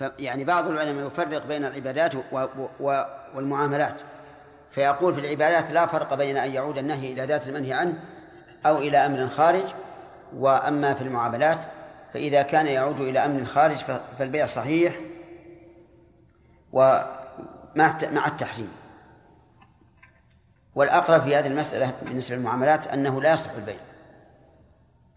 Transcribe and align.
يعني 0.00 0.44
بعض 0.44 0.68
العلماء 0.68 1.06
يفرق 1.06 1.46
بين 1.46 1.64
العبادات 1.64 2.12
والمعاملات. 3.34 4.00
فيقول 4.70 5.14
في 5.14 5.20
العبادات 5.20 5.70
لا 5.70 5.86
فرق 5.86 6.14
بين 6.14 6.36
أن 6.36 6.50
يعود 6.50 6.78
النهي 6.78 7.12
إلى 7.12 7.24
ذات 7.24 7.48
المنهي 7.48 7.72
عنه 7.72 8.00
أو 8.66 8.78
إلى 8.78 8.98
أمر 9.06 9.28
خارج 9.28 9.64
وأما 10.34 10.94
في 10.94 11.02
المعاملات 11.02 11.60
فإذا 12.14 12.42
كان 12.42 12.66
يعود 12.66 13.00
إلى 13.00 13.24
أمر 13.24 13.44
خارج 13.44 13.76
فالبيع 14.18 14.46
صحيح 14.46 15.00
ومع 16.72 17.98
التحريم. 18.26 18.72
والأقرب 20.74 21.22
في 21.22 21.36
هذه 21.36 21.46
المسألة 21.46 21.92
بالنسبة 22.02 22.36
للمعاملات 22.36 22.86
أنه 22.86 23.22
لا 23.22 23.32
يصح 23.32 23.50
البيع. 23.50 23.76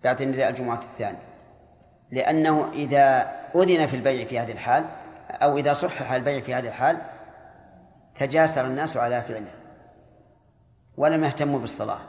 نداء 0.05 0.49
الجمعة 0.49 0.81
الثانية. 0.93 1.28
لأنه 2.11 2.71
إذا 2.73 3.31
أذن 3.55 3.87
في 3.87 3.95
البيع 3.95 4.25
في 4.25 4.39
هذه 4.39 4.51
الحال 4.51 4.85
أو 5.29 5.57
إذا 5.57 5.73
صحح 5.73 6.11
البيع 6.11 6.41
في 6.41 6.53
هذه 6.53 6.67
الحال 6.67 7.01
تجاسر 8.19 8.65
الناس 8.65 8.97
على 8.97 9.21
فعله 9.21 9.51
ولم 10.97 11.23
يهتموا 11.23 11.59
بالصلاة. 11.59 11.99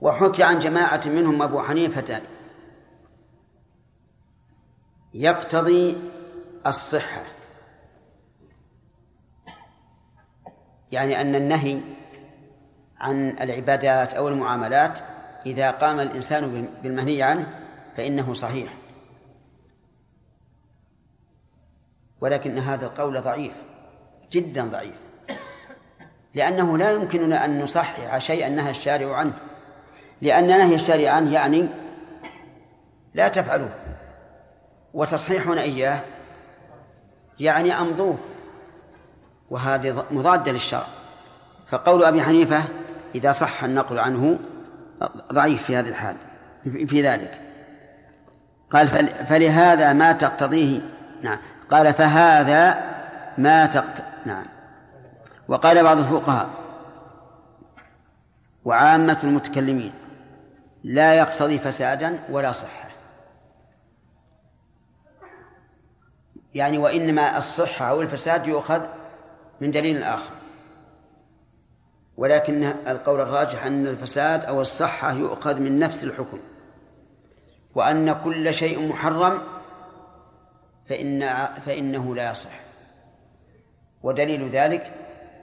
وحكي 0.00 0.42
عن 0.42 0.58
جماعة 0.58 1.00
منهم 1.06 1.42
أبو 1.42 1.62
حنيفة 1.62 2.22
يقتضي 5.14 5.98
الصحة. 6.66 7.22
يعني 10.92 11.20
أن 11.20 11.34
النهي 11.34 11.80
عن 13.00 13.30
العبادات 13.30 14.14
أو 14.14 14.28
المعاملات 14.28 15.15
إذا 15.46 15.70
قام 15.70 16.00
الإنسان 16.00 16.68
بالمنهي 16.82 17.22
عنه 17.22 17.60
فإنه 17.96 18.34
صحيح. 18.34 18.74
ولكن 22.20 22.58
هذا 22.58 22.86
القول 22.86 23.20
ضعيف 23.20 23.52
جدا 24.32 24.68
ضعيف. 24.68 24.94
لأنه 26.34 26.78
لا 26.78 26.90
يمكننا 26.90 27.44
أن 27.44 27.62
نصحح 27.62 28.18
شيئا 28.18 28.48
نهى 28.48 28.70
الشارع 28.70 29.16
عنه. 29.16 29.38
لأن 30.22 30.46
نهي 30.46 30.74
الشارع 30.74 31.10
عنه 31.10 31.32
يعني 31.32 31.68
لا 33.14 33.28
تفعلوه. 33.28 33.74
وتصحيحنا 34.94 35.62
إياه 35.62 36.00
يعني 37.40 37.72
أمضوه. 37.72 38.18
وهذه 39.50 40.04
مضادة 40.10 40.52
للشرع. 40.52 40.86
فقول 41.68 42.04
أبي 42.04 42.22
حنيفة 42.22 42.64
إذا 43.14 43.32
صح 43.32 43.64
النقل 43.64 43.98
عنه 43.98 44.38
ضعيف 45.32 45.62
في 45.62 45.76
هذه 45.76 45.88
الحال 45.88 46.16
في 46.64 47.02
ذلك. 47.02 47.40
قال 48.70 48.88
فلهذا 49.26 49.92
ما 49.92 50.12
تقتضيه 50.12 50.80
نعم. 51.22 51.38
قال 51.70 51.94
فهذا 51.94 52.80
ما 53.38 53.66
تقت 53.66 54.02
نعم. 54.24 54.46
وقال 55.48 55.82
بعض 55.82 55.98
الفقهاء 55.98 56.50
وعامة 58.64 59.18
المتكلمين 59.24 59.92
لا 60.84 61.14
يقتضي 61.14 61.58
فسادا 61.58 62.18
ولا 62.30 62.52
صحة. 62.52 62.88
يعني 66.54 66.78
وإنما 66.78 67.38
الصحة 67.38 67.90
أو 67.90 68.02
الفساد 68.02 68.46
يؤخذ 68.46 68.82
من 69.60 69.70
دليل 69.70 70.02
آخر. 70.02 70.35
ولكن 72.16 72.64
القول 72.64 73.20
الراجح 73.20 73.64
أن 73.64 73.86
الفساد 73.86 74.44
أو 74.44 74.60
الصحة 74.60 75.12
يؤخذ 75.12 75.60
من 75.60 75.78
نفس 75.78 76.04
الحكم. 76.04 76.38
وأن 77.74 78.12
كل 78.12 78.54
شيء 78.54 78.88
محرم 78.88 79.38
فإن 80.88 81.28
فإنه 81.66 82.14
لا 82.14 82.30
يصح. 82.30 82.60
ودليل 84.02 84.50
ذلك 84.50 84.92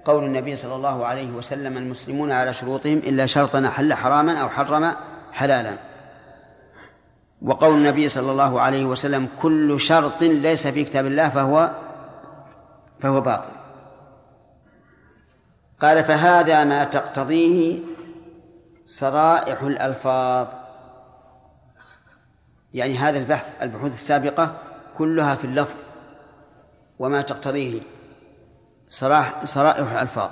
قول 0.05 0.23
النبي 0.23 0.55
صلى 0.55 0.75
الله 0.75 1.05
عليه 1.05 1.31
وسلم 1.31 1.77
المسلمون 1.77 2.31
على 2.31 2.53
شروطهم 2.53 2.97
إلا 2.97 3.25
شرطا 3.25 3.69
حل 3.69 3.93
حراما 3.93 4.37
أو 4.37 4.49
حرم 4.49 4.95
حلالا. 5.31 5.77
وقول 7.41 7.77
النبي 7.77 8.07
صلى 8.07 8.31
الله 8.31 8.61
عليه 8.61 8.85
وسلم 8.85 9.27
كل 9.41 9.79
شرط 9.79 10.21
ليس 10.21 10.67
في 10.67 10.83
كتاب 10.83 11.05
الله 11.05 11.29
فهو 11.29 11.69
فهو 12.99 13.21
باطل. 13.21 13.62
قال 15.83 16.03
فهذا 16.03 16.63
ما 16.63 16.83
تقتضيه 16.83 17.79
صرائح 18.85 19.61
الألفاظ. 19.61 20.47
يعني 22.73 22.97
هذا 22.97 23.19
البحث 23.19 23.61
البحوث 23.61 23.93
السابقة 23.93 24.53
كلها 24.97 25.35
في 25.35 25.45
اللفظ 25.45 25.75
وما 26.99 27.21
تقتضيه 27.21 27.81
صراح 28.89 29.45
صرائح 29.45 29.91
الألفاظ. 29.91 30.29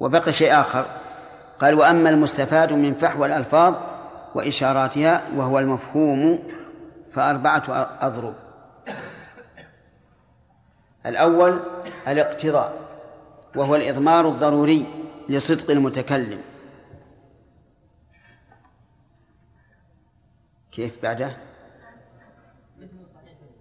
وبقي 0.00 0.32
شيء 0.32 0.60
آخر 0.60 0.86
قال 1.60 1.74
وأما 1.74 2.10
المستفاد 2.10 2.72
من 2.72 2.94
فحوى 2.94 3.26
الألفاظ 3.26 3.74
وإشاراتها 4.34 5.22
وهو 5.36 5.58
المفهوم 5.58 6.38
فأربعة 7.12 7.88
أضرب. 8.00 8.34
الأول 11.06 11.60
الاقتضاء. 12.08 12.83
وهو 13.56 13.74
الإضمار 13.76 14.28
الضروري 14.28 14.86
لصدق 15.28 15.70
المتكلم. 15.70 16.40
كيف 20.72 21.02
بعده؟ 21.02 21.36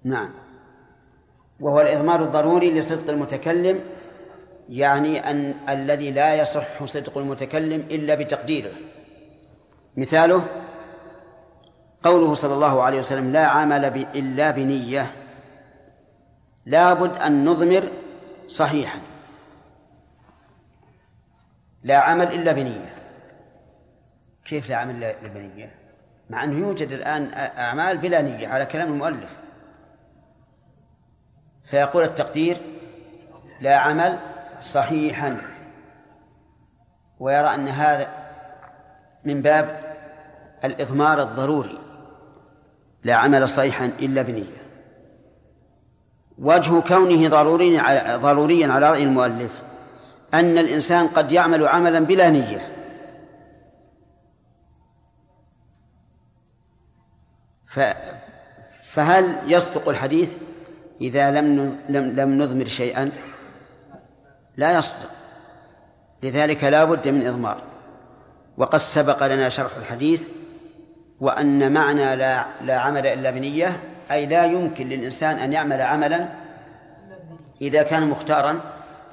نعم. 0.04 0.30
وهو 1.60 1.82
الإضمار 1.82 2.24
الضروري 2.24 2.80
لصدق 2.80 3.10
المتكلم 3.10 3.80
يعني 4.70 5.30
أن 5.32 5.54
الذي 5.70 6.12
لا 6.12 6.36
يصح 6.36 6.84
صدق 6.86 7.18
المتكلم 7.18 7.82
إلا 7.82 8.16
بتقديره. 8.16 8.72
مثاله 9.98 10.46
قوله 12.04 12.34
صلى 12.34 12.54
الله 12.54 12.84
عليه 12.84 13.00
وسلم 13.00 13.32
لا 13.32 13.46
عمل 13.46 13.86
إلا 14.16 14.52
بنية. 14.52 15.12
لابد 16.66 17.18
أن 17.18 17.46
نضمر 17.46 17.92
صحيحا. 18.48 19.13
لا 21.84 21.98
عمل 21.98 22.28
إلا 22.28 22.52
بنية. 22.52 22.96
كيف 24.46 24.70
لا 24.70 24.76
عمل 24.76 25.04
إلا 25.04 25.28
بنية؟ 25.28 25.76
مع 26.30 26.44
أنه 26.44 26.68
يوجد 26.68 26.92
الآن 26.92 27.34
أعمال 27.34 27.98
بلا 27.98 28.22
نية 28.22 28.48
على 28.48 28.66
كلام 28.66 28.94
المؤلف. 28.94 29.30
فيقول 31.70 32.04
التقدير 32.04 32.58
لا 33.62 33.78
عمل 33.78 34.20
صحيحا. 34.62 35.42
ويرى 37.20 37.48
أن 37.48 37.68
هذا 37.68 38.08
من 39.26 39.42
باب 39.42 39.96
الإضمار 40.64 41.22
الضروري. 41.22 41.80
لا 43.04 43.16
عمل 43.16 43.50
صحيحا 43.50 43.86
إلا 43.86 44.22
بنية. 44.22 44.64
وجه 46.38 46.80
كونه 46.80 47.30
ضروري 47.30 47.80
ضروريا 48.18 48.72
على 48.72 48.92
رأي 48.92 49.04
المؤلف 49.04 49.52
أن 50.34 50.58
الإنسان 50.58 51.08
قد 51.08 51.32
يعمل 51.32 51.68
عملا 51.68 52.00
بلا 52.00 52.30
نية. 52.30 52.70
فهل 58.94 59.38
يصدق 59.48 59.90
الحديث 59.90 60.38
إذا 61.02 61.32
لم 61.32 61.78
لم 61.90 62.04
لم 62.04 62.42
نضمر 62.42 62.66
شيئا؟ 62.66 63.12
لا 64.58 64.78
يصدق. 64.78 65.10
لذلك 66.24 66.64
لا 66.64 66.84
بد 66.84 67.08
من 67.08 67.28
إضمار. 67.28 67.62
وقد 68.58 68.80
سبق 68.80 69.28
لنا 69.28 69.50
شرح 69.50 69.76
الحديث 69.76 70.30
وأن 71.20 71.74
معنى 71.74 72.16
لا 72.16 72.46
لا 72.62 72.78
عمل 72.80 73.08
إلا 73.08 73.32
بنية 73.32 73.80
أي 74.12 74.26
لا 74.26 74.46
يمكن 74.46 74.90
للإنسان 74.90 75.38
أن 75.38 75.54
يعمل 75.54 75.82
عملا 75.82 76.30
إذا 77.62 77.84
كان 77.84 78.08
مختارا 78.08 78.62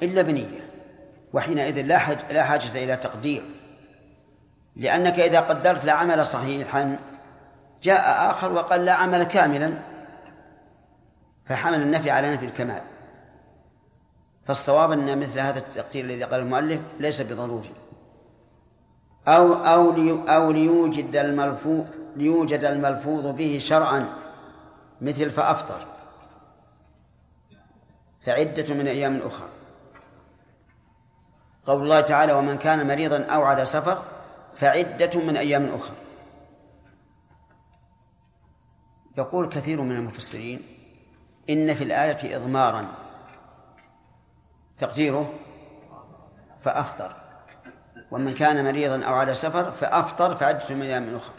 إلا 0.03 0.21
بنية. 0.21 0.60
وحينئذ 1.33 1.81
لا 1.81 1.97
حاجة 1.97 2.31
لا 2.31 2.43
حاجة 2.43 2.83
إلى 2.83 2.95
تقدير. 2.95 3.43
لأنك 4.75 5.19
إذا 5.19 5.39
قدرت 5.39 5.85
لا 5.85 5.93
عمل 5.93 6.25
صحيحا 6.25 6.99
جاء 7.83 8.29
آخر 8.29 8.53
وقال 8.53 8.85
لا 8.85 8.93
عمل 8.93 9.23
كاملا 9.23 9.73
فحمل 11.45 11.81
النفي 11.81 12.11
على 12.11 12.33
نفي 12.33 12.45
الكمال. 12.45 12.81
فالصواب 14.45 14.91
أن 14.91 15.19
مثل 15.19 15.39
هذا 15.39 15.59
التقدير 15.59 16.05
الذي 16.05 16.23
قال 16.23 16.39
المؤلف 16.39 16.81
ليس 16.99 17.21
بضروري. 17.21 17.71
أو 19.27 19.53
أو 19.53 19.91
أو 20.27 20.51
ليوجد 20.51 21.15
الملفوظ 21.15 21.85
ليوجد 22.15 22.63
الملفوظ 22.63 23.25
به 23.25 23.57
شرعا 23.61 24.09
مثل 25.01 25.31
فأفطر. 25.31 25.87
فعدة 28.25 28.73
من 28.73 28.87
أيام 28.87 29.21
أخرى. 29.21 29.60
قول 31.67 31.83
الله 31.83 32.01
تعالى 32.01 32.33
ومن 32.33 32.57
كان 32.57 32.87
مريضا 32.87 33.23
أو 33.23 33.43
على 33.43 33.65
سفر 33.65 34.03
فعدة 34.57 35.19
من 35.19 35.37
أيام 35.37 35.75
أخرى. 35.75 35.95
يقول 39.17 39.49
كثير 39.49 39.81
من 39.81 39.95
المفسرين 39.95 40.61
إن 41.49 41.75
في 41.75 41.83
الآية 41.83 42.37
إضمارا 42.37 42.87
تقديره 44.79 45.33
فأفطر 46.63 47.15
ومن 48.11 48.33
كان 48.33 48.63
مريضا 48.63 49.03
أو 49.03 49.13
على 49.13 49.33
سفر 49.33 49.71
فأفطر 49.71 50.35
فعدة 50.35 50.75
من 50.75 50.81
أيام 50.81 51.15
أخرى. 51.15 51.35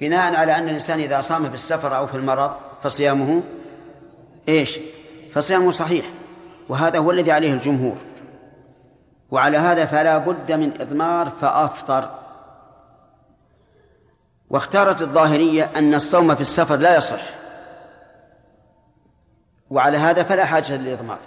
بناء 0.00 0.34
على 0.34 0.56
أن 0.56 0.68
الإنسان 0.68 1.00
إذا 1.00 1.20
صام 1.20 1.48
في 1.48 1.54
السفر 1.54 1.96
أو 1.96 2.06
في 2.06 2.14
المرض 2.14 2.56
فصيامه 2.82 3.42
إيش؟ 4.48 4.78
فصيامه 5.34 5.70
صحيح 5.70 6.06
وهذا 6.68 6.98
هو 6.98 7.10
الذي 7.10 7.32
عليه 7.32 7.52
الجمهور. 7.52 7.96
وعلى 9.30 9.58
هذا 9.58 9.86
فلا 9.86 10.18
بد 10.18 10.52
من 10.52 10.80
إضمار 10.80 11.30
فأفطر. 11.40 12.10
واختارت 14.50 15.02
الظاهرية 15.02 15.70
أن 15.76 15.94
الصوم 15.94 16.34
في 16.34 16.40
السفر 16.40 16.76
لا 16.76 16.96
يصح. 16.96 17.22
وعلى 19.70 19.98
هذا 19.98 20.22
فلا 20.22 20.44
حاجة 20.44 20.76
للإضمار. 20.76 21.18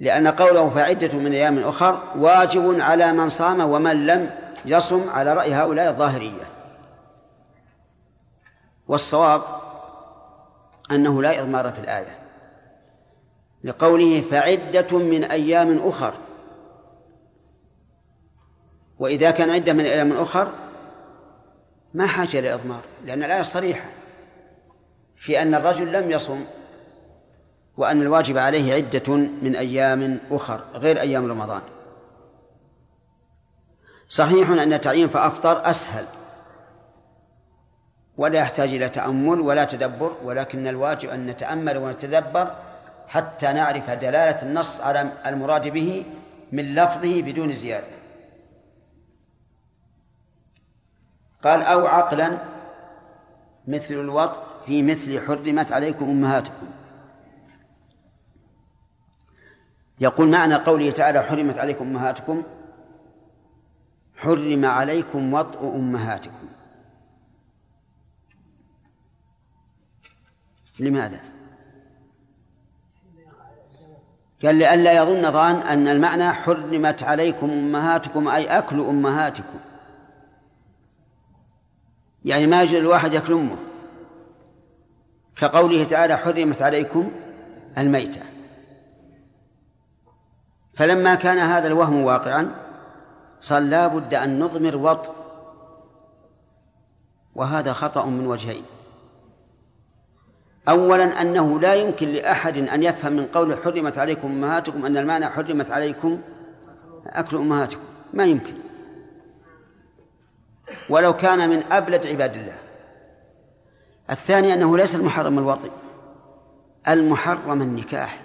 لأن 0.00 0.28
قوله 0.28 0.70
فعدة 0.70 1.18
من 1.18 1.32
أيام 1.32 1.58
أخر 1.58 2.02
واجب 2.16 2.80
على 2.80 3.12
من 3.12 3.28
صام 3.28 3.60
ومن 3.60 4.06
لم 4.06 4.30
يصم 4.64 5.10
على 5.10 5.34
رأي 5.34 5.54
هؤلاء 5.54 5.90
الظاهرية. 5.90 6.44
والصواب 8.88 9.42
أنه 10.90 11.22
لا 11.22 11.40
إضمار 11.40 11.72
في 11.72 11.78
الآية. 11.78 12.18
لقوله 13.64 14.20
فعدة 14.30 14.98
من 14.98 15.24
أيام 15.24 15.88
أخر. 15.88 16.14
وإذا 19.04 19.30
كان 19.30 19.50
عدة 19.50 19.72
من 19.72 19.84
أيام 19.84 20.12
أخر 20.12 20.48
ما 21.94 22.06
حاجة 22.06 22.40
لإضمار 22.40 22.80
لأن 23.04 23.22
الآية 23.22 23.42
صريحة 23.42 23.86
في 25.16 25.42
أن 25.42 25.54
الرجل 25.54 25.92
لم 25.92 26.10
يصم 26.10 26.44
وأن 27.76 28.02
الواجب 28.02 28.38
عليه 28.38 28.74
عدة 28.74 29.16
من 29.16 29.56
أيام 29.56 30.20
أخر 30.30 30.60
غير 30.74 31.00
أيام 31.00 31.30
رمضان. 31.30 31.60
صحيح 34.08 34.50
أن 34.50 34.80
تعيين 34.80 35.08
فأفطر 35.08 35.70
أسهل 35.70 36.06
ولا 38.16 38.40
يحتاج 38.40 38.68
إلى 38.68 38.88
تأمل 38.88 39.40
ولا 39.40 39.64
تدبر 39.64 40.12
ولكن 40.24 40.66
الواجب 40.66 41.08
أن 41.08 41.26
نتأمل 41.26 41.78
ونتدبر 41.78 42.54
حتى 43.08 43.52
نعرف 43.52 43.90
دلالة 43.90 44.42
النص 44.42 44.80
على 44.80 45.12
المراد 45.26 45.68
به 45.68 46.04
من 46.52 46.74
لفظه 46.74 47.22
بدون 47.22 47.52
زيادة. 47.52 47.93
قال 51.44 51.62
أو 51.62 51.86
عقلا 51.86 52.38
مثل 53.68 53.94
الوط 53.94 54.30
في 54.66 54.82
مثل 54.82 55.26
حرمت 55.26 55.72
عليكم 55.72 56.04
أمهاتكم. 56.04 56.66
يقول 60.00 60.28
معنى 60.28 60.54
قوله 60.54 60.90
تعالى 60.90 61.22
حرمت 61.22 61.58
عليكم 61.58 61.84
أمهاتكم 61.84 62.42
حرم 64.16 64.64
عليكم 64.64 65.34
وطء 65.34 65.76
أمهاتكم. 65.76 66.48
لماذا؟ 70.78 71.20
قال 74.42 74.54
لئلا 74.54 74.92
يظن 74.92 75.32
ظان 75.32 75.54
أن 75.54 75.88
المعنى 75.88 76.32
حرمت 76.32 77.02
عليكم 77.02 77.50
أمهاتكم 77.50 78.28
أي 78.28 78.58
أكل 78.58 78.80
أمهاتكم. 78.80 79.58
يعني 82.24 82.46
ما 82.46 82.62
يجوز 82.62 82.74
الواحد 82.74 83.12
يأكل 83.12 83.32
أمه. 83.32 83.56
كقوله 85.36 85.84
تعالى 85.84 86.16
حرمت 86.16 86.62
عليكم 86.62 87.10
الميتة. 87.78 88.20
فلما 90.74 91.14
كان 91.14 91.38
هذا 91.38 91.66
الوهم 91.66 92.02
واقعا 92.02 92.54
صار 93.40 93.88
بد 93.88 94.14
أن 94.14 94.38
نضمر 94.38 94.76
وط 94.76 95.10
وهذا 97.34 97.72
خطأ 97.72 98.06
من 98.06 98.26
وجهين. 98.26 98.64
أولا 100.68 101.22
أنه 101.22 101.60
لا 101.60 101.74
يمكن 101.74 102.08
لأحد 102.08 102.56
أن 102.56 102.82
يفهم 102.82 103.12
من 103.12 103.26
قول 103.26 103.56
حرمت 103.64 103.98
عليكم 103.98 104.28
أمهاتكم 104.28 104.86
أن 104.86 104.96
المعنى 104.96 105.26
حرمت 105.26 105.70
عليكم 105.70 106.20
أكل 107.06 107.36
أمهاتكم. 107.36 107.82
ما 108.12 108.24
يمكن. 108.24 108.63
ولو 110.88 111.16
كان 111.16 111.50
من 111.50 111.72
أبلد 111.72 112.06
عباد 112.06 112.34
الله. 112.34 112.58
الثاني 114.10 114.54
أنه 114.54 114.76
ليس 114.76 114.94
المحرم 114.94 115.38
الوطي 115.38 115.70
المحرم 116.88 117.62
النكاح 117.62 118.24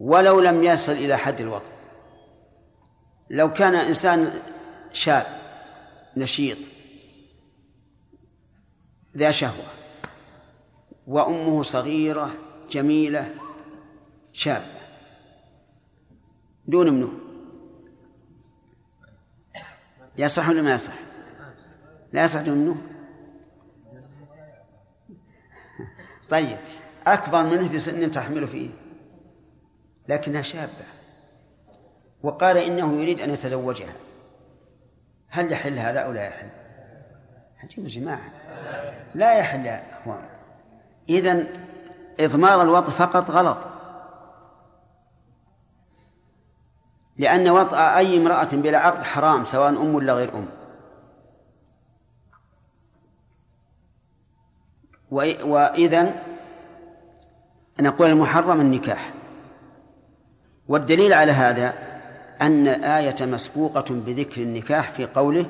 ولو 0.00 0.40
لم 0.40 0.64
يصل 0.64 0.92
إلى 0.92 1.16
حد 1.16 1.40
الوطي. 1.40 1.72
لو 3.30 3.52
كان 3.52 3.74
إنسان 3.74 4.40
شاب 4.92 5.26
نشيط 6.16 6.58
ذا 9.16 9.30
شهوة 9.30 9.66
وأمه 11.06 11.62
صغيرة 11.62 12.34
جميلة 12.70 13.34
شابة 14.32 14.78
دون 16.66 16.90
منه. 16.90 17.27
يصح 20.18 20.48
ولا 20.48 20.62
ما 20.62 20.74
يصح؟ 20.74 20.92
لا 22.12 22.24
يصح 22.24 22.40
دون 22.40 22.58
منه 22.58 22.76
طيب 26.30 26.58
أكبر 27.06 27.42
منه 27.42 27.68
في 27.68 27.78
سن 27.78 28.10
تحمل 28.10 28.48
فيه. 28.48 28.70
لكنها 30.08 30.42
شابة. 30.42 30.86
وقال 32.22 32.56
إنه 32.56 33.02
يريد 33.02 33.20
أن 33.20 33.30
يتزوجها. 33.30 33.92
هل 35.28 35.52
يحل 35.52 35.78
هذا 35.78 36.00
أو 36.00 36.12
لا 36.12 36.22
يحل؟ 36.22 36.48
عجيب 37.62 37.84
يا 37.84 37.88
جماعة 37.90 38.30
لا 39.14 39.38
يحل 39.38 39.66
يا 39.66 39.82
إذن 41.08 41.46
إضمار 42.20 42.62
الوطء 42.62 42.90
فقط 42.90 43.30
غلط. 43.30 43.77
لأن 47.18 47.48
وطأ 47.48 47.96
أي 47.96 48.18
امرأة 48.18 48.48
بلا 48.52 48.78
عقد 48.78 49.02
حرام 49.02 49.44
سواء 49.44 49.68
أم 49.68 49.94
ولا 49.94 50.12
غير 50.12 50.34
أم. 50.34 50.46
وإذا 55.50 56.14
نقول 57.80 58.10
المحرم 58.10 58.60
النكاح. 58.60 59.12
والدليل 60.68 61.12
على 61.12 61.32
هذا 61.32 61.74
أن 62.40 62.68
الآية 62.68 63.24
مسبوقة 63.26 63.84
بذكر 63.90 64.42
النكاح 64.42 64.92
في 64.92 65.06
قوله 65.06 65.46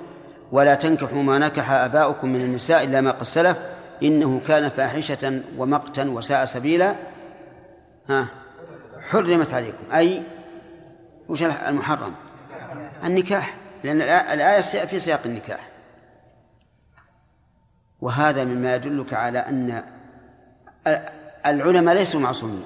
ولا 0.52 0.75
تنكحوا 0.75 1.22
ما 1.22 1.38
نكح 1.38 1.70
آباؤكم 1.70 2.28
من 2.28 2.40
النساء 2.40 2.84
إلا 2.84 3.00
ما 3.00 3.10
قد 3.10 3.22
سلف 3.22 3.58
إنه 4.02 4.40
كان 4.48 4.68
فاحشة 4.68 5.42
ومقتا 5.56 6.04
وساء 6.10 6.44
سبيلا. 6.44 6.94
ها 8.08 8.26
حرمت 9.08 9.54
عليكم. 9.54 9.92
أي 9.92 10.22
وش 11.28 11.42
المحرم. 11.42 12.14
النكاح 13.04 13.56
لأن 13.85 14.02
الآية 14.02 14.61
في 14.61 14.99
سياق 14.99 15.20
النكاح. 15.26 15.68
وهذا 18.00 18.44
مما 18.44 18.75
يدلك 18.75 19.14
على 19.14 19.38
أن 19.38 19.85
العلماء 21.47 21.94
ليسوا 21.94 22.20
معصومين. 22.20 22.64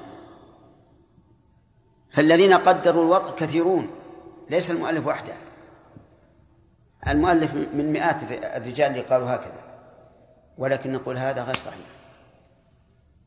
فالذين 2.12 2.54
قدروا 2.54 3.04
الوطء 3.04 3.36
كثيرون 3.36 3.90
ليس 4.50 4.70
المؤلف 4.70 5.06
وحده. 5.06 5.32
المؤلف 7.08 7.54
من 7.54 7.92
مئات 7.92 8.16
الرجال 8.32 8.90
اللي 8.90 9.00
قالوا 9.00 9.34
هكذا 9.34 9.62
ولكن 10.58 10.92
نقول 10.92 11.18
هذا 11.18 11.42
غير 11.42 11.56
صحيح. 11.56 11.86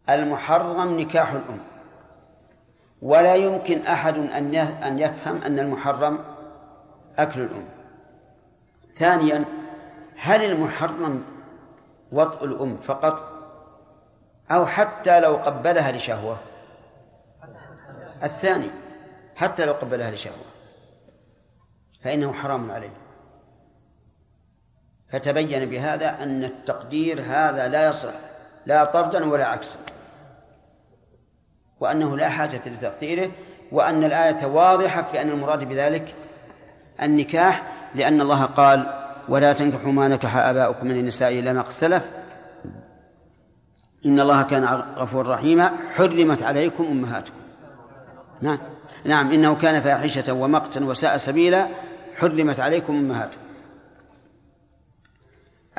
المحرم 0.10 1.00
نكاح 1.00 1.32
الأم. 1.32 1.75
ولا 3.02 3.36
يمكن 3.36 3.82
أحد 3.82 4.18
أن 4.18 5.00
يفهم 5.00 5.42
أن 5.42 5.60
المحرم 5.60 6.20
أكل 7.18 7.42
الأم. 7.42 7.66
ثانيا 9.00 9.46
هل 10.18 10.44
المحرم 10.44 11.24
وطء 12.12 12.46
الأم 12.46 12.78
فقط؟ 12.78 13.32
أو 14.52 14.66
حتى 14.66 15.20
لو 15.20 15.36
قبلها 15.36 15.92
لشهوة؟ 15.92 16.38
الثاني 18.24 18.70
حتى 19.36 19.66
لو 19.66 19.74
قبلها 19.74 20.12
لشهوة. 20.12 20.46
فإنه 22.04 22.34
حرام 22.34 22.72
عليه 22.72 22.94
فتبين 25.10 25.70
بهذا 25.70 26.24
أن 26.24 26.44
التقدير 26.44 27.22
هذا 27.22 27.68
لا 27.68 27.88
يصح 27.88 28.14
لا 28.66 28.86
طردا 28.86 29.26
ولا 29.30 29.46
عكسا. 29.46 29.80
وأنه 31.80 32.18
لا 32.18 32.30
حاجة 32.30 32.62
لتقديره 32.66 33.32
وأن 33.72 34.04
الآية 34.04 34.46
واضحة 34.46 35.02
في 35.02 35.22
أن 35.22 35.30
المراد 35.30 35.64
بذلك 35.64 36.16
النكاح 37.02 37.64
لأن 37.96 38.22
الله 38.22 38.46
قال 38.46 38.86
ولا 39.30 39.54
تنكحوا 39.54 39.92
ما 39.92 40.08
نكح 40.08 40.36
آباؤكم 40.36 40.88
من 40.88 41.00
النساء 41.00 41.40
إلا 41.40 41.54
ما 41.54 41.62
اختلف 41.62 42.04
إن 44.06 44.20
الله 44.20 44.44
كان 44.44 44.66
غفورا 44.98 45.36
رحيما 45.36 45.72
حرمت 45.96 46.44
عليكم 46.44 46.84
أمهاتكم. 46.84 47.36
نعم. 48.42 48.60
نعم 49.06 49.32
إنه 49.32 49.56
كان 49.56 49.82
فاحشة 49.82 50.34
ومقتا 50.34 50.86
وساء 50.86 51.18
سبيلا 51.18 51.68
حرمت 52.16 52.60
عليكم 52.60 52.96
أمهاتكم. 52.96 53.42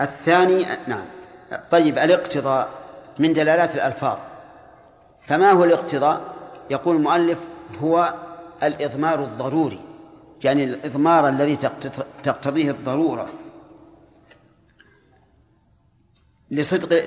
الثاني 0.01 0.67
نعم. 0.87 1.05
طيب 1.71 1.99
الاقتضاء 1.99 2.69
من 3.19 3.33
دلالات 3.33 3.75
الألفاظ. 3.75 4.19
فما 5.27 5.51
هو 5.51 5.65
الاقتضاء؟ 5.65 6.37
يقول 6.71 6.97
المؤلف 6.97 7.39
هو 7.79 8.15
الإضمار 8.63 9.25
الضروري 9.25 9.81
يعني 10.45 10.65
الإضمار 10.65 11.29
الذي 11.29 11.59
تقتضيه 12.25 12.71
الضرورة. 12.71 13.29
لصدق 16.51 17.07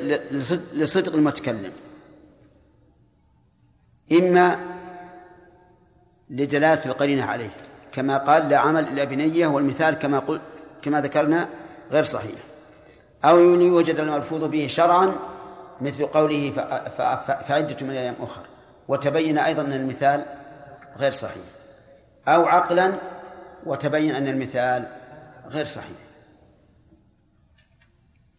لصدق 0.73 1.13
المتكلم. 1.13 1.71
إما 4.11 4.59
لدلالة 6.29 6.85
القرينة 6.85 7.25
عليه 7.25 7.49
كما 7.91 8.17
قال 8.17 8.49
لا 8.49 8.57
عمل 8.57 8.88
إلا 8.88 9.03
بنية 9.03 9.47
والمثال 9.47 9.93
كما 9.93 10.19
قل 10.19 10.41
كما 10.81 11.01
ذكرنا 11.01 11.49
غير 11.91 12.03
صحيح. 12.03 12.39
أو 13.25 13.39
يوجد 13.39 13.95
الملفوظ 13.95 14.43
به 14.43 14.67
شرعا 14.67 15.15
مثل 15.81 16.05
قوله 16.05 16.51
فعدة 17.48 17.77
من 17.81 17.89
أيام 17.89 18.15
أخر. 18.19 18.41
وتبين 18.88 19.38
أيضا 19.38 19.62
أن 19.62 19.74
المثال 19.74 20.25
غير 20.98 21.12
صحيح. 21.12 21.43
أو 22.27 22.45
عقلا 22.45 22.93
وتبين 23.65 24.15
أن 24.15 24.27
المثال 24.27 24.88
غير 25.48 25.65
صحيح. 25.65 25.98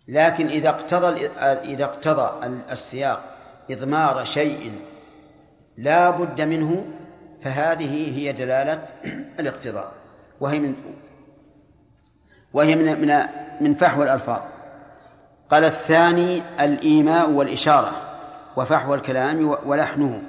لكن 0.09 0.47
إذا 0.47 0.68
اقتضى 0.68 1.26
إذا 1.75 1.85
اقتضى 1.85 2.47
السياق 2.70 3.37
إضمار 3.70 4.25
شيء 4.25 4.82
لا 5.76 6.11
بد 6.11 6.40
منه 6.40 6.85
فهذه 7.42 8.18
هي 8.18 8.32
دلالة 8.32 8.87
الاقتضاء. 9.40 9.92
وهي 10.40 10.59
من 10.59 10.75
وهي 12.52 12.76
من 12.76 13.00
من 13.00 13.26
من 13.61 13.75
فحوى 13.75 14.04
الألفاظ. 14.04 14.40
قال 15.50 15.64
الثاني 15.64 16.42
الإيماء 16.61 17.30
والإشارة 17.30 17.92
وفحوى 18.57 18.97
الكلام 18.97 19.57
ولحنه. 19.64 20.23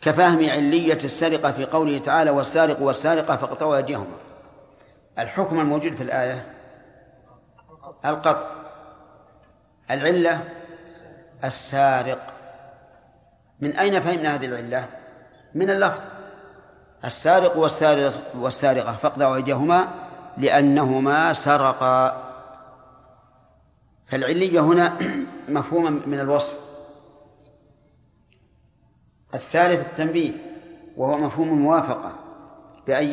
كفهم 0.00 0.50
علية 0.50 0.98
السرقة 1.04 1.52
في 1.52 1.64
قوله 1.64 1.98
تعالى 1.98 2.30
والسارق 2.30 2.82
والسارقة 2.82 3.36
فاقطعوا 3.36 3.76
أيديهما 3.76 4.16
الحكم 5.18 5.60
الموجود 5.60 5.94
في 5.94 6.02
الآية 6.02 6.46
القطع. 8.04 8.46
العلة 9.90 10.40
السارق. 11.44 12.18
من 13.60 13.76
أين 13.76 14.00
فهمنا 14.00 14.34
هذه 14.34 14.46
العلة؟ 14.46 14.86
من 15.54 15.70
اللفظ. 15.70 16.00
السارق 17.04 17.56
والسارقة 18.34 18.92
فاقطعوا 18.92 19.36
أيديهما 19.36 19.88
لأنهما 20.36 21.32
سرقا. 21.32 22.25
فالعلية 24.06 24.60
هنا 24.60 24.98
مفهومة 25.48 25.90
من 25.90 26.20
الوصف. 26.20 26.66
الثالث 29.34 29.86
التنبيه 29.90 30.32
وهو 30.96 31.18
مفهوم 31.18 31.48
الموافقة 31.48 32.12
بأن 32.86 33.06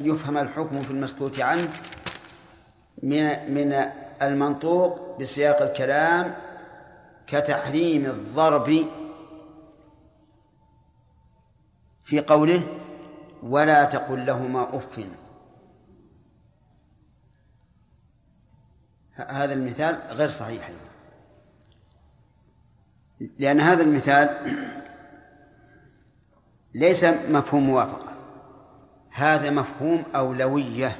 يفهم 0.00 0.38
الحكم 0.38 0.82
في 0.82 0.90
المسكوت 0.90 1.40
عنه 1.40 1.72
من 3.02 3.54
من 3.54 3.86
المنطوق 4.22 5.18
بسياق 5.20 5.62
الكلام 5.62 6.34
كتحريم 7.26 8.06
الضرب 8.06 8.86
في 12.04 12.20
قوله 12.20 12.62
ولا 13.42 13.84
تقل 13.84 14.26
لهما 14.26 14.76
أف. 14.76 15.00
هذا 19.16 19.52
المثال 19.52 19.98
غير 20.10 20.28
صحيح 20.28 20.70
لأن 23.38 23.60
هذا 23.60 23.82
المثال 23.82 24.36
ليس 26.74 27.04
مفهوم 27.04 27.66
موافقة. 27.66 28.12
هذا 29.10 29.50
مفهوم 29.50 30.04
أولوية. 30.14 30.96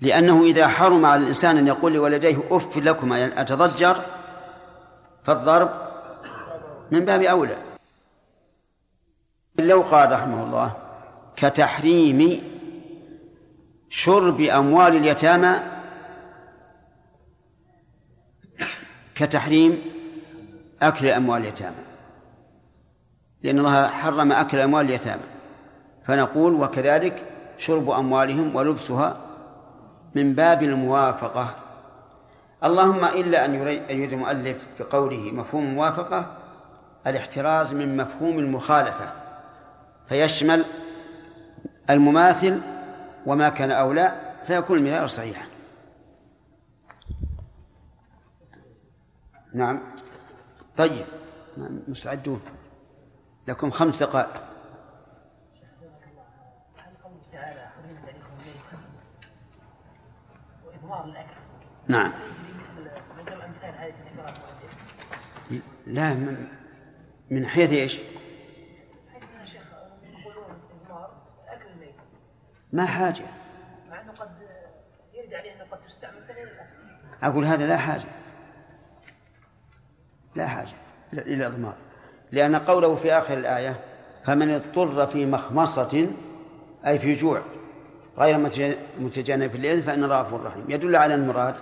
لأنه 0.00 0.42
إذا 0.42 0.68
حرم 0.68 1.06
على 1.06 1.22
الإنسان 1.22 1.58
أن 1.58 1.66
يقول 1.66 1.92
لولديه 1.92 2.38
أف 2.50 2.76
لكما 2.76 3.18
يعني 3.18 3.40
أتضجر 3.40 4.02
فالضرب 5.24 5.70
من 6.90 7.04
باب 7.04 7.22
أولى. 7.22 7.56
لو 9.58 9.82
قال 9.82 10.12
رحمه 10.12 10.44
الله 10.44 10.72
كتحريم 11.36 12.42
شرب 13.90 14.40
أموال 14.40 14.96
اليتامى 14.96 15.71
كتحريم 19.14 19.78
أكل 20.82 21.06
أموال 21.06 21.42
اليتامى. 21.42 21.76
لأن 23.42 23.58
الله 23.58 23.88
حرم 23.88 24.32
أكل 24.32 24.58
أموال 24.58 24.86
اليتامى. 24.86 25.22
فنقول 26.06 26.54
وكذلك 26.54 27.22
شرب 27.58 27.90
أموالهم 27.90 28.56
ولبسها 28.56 29.16
من 30.14 30.34
باب 30.34 30.62
الموافقة. 30.62 31.54
اللهم 32.64 33.04
إلا 33.04 33.44
أن 33.44 33.54
يريد 33.54 34.12
المؤلف 34.12 34.66
بقوله 34.80 35.30
مفهوم 35.32 35.64
الموافقة 35.64 36.26
الاحتراز 37.06 37.74
من 37.74 37.96
مفهوم 37.96 38.38
المخالفة. 38.38 39.12
فيشمل 40.08 40.64
المماثل 41.90 42.60
وما 43.26 43.48
كان 43.48 43.70
أولى 43.70 44.12
فيكون 44.46 44.78
المثال 44.78 45.10
صحيحا. 45.10 45.51
نعم. 49.54 49.80
طيب 50.76 51.06
مستعدون. 51.88 52.40
لكم 53.48 53.70
خمس 53.70 54.02
دقائق. 54.02 54.52
نعم. 61.88 62.12
لا 65.86 66.14
من, 66.14 66.48
من 67.30 67.46
حيث 67.46 67.70
إيش؟ 67.70 68.00
ما 72.72 72.86
حاجة. 72.86 73.24
مع 73.90 74.00
أنه 74.00 74.12
قد 74.12 74.28
يرجع 75.14 75.40
لأنه 75.40 75.64
قد 75.70 75.78
تستعمل 75.86 76.22
أقول 77.22 77.44
هذا 77.44 77.66
لا 77.66 77.76
حاجة. 77.76 78.08
لا 80.34 80.46
حاجة 80.46 80.72
إلى 81.12 81.46
الإضمار. 81.46 81.74
لأن 82.32 82.56
قوله 82.56 82.94
في 82.94 83.12
آخر 83.12 83.34
الآية 83.34 83.76
فمن 84.24 84.50
اضطر 84.50 85.06
في 85.06 85.26
مخمصة 85.26 86.08
أي 86.86 86.98
في 86.98 87.14
جوع 87.14 87.42
غير 88.18 88.38
متجانف 89.00 89.56
للإذن 89.56 89.82
فإن 89.82 90.04
الله 90.04 90.20
غفور 90.20 90.42
رحيم. 90.42 90.64
يدل 90.68 90.96
على 90.96 91.14
المراد 91.14 91.54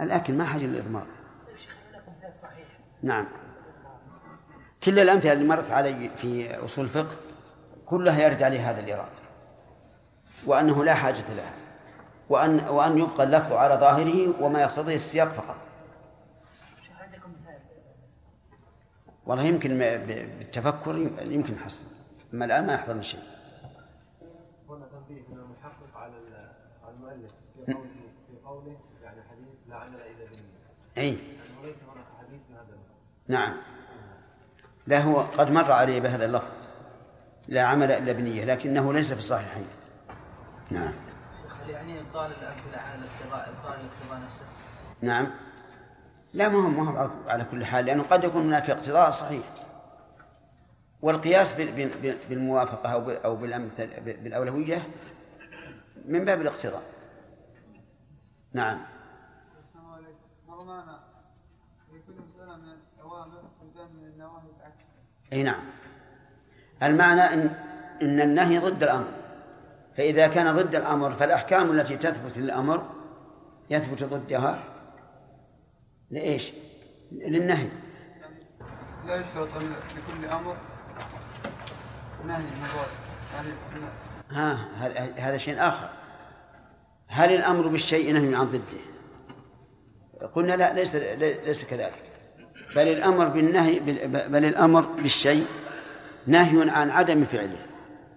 الأكل 0.00 0.32
ما 0.32 0.44
حاجة 0.44 0.62
للإضمار. 0.62 1.06
نعم. 3.02 3.26
كل 4.84 4.98
الأمثلة 4.98 5.32
اللي 5.32 5.44
مرت 5.44 5.70
علي 5.70 6.10
في 6.16 6.56
أصول 6.64 6.84
الفقه 6.84 7.16
كلها 7.86 8.22
يرجع 8.22 8.48
لهذا 8.48 8.80
الإرادة 8.80 9.18
وأنه 10.46 10.84
لا 10.84 10.94
حاجة 10.94 11.34
لها. 11.36 11.52
وأن 12.28 12.60
وأن 12.68 12.98
يبقى 12.98 13.24
اللفظ 13.24 13.52
على 13.52 13.74
ظاهره 13.74 14.44
وما 14.44 14.60
يقتضيه 14.60 14.94
السياق 14.94 15.28
فقط. 15.28 15.56
والله 19.28 19.44
يمكن 19.44 19.78
بالتفكر 19.78 20.96
يمكن 21.20 21.58
حصل 21.58 21.86
أما 22.34 22.44
الآن 22.44 22.66
ما 22.66 22.74
يحضرني 22.74 23.02
شيء 23.02 23.20
هنا 24.68 24.86
تنبيه 24.86 25.22
من 25.28 25.38
المحقق 25.38 25.96
على 25.96 26.14
المؤلف 26.88 27.32
في 27.66 27.72
قوله 27.72 27.88
في 28.28 28.46
قوله 28.46 28.76
يعني 29.02 29.22
حديث 29.30 29.54
لا 29.68 29.76
عمل 29.76 29.94
إلا 29.94 30.24
بالنية. 30.24 30.58
أي. 30.98 31.08
يعني 31.08 31.58
وليس 31.62 31.76
هناك 31.82 32.04
حديث 32.18 32.40
بهذا 32.50 32.78
نعم. 33.28 33.56
لا 34.86 35.02
هو 35.02 35.20
قد 35.20 35.50
مر 35.50 35.72
عليه 35.72 36.00
بهذا 36.00 36.24
اللفظ 36.24 36.52
لا 37.48 37.62
عمل 37.62 37.90
إلا 37.90 38.12
بنية 38.12 38.44
لكنه 38.44 38.92
ليس 38.92 39.12
في 39.12 39.18
الصحيحين. 39.18 39.66
نعم. 40.70 40.92
يعني 41.68 42.00
إبطال 42.00 42.32
الامثله 42.32 42.78
على 42.78 42.94
الاقتضاء 42.94 43.48
إبطال 43.48 43.80
الاقتضاء 43.80 44.20
نفسه. 44.26 44.44
نعم. 45.02 45.47
لا 46.32 46.48
ما 46.48 46.58
هو 46.58 46.68
ما 46.68 47.10
على 47.26 47.44
كل 47.44 47.64
حال 47.64 47.84
لأنه 47.84 48.02
قد 48.02 48.24
يكون 48.24 48.42
هناك 48.42 48.70
اقتضاء 48.70 49.10
صحيح. 49.10 49.44
والقياس 51.02 51.52
بالموافقة 52.28 52.92
أو 52.92 53.10
أو 53.10 53.36
بالأولوية 54.06 54.82
من 56.04 56.24
باب 56.24 56.40
الاقتضاء. 56.40 56.82
نعم. 58.52 58.78
أي 65.32 65.42
نعم. 65.42 65.64
المعنى 66.82 67.20
إن, 67.20 67.54
إن 68.02 68.20
النهي 68.20 68.58
ضد 68.58 68.82
الأمر. 68.82 69.08
فإذا 69.96 70.28
كان 70.28 70.56
ضد 70.56 70.74
الأمر 70.74 71.12
فالأحكام 71.12 71.70
التي 71.70 71.96
تثبت 71.96 72.38
للأمر 72.38 72.90
يثبت 73.70 74.04
ضدها. 74.04 74.77
لإيش؟ 76.10 76.52
للنهي. 77.12 77.68
لا 79.06 79.16
يشترط 79.16 79.48
أن 79.56 79.72
لكل 79.96 80.24
أمر 80.24 80.56
نهي 82.26 82.42
مضاد 82.62 82.88
ها 84.30 84.68
هذا 85.18 85.36
شيء 85.36 85.68
آخر. 85.68 85.88
هل 87.08 87.34
الأمر 87.34 87.68
بالشيء 87.68 88.12
نهي 88.12 88.34
عن 88.34 88.46
ضده؟ 88.46 88.80
قلنا 90.34 90.56
لا 90.56 90.72
ليس 90.72 90.96
ليس 90.96 91.64
كذلك. 91.64 92.02
بل 92.76 92.88
الأمر 92.88 93.28
بالنهي 93.28 93.80
بل 94.28 94.44
الأمر 94.44 94.80
بالشيء 94.80 95.46
نهي 96.26 96.70
عن 96.70 96.90
عدم 96.90 97.24
فعله. 97.24 97.66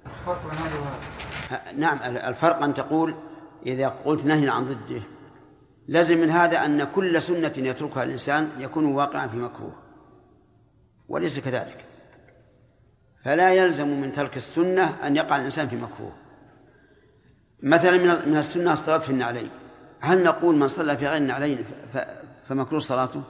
الفرق 0.05 0.41
نعم 1.75 1.99
الفرق 2.03 2.63
أن 2.63 2.73
تقول 2.73 3.15
إذا 3.65 3.87
قلت 3.87 4.25
نهي 4.25 4.49
عن 4.49 4.65
ضده 4.65 5.01
لازم 5.87 6.17
من 6.17 6.29
هذا 6.29 6.65
أن 6.65 6.83
كل 6.83 7.21
سنة 7.21 7.53
يتركها 7.57 8.03
الإنسان 8.03 8.49
يكون 8.59 8.85
واقعا 8.85 9.27
في 9.27 9.37
مكروه 9.37 9.75
وليس 11.07 11.39
كذلك. 11.39 11.85
فلا 13.23 13.53
يلزم 13.53 14.01
من 14.01 14.11
ترك 14.11 14.37
السنة 14.37 15.07
أن 15.07 15.15
يقع 15.15 15.35
الإنسان 15.35 15.67
في 15.67 15.75
مكروه. 15.75 16.11
مثلا 17.63 18.25
من 18.25 18.37
السنة 18.37 18.73
الصلاة 18.73 18.97
في 18.97 19.09
النعلين. 19.09 19.49
هل 19.99 20.23
نقول 20.23 20.55
من 20.55 20.67
صلى 20.67 20.97
في 20.97 21.07
غير 21.07 21.17
النعلين 21.17 21.65
فمكروه 22.47 22.79
صلاته؟ 22.79 23.23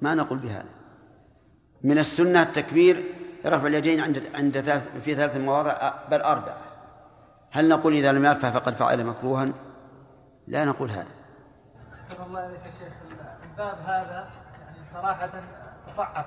ما 0.00 0.14
نقول 0.14 0.38
بهذا. 0.38 0.68
من 1.82 1.98
السنة 1.98 2.42
التكبير 2.42 3.04
رفع 3.46 3.66
اليدين 3.66 4.00
عند 4.00 4.22
عند 4.34 4.82
في 5.04 5.14
ثلاث 5.14 5.36
مواضع 5.36 5.92
بل 6.10 6.20
أربع 6.20 6.56
هل 7.50 7.68
نقول 7.68 7.94
إذا 7.94 8.12
لم 8.12 8.24
يرفع 8.24 8.50
فقد 8.50 8.74
فعل 8.74 9.04
مكروها؟ 9.04 9.52
لا 10.48 10.64
نقول 10.64 10.90
هذا. 10.90 11.17
أحسن 12.10 12.22
الله 12.22 12.46
إليك 12.46 12.60
يا 12.66 12.70
شيخ 12.70 12.92
الباب 13.50 13.78
هذا 13.86 14.28
يعني 14.60 14.78
صراحة 14.94 15.30
تصعب 15.88 16.24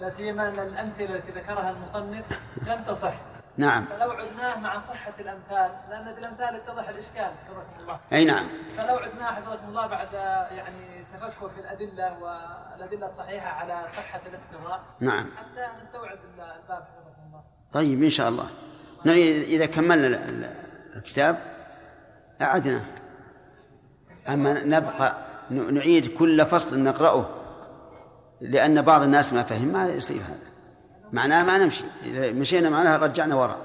لا 0.00 0.08
سيما 0.08 0.48
أن 0.48 0.58
الأمثلة 0.58 1.14
التي 1.16 1.32
ذكرها 1.32 1.70
المصنف 1.70 2.24
لم 2.66 2.82
تصح. 2.84 3.14
نعم. 3.56 3.84
فلو 3.86 4.10
عدناه 4.10 4.58
مع 4.58 4.80
صحة 4.80 5.12
الأمثال 5.20 5.70
لأن 5.90 6.14
بالأمثال 6.14 6.54
يتضح 6.56 6.88
الإشكال 6.88 7.30
حفظكم 7.46 7.80
الله. 7.80 8.00
أي 8.12 8.24
نعم. 8.24 8.48
فلو 8.76 8.96
عدناه 8.96 9.32
حفظكم 9.32 9.68
الله 9.68 9.86
بعد 9.86 10.12
يعني 10.52 11.04
تفكر 11.14 11.48
في 11.48 11.60
الأدلة 11.60 12.18
والأدلة 12.22 13.06
الصحيحة 13.06 13.48
على 13.48 13.82
صحة 13.96 14.20
الافتراء 14.26 14.80
نعم. 15.00 15.30
حتى 15.36 15.84
نستوعب 15.84 16.18
الباب 16.32 16.82
حفظكم 16.82 17.22
الله. 17.26 17.42
طيب 17.72 18.02
إن 18.02 18.10
شاء 18.10 18.28
الله. 18.28 18.50
نعيد 19.04 19.42
إذا 19.42 19.66
كملنا 19.66 20.06
ال- 20.06 20.14
ال- 20.44 20.54
الكتاب 20.96 21.38
أعدنا 22.42 22.84
أما 24.28 24.64
نبقى 24.64 25.16
نعيد 25.50 26.18
كل 26.18 26.46
فصل 26.46 26.82
نقرأه 26.82 27.26
لأن 28.40 28.82
بعض 28.82 29.02
الناس 29.02 29.32
ما 29.32 29.42
فهم 29.42 29.68
ما 29.68 29.88
يصير 29.88 30.20
هذا. 30.20 30.52
معناه 31.12 31.42
ما 31.42 31.58
نمشي. 31.58 31.84
مشينا 32.32 32.70
معناها 32.70 32.96
رجعنا 32.96 33.34
وراء. 33.34 33.58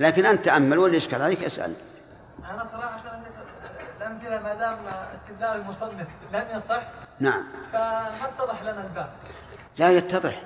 لكن 0.00 0.26
أنت 0.26 0.44
تأمل 0.44 0.78
واللي 0.78 0.96
يشكل 0.96 1.22
عليك 1.22 1.44
اسأل. 1.44 1.72
أنا 2.50 2.66
صراحة 2.72 3.02
الأمثلة 4.00 4.42
ما 4.42 4.54
دام 4.54 4.78
استدلال 4.86 5.60
المصنف 5.60 6.08
لم 6.32 6.44
يصح. 6.56 6.82
نعم. 7.20 7.44
فما 7.72 8.24
اتضح 8.24 8.62
لنا 8.62 8.86
الباب؟ 8.86 9.08
لا 9.78 9.90
يتضح. 9.90 10.42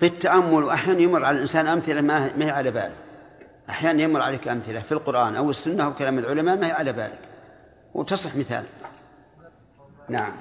بالتأمل 0.00 0.68
أحيانا 0.68 1.00
يمر 1.00 1.24
على 1.24 1.34
الإنسان 1.34 1.66
أمثلة 1.66 2.00
ما 2.00 2.36
ما 2.36 2.44
هي 2.44 2.50
على 2.50 2.70
باله. 2.70 2.94
أحيانا 3.70 4.02
يمر 4.02 4.20
عليك 4.20 4.48
أمثلة 4.48 4.80
في 4.80 4.92
القرآن 4.92 5.36
أو 5.36 5.50
السنة 5.50 5.84
أو 5.84 5.94
كلام 5.94 6.18
العلماء 6.18 6.56
ما 6.56 6.66
هي 6.66 6.72
على 6.72 6.92
بالك. 6.92 7.18
وتصح 7.94 8.36
مثال. 8.36 8.64
نعم. 10.08 10.32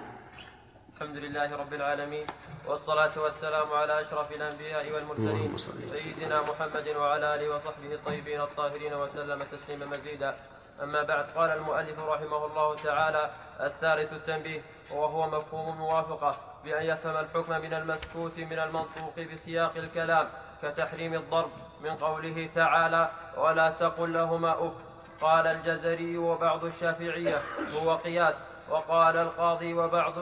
الحمد 0.96 1.18
لله 1.18 1.56
رب 1.56 1.74
العالمين 1.74 2.28
والصلاة 2.68 3.20
والسلام 3.20 3.72
على 3.72 4.02
أشرف 4.02 4.32
الأنبياء 4.32 4.92
والمرسلين. 4.94 5.58
سيدنا 5.96 6.42
محمد 6.42 6.88
وعلى 6.88 7.36
آله 7.36 7.56
وصحبه 7.56 7.94
الطيبين 7.94 8.42
الطاهرين 8.42 8.94
وسلم 8.94 9.44
تسليما 9.44 9.86
مزيدا. 9.86 10.36
أما 10.84 11.04
بعد 11.04 11.26
قال 11.36 11.50
المؤلف 11.50 12.00
رحمه 12.00 12.46
الله 12.46 12.76
تعالى 12.76 13.32
الثالث 13.62 14.14
التنبيه 14.14 14.62
وهو 14.92 15.28
مفهوم 15.28 15.74
الموافقة 15.74 16.38
بأن 16.64 16.86
يفهم 16.86 17.18
الحكم 17.18 17.52
من 17.52 17.74
المسكوت 17.74 18.40
من 18.40 18.60
المنطوق 18.60 19.20
بسياق 19.20 19.78
الكلام 19.78 20.28
كتحريم 20.62 21.14
الضرب. 21.14 21.52
من 21.84 21.96
قوله 21.96 22.50
تعالى 22.56 23.10
ولا 23.38 23.70
تقل 23.70 24.14
لهما 24.14 24.68
أف 24.68 24.74
قال 25.22 25.48
الجزري 25.48 26.18
وبعض 26.18 26.66
الشافعية 26.66 27.38
هو 27.74 27.96
قياس. 27.96 28.36
وقال 28.70 29.18
القاضي 29.18 29.74
وبعض 29.74 30.14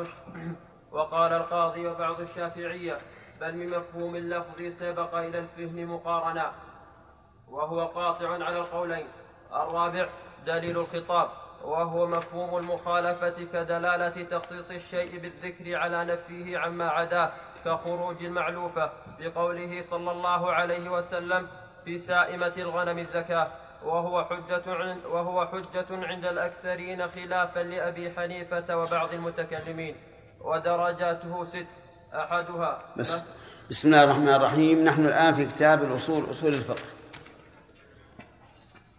وقال 0.92 1.34
القاضي 1.34 1.88
وبعض 1.88 2.22
الشافعية 2.22 2.98
بل 3.42 3.56
من 3.56 3.70
مفهوم 3.70 4.16
اللفظ 4.16 4.62
سبق 4.80 5.16
إلى 5.16 5.40
الفهم 5.40 5.94
مقارنا. 5.94 6.52
وهو 7.48 7.86
قاطع 7.86 8.30
على 8.30 8.58
القولين. 8.58 9.08
الرابع 9.54 10.10
دليل 10.46 10.78
الخطاب. 10.78 11.30
وهو 11.64 12.08
مفهوم 12.08 12.58
المخالفة 12.58 13.46
كدلالة 13.54 14.24
تخصيص 14.24 14.72
الشيء 14.72 15.20
بالذكر 15.20 15.76
على 15.76 16.06
نفيه 16.06 16.58
عما 16.58 16.90
عداه. 16.90 17.32
كخروج 17.66 18.24
المعلوفة 18.24 18.92
بقوله 19.20 19.84
صلى 19.90 20.12
الله 20.12 20.52
عليه 20.52 20.90
وسلم 20.90 21.48
في 21.86 22.00
سائمة 22.00 22.54
الغنم 22.58 22.98
الزكاة 22.98 23.48
وهو 23.86 24.24
حجة 24.24 24.98
وهو 25.10 25.48
حجة 25.48 25.86
عند 25.92 26.26
الأكثرين 26.26 27.08
خلافا 27.08 27.60
لأبي 27.60 28.12
حنيفة 28.12 28.78
وبعض 28.78 29.14
المتكلمين 29.14 29.96
ودرجاته 30.42 31.46
ست 31.46 31.68
أحدها. 32.14 32.82
بس 32.98 33.18
بسم 33.70 33.88
الله 33.88 34.04
الرحمن 34.04 34.30
الرحيم. 34.30 34.84
نحن 34.84 35.06
الآن 35.06 35.34
في 35.34 35.46
كتاب 35.46 35.84
الأصول 35.84 36.32
أصول 36.32 36.54
الفقه. 36.54 36.84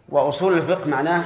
وأصول 0.09 0.53
الفقه 0.53 0.87
معناه 0.87 1.23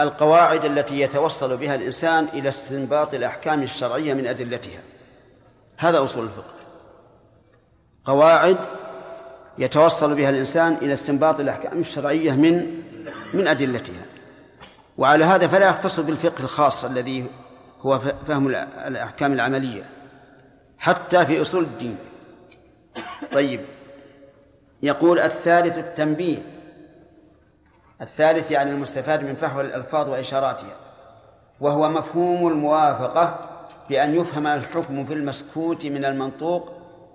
القواعد 0.00 0.64
التي 0.64 1.00
يتوصل 1.00 1.56
بها 1.56 1.74
الإنسان 1.74 2.24
إلى 2.24 2.48
استنباط 2.48 3.14
الأحكام 3.14 3.62
الشرعية 3.62 4.14
من 4.14 4.26
أدلتها. 4.26 4.80
هذا 5.76 6.04
أصول 6.04 6.24
الفقه. 6.24 6.54
قواعد 8.04 8.56
يتوصل 9.58 10.14
بها 10.14 10.30
الإنسان 10.30 10.72
إلى 10.72 10.92
استنباط 10.92 11.40
الأحكام 11.40 11.80
الشرعية 11.80 12.32
من 12.32 12.82
من 13.34 13.48
أدلتها. 13.48 14.02
وعلى 14.98 15.24
هذا 15.24 15.46
فلا 15.46 15.68
يختص 15.68 16.00
بالفقه 16.00 16.44
الخاص 16.44 16.84
الذي 16.84 17.26
هو 17.80 17.98
فهم 17.98 18.48
الأحكام 18.86 19.32
العملية 19.32 19.84
حتى 20.78 21.26
في 21.26 21.40
أصول 21.40 21.64
الدين. 21.64 21.96
طيب. 23.32 23.60
يقول 24.82 25.18
الثالث 25.18 25.78
التنبيه. 25.78 26.38
الثالث 28.00 28.50
يعني 28.50 28.70
المستفاد 28.70 29.24
من 29.24 29.34
فحوى 29.34 29.62
الألفاظ 29.62 30.08
وإشاراتها. 30.08 30.76
وهو 31.60 31.88
مفهوم 31.88 32.48
الموافقة 32.48 33.53
بأن 33.88 34.14
يفهم 34.14 34.46
الحكم 34.46 35.04
في 35.04 35.12
المسكوت 35.12 35.86
من 35.86 36.04
المنطوق 36.04 36.72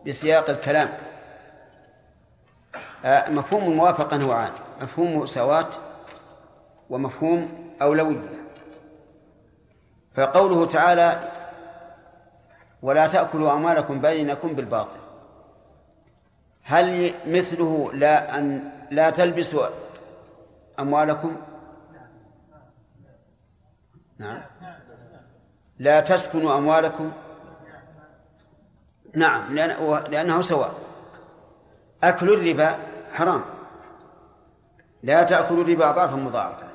بسياق 0.07 0.49
الكلام. 0.49 0.89
آه، 3.05 3.29
مفهوم 3.29 3.63
الموافقة 3.63 4.17
نوعان 4.17 4.51
مفهوم 4.81 5.17
مساواة 5.17 5.69
ومفهوم 6.89 7.73
أولوية 7.81 8.29
فقوله 10.15 10.65
تعالى 10.65 11.31
ولا 12.81 13.07
تأكلوا 13.07 13.53
أموالكم 13.53 14.01
بينكم 14.01 14.53
بالباطل. 14.55 14.99
هل 16.63 17.13
مثله 17.27 17.91
لا 17.93 18.37
أن 18.37 18.71
لا 18.91 19.09
تلبسوا 19.09 19.67
أموالكم؟ 20.79 21.35
نعم. 24.17 24.41
لا 25.79 25.99
تسكنوا 25.99 26.57
أموالكم. 26.57 27.11
نعم 29.13 29.55
لأن 29.55 30.03
لأنه 30.11 30.41
سواء. 30.41 30.73
أكل 32.03 32.33
الربا 32.33 32.75
حرام. 33.13 33.41
لا 35.03 35.23
تأكلوا 35.23 35.63
الربا 35.63 35.89
أضعافا 35.89 36.15
مضاعفة. 36.15 36.69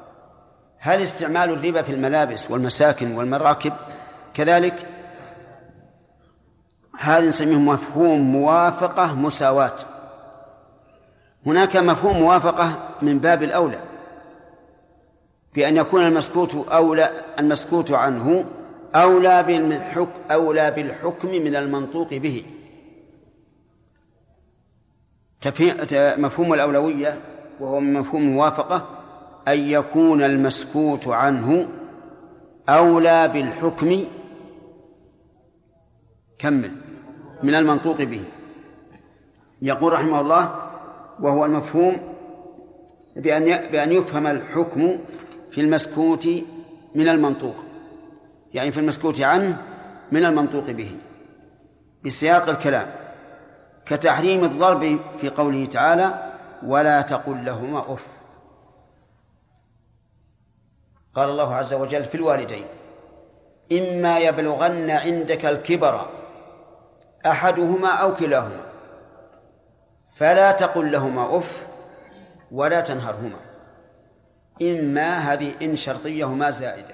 هل 0.78 1.02
استعمال 1.02 1.50
الربا 1.50 1.82
في 1.82 1.92
الملابس 1.92 2.50
والمساكن 2.50 3.16
والمراكب 3.16 3.72
كذلك؟ 4.34 4.88
هذا 6.98 7.28
نسميه 7.28 7.56
مفهوم 7.56 8.20
موافقة 8.20 9.14
مساواة. 9.14 9.76
هناك 11.46 11.76
مفهوم 11.76 12.16
موافقة 12.16 12.88
من 13.02 13.18
باب 13.18 13.42
الأولى 13.42 13.78
بأن 15.54 15.76
يكون 15.76 16.06
المسكوت 16.06 16.68
أولى 16.68 17.10
المسكوت 17.38 17.92
عنه 17.92 18.44
أولى 18.94 19.42
بالحكم 19.42 20.20
أولى 20.30 20.70
بالحكم 20.70 21.28
من 21.28 21.56
المنطوق 21.56 22.14
به. 22.14 22.44
مفهوم 26.18 26.54
الأولوية 26.54 27.20
وهو 27.60 27.80
مفهوم 27.80 28.22
الموافقة 28.22 28.88
أن 29.48 29.58
يكون 29.58 30.24
المسكوت 30.24 31.08
عنه 31.08 31.68
أولى 32.68 33.28
بالحكم 33.28 34.04
كمل 36.38 36.72
من 37.42 37.54
المنطوق 37.54 38.02
به. 38.02 38.24
يقول 39.62 39.92
رحمه 39.92 40.20
الله 40.20 40.54
وهو 41.20 41.44
المفهوم 41.44 41.96
بأن 43.16 43.44
بأن 43.72 43.92
يفهم 43.92 44.26
الحكم 44.26 44.98
في 45.50 45.60
المسكوت 45.60 46.28
من 46.94 47.08
المنطوق. 47.08 47.63
يعني 48.54 48.72
في 48.72 48.80
المسكوت 48.80 49.20
عنه 49.20 49.62
من 50.12 50.24
المنطوق 50.24 50.70
به 50.70 50.96
بسياق 52.04 52.48
الكلام 52.48 52.86
كتحريم 53.86 54.44
الضرب 54.44 55.00
في 55.20 55.28
قوله 55.28 55.66
تعالى 55.66 56.32
ولا 56.62 57.02
تقل 57.02 57.44
لهما 57.44 57.92
أف 57.94 58.06
قال 61.14 61.30
الله 61.30 61.54
عز 61.54 61.74
وجل 61.74 62.04
في 62.04 62.14
الوالدين 62.14 62.64
إما 63.72 64.18
يبلغن 64.18 64.90
عندك 64.90 65.46
الكبر 65.46 66.08
أحدهما 67.26 67.88
أو 67.88 68.14
كلاهما 68.14 68.60
فلا 70.16 70.52
تقل 70.52 70.92
لهما 70.92 71.38
أف 71.38 71.66
ولا 72.52 72.80
تنهرهما 72.80 73.38
إما 74.62 75.18
هذه 75.18 75.52
إن 75.62 75.76
شرطيه 75.76 76.28
ما 76.28 76.50
زائدة 76.50 76.93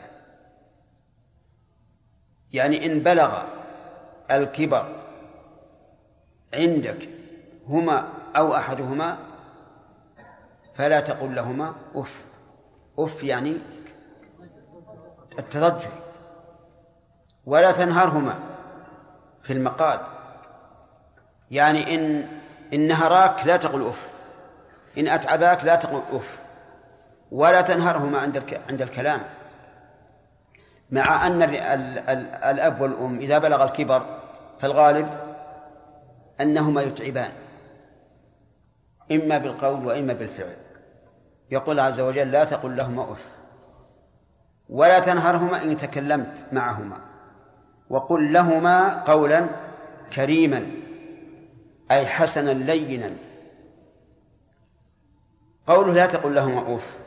يعني 2.52 2.86
إن 2.86 3.00
بلغ 3.00 3.42
الكبر 4.30 4.86
عندك 6.54 7.08
هما 7.68 8.08
أو 8.36 8.54
أحدهما 8.54 9.18
فلا 10.74 11.00
تقل 11.00 11.34
لهما 11.34 11.74
أف. 11.94 12.12
أف 12.98 13.22
يعني 13.22 13.56
التضجر 15.38 15.90
ولا 17.46 17.72
تنهرهما 17.72 18.34
في 19.42 19.52
المقال. 19.52 20.00
يعني 21.50 21.94
إن 21.94 22.28
إن 22.72 22.88
نهراك 22.88 23.46
لا 23.46 23.56
تقل 23.56 23.88
أف. 23.88 24.08
إن 24.98 25.08
أتعباك 25.08 25.64
لا 25.64 25.76
تقل 25.76 26.02
أف. 26.12 26.38
ولا 27.30 27.60
تنهرهما 27.60 28.18
عند 28.18 28.60
عند 28.68 28.82
الكلام. 28.82 29.20
مع 30.92 31.26
أن 31.26 31.42
الأب 32.44 32.80
والأم 32.80 33.18
إذا 33.18 33.38
بلغ 33.38 33.64
الكبر 33.64 34.20
فالغالب 34.60 35.08
أنهما 36.40 36.82
يتعبان 36.82 37.32
إما 39.12 39.38
بالقول 39.38 39.86
وإما 39.86 40.12
بالفعل. 40.12 40.56
يقول 41.50 41.80
عز 41.80 42.00
وجل 42.00 42.30
لا 42.30 42.44
تقل 42.44 42.76
لهما 42.76 43.12
أف 43.12 43.24
ولا 44.68 44.98
تنهرهما 44.98 45.62
إن 45.62 45.76
تكلمت 45.76 46.46
معهما 46.52 46.96
وقل 47.90 48.32
لهما 48.32 49.04
قولا 49.04 49.46
كريما 50.12 50.70
أي 51.90 52.06
حسنا 52.06 52.50
لينا. 52.50 53.10
قوله 55.66 55.92
لا 55.92 56.06
تقل 56.06 56.34
لهما 56.34 56.76
أف 56.76 56.99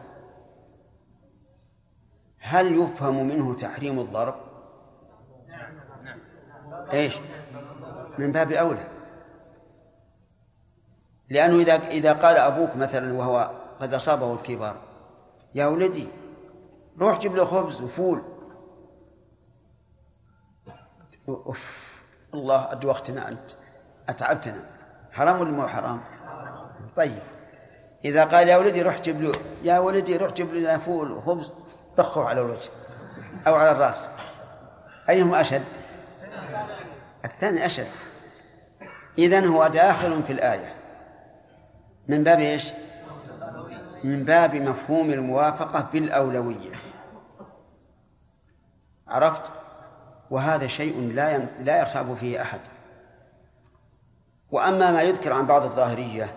هل 2.46 2.82
يفهم 2.82 3.28
منه 3.28 3.54
تحريم 3.54 4.00
الضرب؟ 4.00 4.36
إيش؟ 6.94 7.18
من 8.18 8.32
باب 8.32 8.52
أولى. 8.52 8.88
لأنه 11.30 11.62
اذا 11.62 11.76
إذا 11.88 12.14
قال 12.14 12.38
أبوك 12.38 12.76
مثلا 12.76 13.14
وهو 13.14 13.52
قد 13.80 13.94
أصابه 13.94 14.34
الكبر 14.34 14.76
يا 15.56 15.66
ولدي 15.66 16.08
روح 17.00 17.20
جيب 17.20 17.36
له 17.36 17.46
خبز 17.46 17.82
وفول. 17.82 18.22
أوف 21.30 21.60
الله 22.34 22.72
أدوختنا 22.72 23.30
أنت 23.30 23.52
أتعبتنا. 24.10 24.60
حرام 25.12 25.42
ولا 25.42 25.52
مو 25.52 25.68
حرام؟ 25.68 26.02
طيب 26.96 27.22
إذا 28.06 28.26
قال 28.26 28.48
يا 28.50 28.58
ولدي 28.58 28.82
روح 28.82 29.02
جيب 29.02 29.22
له 29.22 29.32
يا 29.64 29.80
ولدي 29.80 30.18
روح 30.18 30.34
جيب 30.34 30.54
لنا 30.54 30.78
فول 30.78 31.12
وخبز. 31.12 31.52
طخه 31.98 32.24
على 32.24 32.42
الوجه 32.42 32.70
أو 33.48 33.56
على 33.56 33.72
الرأس 33.72 34.08
أيهما 35.10 35.42
أشد؟ 35.42 35.64
الثاني 37.26 37.66
أشد 37.66 37.88
إذن 39.18 39.48
هو 39.48 39.68
داخل 39.68 40.24
في 40.24 40.34
الآية 40.34 40.74
من 42.08 42.24
باب 42.24 42.40
إيش؟ 42.40 42.72
من 44.04 44.24
باب 44.24 44.56
مفهوم 44.56 45.12
الموافقة 45.12 45.88
بالأولوية 45.94 46.76
عرفت؟ 49.08 49.52
وهذا 50.30 50.68
شيء 50.68 51.12
لا 51.14 51.38
لا 51.38 51.80
يرتاب 51.80 52.16
فيه 52.16 52.42
أحد 52.42 52.60
وأما 54.52 54.92
ما 54.92 55.02
يذكر 55.02 55.34
عن 55.34 55.46
بعض 55.48 55.64
الظاهرية 55.64 56.36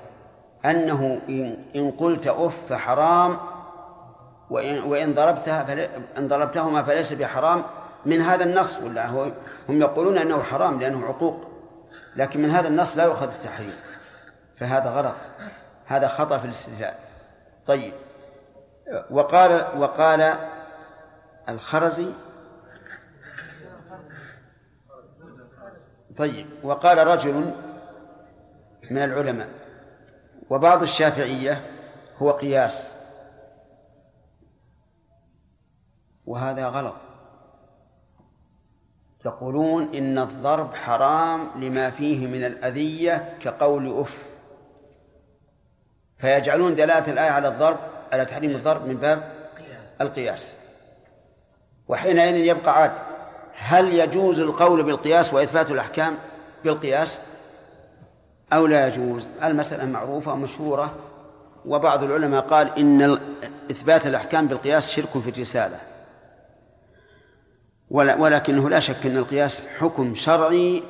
أنه 0.64 1.20
إن 1.76 1.90
قلت 1.90 2.26
أف 2.26 2.72
حرام 2.72 3.38
وإن, 4.50 4.82
وإن 4.82 5.14
ضربتها 5.14 5.64
فل... 5.64 5.78
إن 6.18 6.28
ضربتهما 6.28 6.82
فليس 6.82 7.12
بحرام. 7.12 7.62
من 8.06 8.20
هذا 8.20 8.44
النص 8.44 8.78
ولا 8.78 9.06
هو 9.06 9.32
هم 9.68 9.80
يقولون 9.80 10.18
أنه 10.18 10.42
حرام 10.42 10.80
لأنه 10.80 11.06
عقوق. 11.06 11.44
لكن 12.16 12.42
من 12.42 12.50
هذا 12.50 12.68
النص 12.68 12.96
لا 12.96 13.04
يؤخذ 13.04 13.28
التحريم. 13.28 13.74
فهذا 14.58 14.90
غلط. 14.90 15.14
هذا 15.86 16.08
خطأ 16.08 16.38
في 16.38 16.44
الاستدلال 16.44 16.94
طيب. 17.66 17.92
وقال 19.10 19.66
وقال 19.78 20.34
الخرزي 21.48 22.08
طيب. 26.16 26.46
وقال 26.62 27.06
رجل 27.06 27.54
من 28.90 29.04
العلماء 29.04 29.48
وبعض 30.50 30.82
الشافعية 30.82 31.60
هو 32.18 32.30
قياس. 32.30 32.95
وهذا 36.26 36.68
غلط. 36.68 36.94
يقولون 39.26 39.94
إن 39.94 40.18
الضرب 40.18 40.74
حرام 40.74 41.50
لما 41.56 41.90
فيه 41.90 42.26
من 42.26 42.44
الأذية 42.44 43.34
كقول 43.40 44.00
أف. 44.00 44.26
فيجعلون 46.18 46.74
دلالة 46.74 47.12
الآية 47.12 47.30
على 47.30 47.48
الضرب 47.48 47.78
على 48.12 48.24
تحريم 48.24 48.50
الضرب 48.56 48.86
من 48.86 48.96
باب 48.96 49.32
القياس. 50.00 50.54
وحينئذ 51.88 52.36
يبقى 52.36 52.82
عاد 52.82 52.92
هل 53.54 53.94
يجوز 53.94 54.38
القول 54.38 54.82
بالقياس 54.82 55.34
وإثبات 55.34 55.70
الأحكام 55.70 56.16
بالقياس؟ 56.64 57.20
أو 58.52 58.66
لا 58.66 58.86
يجوز؟ 58.86 59.26
المسألة 59.42 59.84
معروفة 59.84 60.32
ومشهورة 60.32 60.94
وبعض 61.66 62.02
العلماء 62.02 62.40
قال 62.40 62.78
إن 62.78 63.18
إثبات 63.70 64.06
الأحكام 64.06 64.46
بالقياس 64.46 64.90
شرك 64.90 65.18
في 65.18 65.30
الرسالة. 65.30 65.78
ولكنه 67.90 68.68
لا 68.70 68.80
شك 68.80 69.06
أن 69.06 69.16
القياس 69.16 69.62
حكم 69.78 70.14
شرعي 70.14 70.82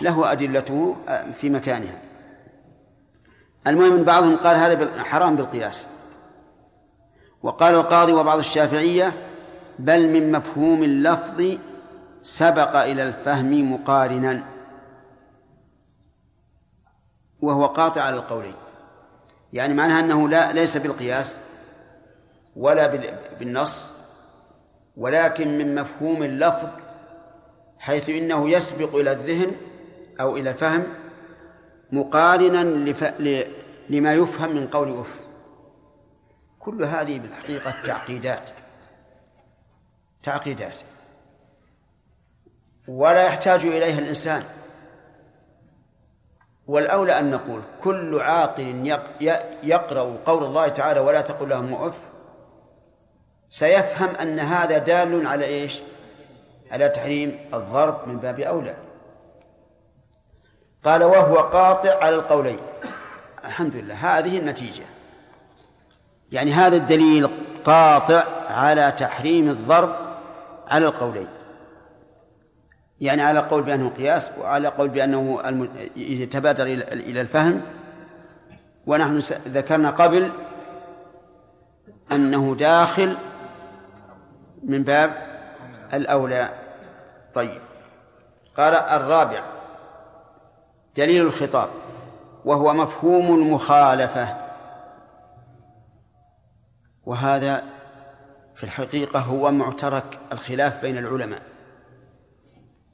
له 0.00 0.32
أدلته 0.32 0.96
في 1.40 1.50
مكانها. 1.50 1.98
المهم 3.66 3.92
من 3.92 4.04
بعضهم 4.04 4.36
قال 4.36 4.56
هذا 4.56 5.02
حرام 5.02 5.36
بالقياس. 5.36 5.86
وقال 7.42 7.74
القاضي 7.74 8.12
وبعض 8.12 8.38
الشافعية 8.38 9.12
بل 9.78 10.08
من 10.08 10.32
مفهوم 10.32 10.82
اللفظ 10.82 11.58
سبق 12.22 12.76
إلى 12.76 13.08
الفهم 13.08 13.72
مقارنا. 13.72 14.44
وهو 17.40 17.66
قاطع 17.66 18.02
على 18.02 18.16
القولين 18.16 18.54
يعني 19.52 19.74
معناها 19.74 20.00
أنه 20.00 20.28
لا 20.28 20.52
ليس 20.52 20.76
بالقياس 20.76 21.38
ولا 22.56 22.86
بالنص. 23.38 23.97
ولكن 24.98 25.58
من 25.58 25.74
مفهوم 25.74 26.22
اللفظ 26.22 26.68
حيث 27.78 28.08
إنه 28.08 28.50
يسبق 28.50 28.94
إلى 28.94 29.12
الذهن 29.12 29.56
أو 30.20 30.36
إلى 30.36 30.50
الفهم 30.50 30.86
مقارنا 31.92 32.90
لف... 32.90 33.04
ل... 33.04 33.44
لما 33.88 34.14
يفهم 34.14 34.56
من 34.56 34.66
قول 34.66 35.00
أف. 35.00 35.20
كل 36.58 36.84
هذه 36.84 37.18
بالحقيقة 37.18 37.82
تعقيدات. 37.84 38.50
تعقيدات. 40.22 40.76
ولا 42.88 43.24
يحتاج 43.24 43.66
إليها 43.66 43.98
الإنسان. 43.98 44.44
والأولى 46.66 47.18
أن 47.18 47.30
نقول 47.30 47.62
كل 47.82 48.20
عاقل 48.20 48.86
يقرأ 49.62 50.16
قول 50.26 50.44
الله 50.44 50.68
تعالى 50.68 51.00
ولا 51.00 51.20
تقل 51.20 51.48
لهم 51.48 51.74
أف. 51.74 52.07
سيفهم 53.50 54.08
أن 54.08 54.38
هذا 54.38 54.78
دال 54.78 55.26
على 55.26 55.44
إيش؟ 55.44 55.80
على 56.70 56.88
تحريم 56.88 57.38
الضرب 57.54 58.08
من 58.08 58.16
باب 58.18 58.40
أولى. 58.40 58.74
قال 60.84 61.02
وهو 61.02 61.36
قاطع 61.36 62.04
على 62.04 62.14
القولين. 62.14 62.58
الحمد 63.44 63.76
لله 63.76 64.18
هذه 64.18 64.38
النتيجة. 64.38 64.84
يعني 66.32 66.52
هذا 66.52 66.76
الدليل 66.76 67.28
قاطع 67.64 68.24
على 68.48 68.92
تحريم 68.98 69.50
الضرب 69.50 69.96
على 70.68 70.86
القولين. 70.86 71.28
يعني 73.00 73.22
على 73.22 73.40
قول 73.40 73.62
بأنه 73.62 73.90
قياس 73.90 74.30
وعلى 74.40 74.68
قول 74.68 74.88
بأنه 74.88 75.42
يتبادر 75.96 76.66
إلى 76.66 77.20
الفهم. 77.20 77.62
ونحن 78.86 79.18
ذكرنا 79.48 79.90
قبل 79.90 80.32
أنه 82.12 82.54
داخل 82.54 83.16
من 84.62 84.82
باب 84.82 85.12
الأولى. 85.92 86.50
طيب. 87.34 87.60
قال 88.56 88.74
الرابع 88.74 89.42
دليل 90.96 91.22
الخطاب 91.22 91.68
وهو 92.44 92.72
مفهوم 92.72 93.34
المخالفة 93.34 94.36
وهذا 97.06 97.62
في 98.56 98.64
الحقيقة 98.64 99.20
هو 99.20 99.52
معترك 99.52 100.18
الخلاف 100.32 100.82
بين 100.82 100.98
العلماء. 100.98 101.42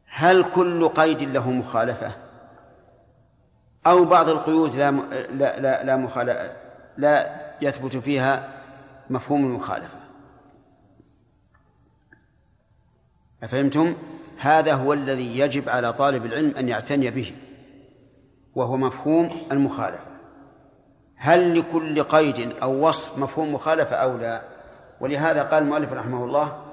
هل 0.07 0.44
كل 0.55 0.88
قيد 0.88 1.22
له 1.22 1.50
مخالفة؟ 1.50 2.12
أو 3.87 4.05
بعض 4.05 4.29
القيود 4.29 4.77
لا 4.77 4.90
لا 4.90 5.61
لا, 5.61 5.96
لا, 6.24 6.50
لا 6.96 7.40
يثبت 7.61 7.96
فيها 7.96 8.48
مفهوم 9.11 9.46
المخالفة. 9.46 10.03
أفهمتم؟ 13.44 13.94
هذا 14.38 14.74
هو 14.74 14.92
الذي 14.92 15.38
يجب 15.38 15.68
على 15.68 15.92
طالب 15.92 16.26
العلم 16.26 16.57
أن 16.57 16.68
يعتني 16.68 17.11
به 17.11 17.33
وهو 18.54 18.76
مفهوم 18.76 19.30
المخالفة. 19.52 20.14
هل 21.16 21.59
لكل 21.59 22.02
قيد 22.02 22.57
أو 22.62 22.88
وصف 22.88 23.18
مفهوم 23.18 23.54
مخالفة 23.54 23.96
أو 23.96 24.16
لا؟ 24.16 24.42
ولهذا 25.00 25.42
قال 25.42 25.62
المؤلف 25.62 25.92
رحمه 25.92 26.24
الله 26.24 26.64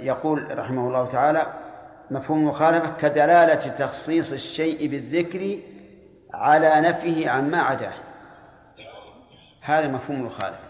يقول 0.00 0.58
رحمه 0.58 0.88
الله 0.88 1.06
تعالى 1.06 1.46
مفهوم 2.10 2.38
المخالفة 2.38 2.96
كدلالة 3.00 3.68
تخصيص 3.68 4.32
الشيء 4.32 4.90
بالذكر 4.90 5.58
على 6.34 6.80
نفيه 6.80 7.30
عما 7.30 7.62
عداه. 7.62 7.94
هذا 9.60 9.88
مفهوم 9.88 10.20
المخالفة. 10.20 10.69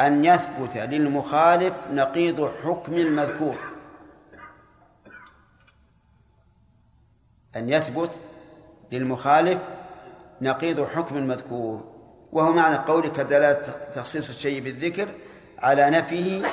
أن 0.00 0.24
يثبت 0.24 0.76
للمخالف 0.76 1.74
نقيض 1.90 2.50
حكم 2.64 2.92
المذكور. 2.92 3.56
أن 7.56 7.68
يثبت 7.68 8.20
للمخالف 8.92 9.58
نقيض 10.40 10.86
حكم 10.86 11.16
المذكور. 11.16 11.84
وهو 12.32 12.52
معنى 12.52 12.76
قولك 12.76 13.20
دلالة 13.20 13.74
تخصيص 13.94 14.28
الشيء 14.28 14.62
بالذكر 14.62 15.08
على 15.58 15.90
نفيه 15.90 16.46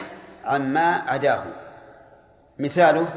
عما 0.45 0.95
عداه. 0.95 1.45
مثاله 2.59 3.07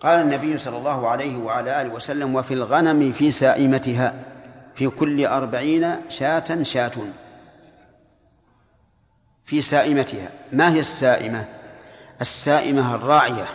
قال 0.00 0.20
النبي 0.20 0.58
صلى 0.58 0.76
الله 0.76 1.08
عليه 1.08 1.36
وعلى 1.36 1.82
آله 1.82 1.94
وسلم 1.94 2.34
وفي 2.34 2.54
الغنم 2.54 3.12
في 3.12 3.30
سائمتها 3.30 4.14
في 4.74 4.88
كل 4.88 5.26
أربعين 5.26 5.96
شاة 6.08 6.62
شاة 6.62 6.92
في 9.52 9.60
سائمتها. 9.60 10.28
ما 10.52 10.72
هي 10.72 10.80
السائمة؟ 10.80 11.44
السائمة 12.20 12.94
الراعية 12.94 13.46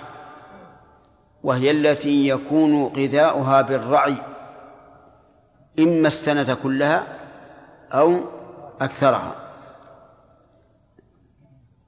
وهي 1.43 1.71
التي 1.71 2.27
يكون 2.27 2.83
غذاؤها 2.85 3.61
بالرعي 3.61 4.17
إما 5.79 6.07
السنة 6.07 6.53
كلها 6.63 7.03
أو 7.91 8.21
أكثرها. 8.81 9.35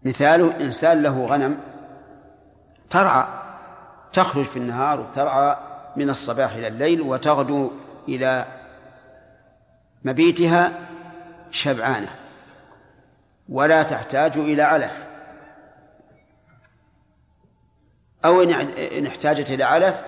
مثاله 0.04 0.58
إنسان 0.62 1.04
له 1.04 1.26
غنم 1.26 1.58
ترعى 2.90 3.26
تخرج 4.14 4.46
في 4.46 4.58
النهار 4.58 5.00
وترعى 5.00 5.56
من 5.96 6.10
الصباح 6.10 6.54
إلى 6.54 6.68
الليل 6.68 7.02
وتغدو 7.02 7.72
إلى 8.08 8.46
مبيتها 10.04 10.72
شبعانة. 11.52 12.10
ولا 13.50 13.84
تحتاج 13.84 14.38
إلى 14.38 14.64
علف 14.64 14.92
أو 18.26 18.42
إن 18.42 19.06
احتاجت 19.06 19.52
إلى 19.52 19.64
علف 19.64 20.04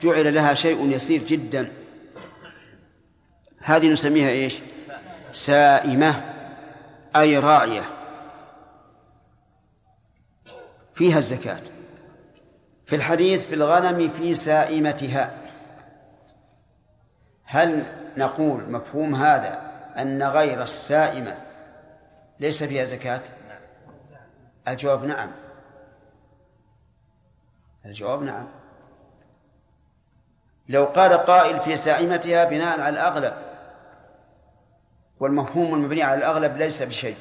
جعل 0.00 0.34
لها 0.34 0.54
شيء 0.54 0.90
يسير 0.90 1.22
جدا. 1.22 1.72
هذه 3.58 3.92
نسميها 3.92 4.28
إيش؟ 4.28 4.60
سائمة 5.32 6.34
أي 7.16 7.38
راعية. 7.38 7.82
فيها 10.94 11.18
الزكاة. 11.18 11.60
في 12.86 12.96
الحديث 12.96 13.46
في 13.46 13.54
الغنم 13.54 14.10
في 14.10 14.34
سائمتها. 14.34 15.34
هل 17.44 17.86
نقول 18.16 18.70
مفهوم 18.70 19.14
هذا 19.14 19.60
أن 19.98 20.22
غير 20.22 20.62
السائمة 20.62 21.36
ليس 22.40 22.64
فيها 22.64 22.84
زكاة؟ 22.84 23.20
الجواب 24.68 25.04
نعم. 25.04 25.30
الجواب 27.86 28.22
نعم. 28.22 28.46
لو 30.68 30.84
قال 30.84 31.12
قائل 31.12 31.60
في 31.60 31.76
سائمتها 31.76 32.44
بناء 32.44 32.80
على 32.80 32.88
الأغلب 32.88 33.34
والمفهوم 35.20 35.74
المبني 35.74 36.02
على 36.02 36.18
الأغلب 36.18 36.56
ليس 36.56 36.82
بشيء 36.82 37.16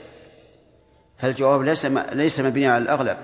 فالجواب 1.18 1.62
ليس 1.62 1.86
ليس 1.86 2.40
مبني 2.40 2.68
على 2.68 2.84
الأغلب. 2.84 3.18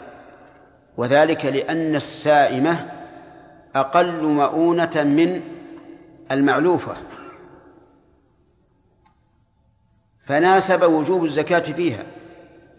وذلك 0.97 1.45
لأن 1.45 1.95
السائمة 1.95 2.85
أقل 3.75 4.23
مؤونة 4.23 5.03
من 5.03 5.41
المعلوفة 6.31 6.95
فناسب 10.29 10.83
وجوب 10.83 11.25
الزكاة 11.25 11.59
فيها 11.59 12.03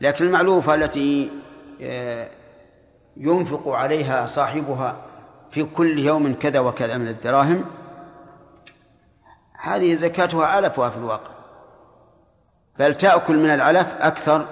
لكن 0.00 0.24
المعلوفة 0.24 0.74
التي 0.74 1.30
آه، 1.82 2.28
ينفق 3.16 3.68
عليها 3.68 4.26
صاحبها 4.26 4.96
في 5.50 5.64
كل 5.64 5.98
يوم 5.98 6.34
كذا 6.34 6.60
وكذا 6.60 6.96
من 6.96 7.08
الدراهم 7.08 7.64
هذه 9.60 9.94
زكاتها 9.94 10.46
علفها 10.46 10.90
في 10.90 10.96
الواقع 10.96 11.30
بل 12.78 12.94
تأكل 12.94 13.36
من 13.36 13.50
العلف 13.50 13.86
أكثر 14.00 14.46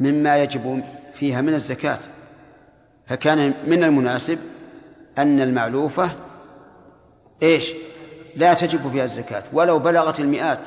مما 0.00 0.36
يجب 0.36 0.84
فيها 1.14 1.40
من 1.40 1.54
الزكاة. 1.54 1.98
فكان 3.06 3.54
من 3.66 3.84
المناسب 3.84 4.38
أن 5.18 5.40
المعلوفة 5.40 6.10
إيش؟ 7.42 7.74
لا 8.36 8.54
تجب 8.54 8.90
فيها 8.90 9.04
الزكاة 9.04 9.42
ولو 9.52 9.78
بلغت 9.78 10.20
المئات. 10.20 10.60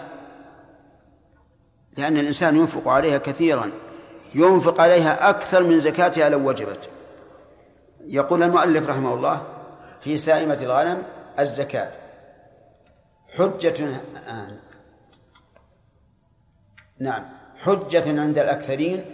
لأن 1.97 2.17
الإنسان 2.17 2.55
ينفق 2.55 2.87
عليها 2.87 3.17
كثيرا. 3.17 3.71
ينفق 4.35 4.81
عليها 4.81 5.29
أكثر 5.29 5.63
من 5.63 5.79
زكاتها 5.79 6.29
لو 6.29 6.49
وجبت. 6.49 6.89
يقول 8.07 8.43
المؤلف 8.43 8.89
رحمه 8.89 9.13
الله 9.13 9.41
في 10.01 10.17
سائمة 10.17 10.53
الغنم 10.61 11.03
الزكاة. 11.39 11.91
حجة 13.37 13.95
آه. 14.27 14.47
نعم 16.99 17.23
حجة 17.57 18.21
عند 18.21 18.37
الأكثرين 18.37 19.05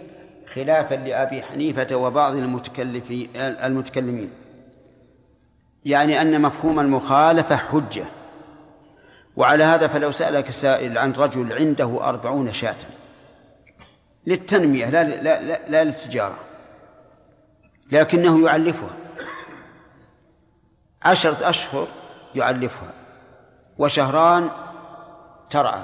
خلافا 0.54 0.94
لأبي 0.94 1.42
حنيفة 1.42 1.96
وبعض 1.96 2.34
المتكلمين. 3.36 4.30
يعني 5.84 6.20
أن 6.20 6.42
مفهوم 6.42 6.80
المخالفة 6.80 7.56
حجة. 7.56 8.04
وعلى 9.36 9.64
هذا 9.64 9.86
فلو 9.86 10.10
سألك 10.10 10.50
سائل 10.50 10.98
عن 10.98 11.12
رجل 11.12 11.52
عنده 11.52 12.08
أربعون 12.08 12.52
شاة 12.52 12.76
للتنمية 14.26 14.90
لا, 14.90 15.04
لا, 15.04 15.42
لا, 15.42 15.68
لا 15.68 15.84
للتجارة 15.84 16.38
لكنه 17.92 18.46
يعلفها 18.46 18.90
عشرة 21.02 21.48
أشهر 21.48 21.88
يعلفها 22.34 22.92
وشهران 23.78 24.50
ترعى 25.50 25.82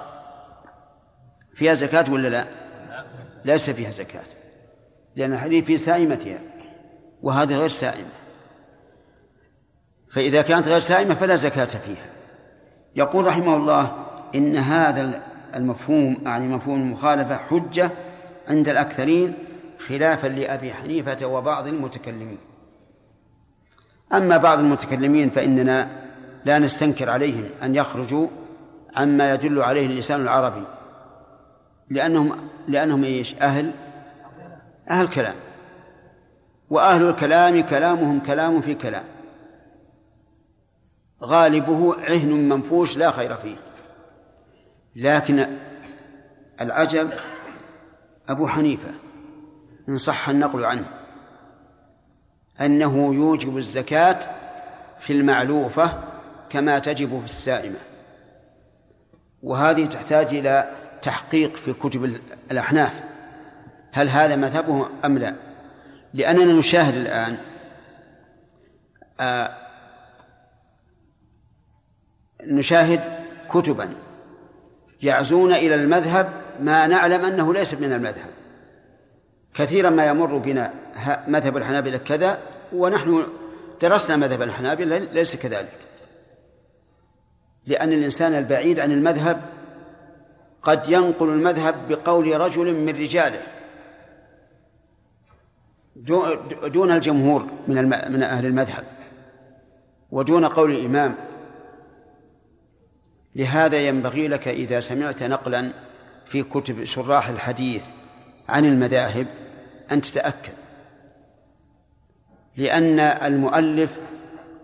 فيها 1.54 1.74
زكاة 1.74 2.12
ولا 2.12 2.28
لا؟ 2.28 2.46
ليس 3.44 3.70
فيها 3.70 3.90
زكاة 3.90 4.24
لأن 5.16 5.32
الحديث 5.32 5.64
في 5.64 5.78
سائمتها 5.78 6.38
وهذه 7.22 7.56
غير 7.56 7.68
سائمة 7.68 8.10
فإذا 10.12 10.42
كانت 10.42 10.68
غير 10.68 10.80
سائمة 10.80 11.14
فلا 11.14 11.36
زكاة 11.36 11.64
فيها 11.64 12.09
يقول 12.96 13.26
رحمه 13.26 13.56
الله 13.56 13.92
إن 14.34 14.56
هذا 14.56 15.22
المفهوم 15.54 16.16
يعني 16.24 16.48
مفهوم 16.48 16.80
المخالفة 16.80 17.36
حجة 17.36 17.90
عند 18.48 18.68
الأكثرين 18.68 19.34
خلافا 19.88 20.26
لأبي 20.26 20.72
حنيفة 20.72 21.26
وبعض 21.26 21.66
المتكلمين. 21.66 22.38
أما 24.12 24.36
بعض 24.36 24.58
المتكلمين 24.58 25.30
فإننا 25.30 25.88
لا 26.44 26.58
نستنكر 26.58 27.10
عليهم 27.10 27.44
أن 27.62 27.74
يخرجوا 27.74 28.26
عما 28.96 29.34
يدل 29.34 29.62
عليه 29.62 29.86
اللسان 29.86 30.20
العربي 30.20 30.64
لأنهم 31.90 32.32
لأنهم 32.68 33.04
إيش؟ 33.04 33.34
أهل 33.34 33.70
أهل 34.90 35.08
كلام. 35.08 35.34
وأهل 36.70 37.08
الكلام 37.08 37.60
كلامهم 37.62 38.20
كلام 38.20 38.60
في 38.60 38.74
كلام. 38.74 39.04
غالبه 41.22 41.94
عهن 42.00 42.32
منفوش 42.48 42.96
لا 42.96 43.10
خير 43.10 43.36
فيه. 43.36 43.56
لكن 44.96 45.46
العجب 46.60 47.10
أبو 48.28 48.48
حنيفة 48.48 48.90
إن 49.88 49.98
صح 49.98 50.28
النقل 50.28 50.64
عنه 50.64 50.86
أنه 52.60 53.14
يوجب 53.14 53.56
الزكاة 53.56 54.18
في 55.00 55.12
المعلوفة 55.12 56.04
كما 56.50 56.78
تجب 56.78 57.18
في 57.18 57.24
السائمة. 57.24 57.78
وهذه 59.42 59.86
تحتاج 59.86 60.26
إلى 60.26 60.70
تحقيق 61.02 61.56
في 61.56 61.72
كتب 61.72 62.20
الأحناف. 62.50 63.04
هل 63.92 64.08
هذا 64.08 64.36
مذهبه 64.36 64.88
أم 65.04 65.18
لا؟ 65.18 65.34
لأننا 66.14 66.52
نشاهد 66.52 66.94
الآن 66.94 67.38
آه 69.20 69.59
نشاهد 72.46 73.00
كتبا 73.50 73.90
يعزون 75.02 75.52
إلى 75.52 75.74
المذهب 75.74 76.28
ما 76.60 76.86
نعلم 76.86 77.24
أنه 77.24 77.54
ليس 77.54 77.74
من 77.74 77.92
المذهب. 77.92 78.30
كثيرا 79.54 79.90
ما 79.90 80.06
يمر 80.06 80.38
بنا 80.38 80.72
مذهب 81.28 81.56
الحنابلة 81.56 81.98
كذا 81.98 82.38
ونحن 82.72 83.26
درسنا 83.82 84.16
مذهب 84.16 84.42
الحنابلة 84.42 84.98
ليس 84.98 85.36
كذلك. 85.36 85.78
لأن 87.66 87.92
الإنسان 87.92 88.34
البعيد 88.34 88.80
عن 88.80 88.92
المذهب 88.92 89.40
قد 90.62 90.88
ينقل 90.88 91.28
المذهب 91.28 91.74
بقول 91.88 92.40
رجل 92.40 92.74
من 92.74 92.96
رجاله. 92.96 93.42
دون 96.66 96.92
الجمهور 96.92 97.46
من 97.68 97.84
من 98.12 98.22
أهل 98.22 98.46
المذهب. 98.46 98.84
ودون 100.10 100.44
قول 100.46 100.70
الإمام. 100.70 101.14
لهذا 103.36 103.76
ينبغي 103.76 104.28
لك 104.28 104.48
إذا 104.48 104.80
سمعت 104.80 105.22
نقلا 105.22 105.72
في 106.26 106.42
كتب 106.42 106.84
شراح 106.84 107.28
الحديث 107.28 107.82
عن 108.48 108.64
المذاهب 108.64 109.26
أن 109.92 110.00
تتأكد. 110.00 110.52
لأن 112.56 113.00
المؤلف 113.00 113.90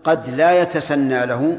قد 0.03 0.29
لا 0.29 0.61
يتسنى 0.61 1.25
له 1.25 1.57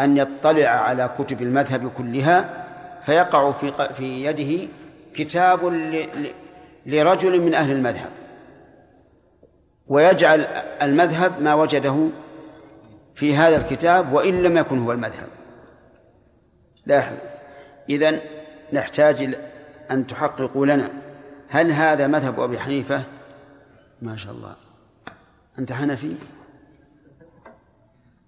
أن 0.00 0.16
يطلع 0.16 0.68
على 0.68 1.10
كتب 1.18 1.42
المذهب 1.42 1.88
كلها 1.88 2.64
فيقع 3.06 3.52
في 3.52 3.72
في 3.96 4.24
يده 4.24 4.68
كتاب 5.14 5.60
لرجل 6.86 7.40
من 7.40 7.54
أهل 7.54 7.70
المذهب 7.72 8.10
ويجعل 9.88 10.40
المذهب 10.82 11.40
ما 11.40 11.54
وجده 11.54 12.08
في 13.14 13.36
هذا 13.36 13.56
الكتاب 13.56 14.12
وإن 14.12 14.42
لم 14.42 14.56
يكن 14.56 14.78
هو 14.78 14.92
المذهب. 14.92 15.28
لاحظ 16.86 17.16
إذن 17.88 18.20
نحتاج 18.72 19.36
أن 19.90 20.06
تحققوا 20.06 20.66
لنا. 20.66 20.90
هل 21.48 21.72
هذا 21.72 22.06
مذهب 22.06 22.40
أبي 22.40 22.58
حنيفة؟ 22.58 23.04
ما 24.02 24.16
شاء 24.16 24.32
الله. 24.32 24.56
أنت 25.58 25.72
حنفي؟ 25.72 26.16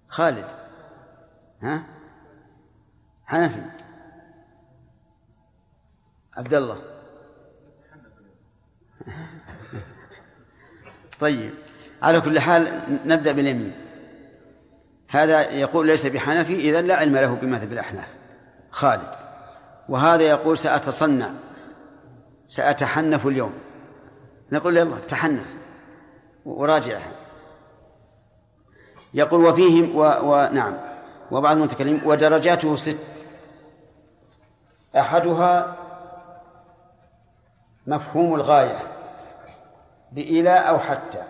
خالد. 0.07 0.45
ها؟ 1.61 1.83
حنفي. 3.25 3.61
عبد 6.37 6.53
الله. 6.53 6.81
طيب. 11.19 11.53
على 12.01 12.21
كل 12.21 12.39
حال 12.39 12.81
نبدأ 13.05 13.31
باليمين. 13.31 13.73
هذا 15.09 15.51
يقول 15.51 15.87
ليس 15.87 16.05
بحنفي 16.05 16.55
إذا 16.55 16.81
لا 16.81 16.95
علم 16.95 17.15
له 17.15 17.35
بمذهب 17.35 17.71
الأحناف. 17.71 18.16
خالد. 18.71 19.15
وهذا 19.89 20.23
يقول 20.23 20.57
سأتصنع 20.57 21.29
سأتحنف 22.47 23.27
اليوم. 23.27 23.53
نقول 24.51 24.77
يلا 24.77 24.99
تحنف 24.99 25.55
وراجعها. 26.45 27.11
يقول 29.13 29.45
وفيهم 29.45 29.95
و... 29.95 30.01
ونعم 30.21 30.77
وبعض 31.31 31.55
المتكلمين 31.55 32.01
ودرجاته 32.05 32.75
ست. 32.75 33.25
أحدها 34.97 35.75
مفهوم 37.87 38.35
الغاية 38.35 38.79
بإلى 40.11 40.49
أو 40.49 40.79
حتى. 40.79 41.23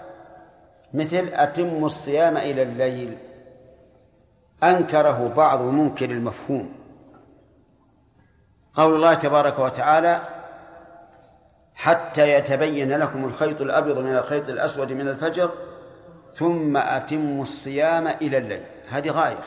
مثل 0.93 1.29
أتم 1.33 1.85
الصيام 1.85 2.37
إلى 2.37 2.61
الليل. 2.61 3.17
أنكره 4.63 5.27
بعض 5.27 5.61
منكر 5.61 6.05
المفهوم. 6.05 6.86
قول 8.77 8.95
الله 8.95 9.13
تبارك 9.13 9.59
وتعالى 9.59 10.21
حتى 11.75 12.31
يتبين 12.31 12.97
لكم 12.97 13.25
الخيط 13.25 13.61
الأبيض 13.61 13.97
من 13.97 14.17
الخيط 14.17 14.49
الأسود 14.49 14.91
من 14.91 15.07
الفجر 15.07 15.51
ثم 16.35 16.77
أتموا 16.77 17.43
الصيام 17.43 18.07
إلى 18.07 18.37
الليل. 18.37 18.63
هذه 18.89 19.09
غاية. 19.09 19.43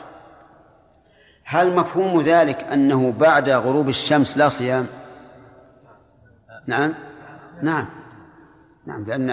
هل 1.43 1.75
مفهوم 1.75 2.21
ذلك 2.21 2.59
أنه 2.59 3.11
بعد 3.11 3.49
غروب 3.49 3.89
الشمس 3.89 4.37
لا 4.37 4.49
صيام؟ 4.49 4.87
نعم. 6.67 6.93
نعم. 7.61 7.89
نعم 8.85 9.05
لأن 9.05 9.29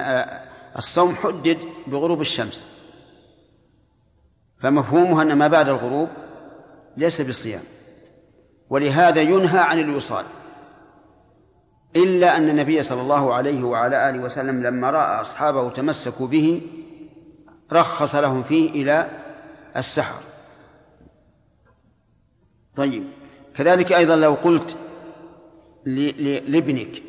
الصوم 0.77 1.15
حدد 1.15 1.59
بغروب 1.87 2.21
الشمس. 2.21 2.67
فمفهومه 4.61 5.23
أن 5.23 5.33
ما 5.33 5.49
بعد 5.49 5.69
الغروب 5.69 6.09
ليس 6.97 7.21
بصيام. 7.21 7.63
ولهذا 8.71 9.21
ينهى 9.21 9.59
عن 9.59 9.79
الوصال. 9.79 10.25
إلا 11.97 12.37
أن 12.37 12.49
النبي 12.49 12.83
صلى 12.83 13.01
الله 13.01 13.35
عليه 13.35 13.63
وعلى 13.63 14.11
آله 14.11 14.19
وسلم 14.19 14.63
لما 14.63 14.91
رأى 14.91 15.21
أصحابه 15.21 15.71
تمسكوا 15.71 16.27
به 16.27 16.61
رخص 17.73 18.15
لهم 18.15 18.43
فيه 18.43 18.71
إلى 18.71 19.11
السحر. 19.77 20.23
طيب 22.77 23.05
كذلك 23.57 23.93
أيضا 23.93 24.17
لو 24.17 24.35
قلت 24.35 24.77
لابنك 26.49 27.03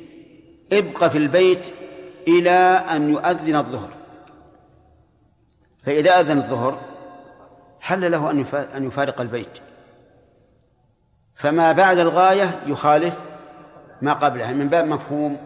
ابق 0.74 1.08
في 1.08 1.18
البيت 1.18 1.74
إلى 2.28 2.60
أن 2.90 3.10
يؤذن 3.10 3.56
الظهر. 3.56 3.90
فإذا 5.84 6.20
أذن 6.20 6.38
الظهر 6.38 6.82
حل 7.80 8.12
له 8.12 8.32
أن 8.78 8.86
يفارق 8.88 9.22
البيت. 9.22 9.60
فما 11.40 11.72
بعد 11.72 11.98
الغاية 11.98 12.60
يخالف 12.66 13.20
ما 14.02 14.14
قبلها 14.14 14.54
من 14.54 14.70
باب 14.70 14.86
مفهوم 14.86 15.38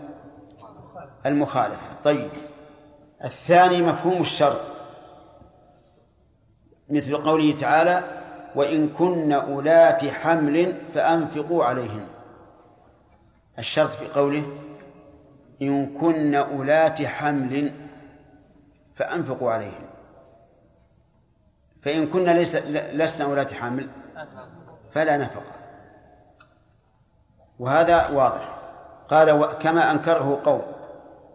المخالفة. 1.25 1.95
طيب 2.03 2.29
الثاني 3.23 3.81
مفهوم 3.81 4.21
الشرط. 4.21 4.61
مثل 6.89 7.17
قوله 7.17 7.55
تعالى 7.55 8.03
وإن 8.55 8.89
كن 8.89 9.31
أولات 9.31 10.05
حمل 10.05 10.77
فأنفقوا 10.93 11.65
عليهن. 11.65 12.07
الشرط 13.59 13.89
في 13.89 14.07
قوله 14.07 14.43
إن 15.61 15.99
كن 15.99 16.35
أولات 16.35 17.01
حمل 17.01 17.73
فأنفقوا 18.95 19.51
عليهن. 19.51 19.85
فإن 21.81 22.07
كن 22.07 22.29
ليس 22.29 22.55
لسنا 22.93 23.25
أولات 23.25 23.53
حمل 23.53 23.89
فلا 24.93 25.17
نفقة. 25.17 25.62
وهذا 27.59 28.07
واضح. 28.07 28.49
قال 29.09 29.45
كما 29.45 29.91
أنكره 29.91 30.41
قوم. 30.45 30.61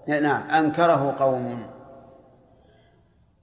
نعم 0.08 0.50
أنكره 0.50 1.16
قوم. 1.18 1.66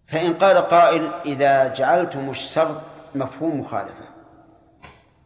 فإن 0.08 0.34
قال 0.34 0.58
قائل 0.58 1.12
إذا 1.26 1.74
جعلتم 1.74 2.30
الشرط 2.30 2.82
مفهوم 3.16 3.60
مخالفة. 3.60 4.06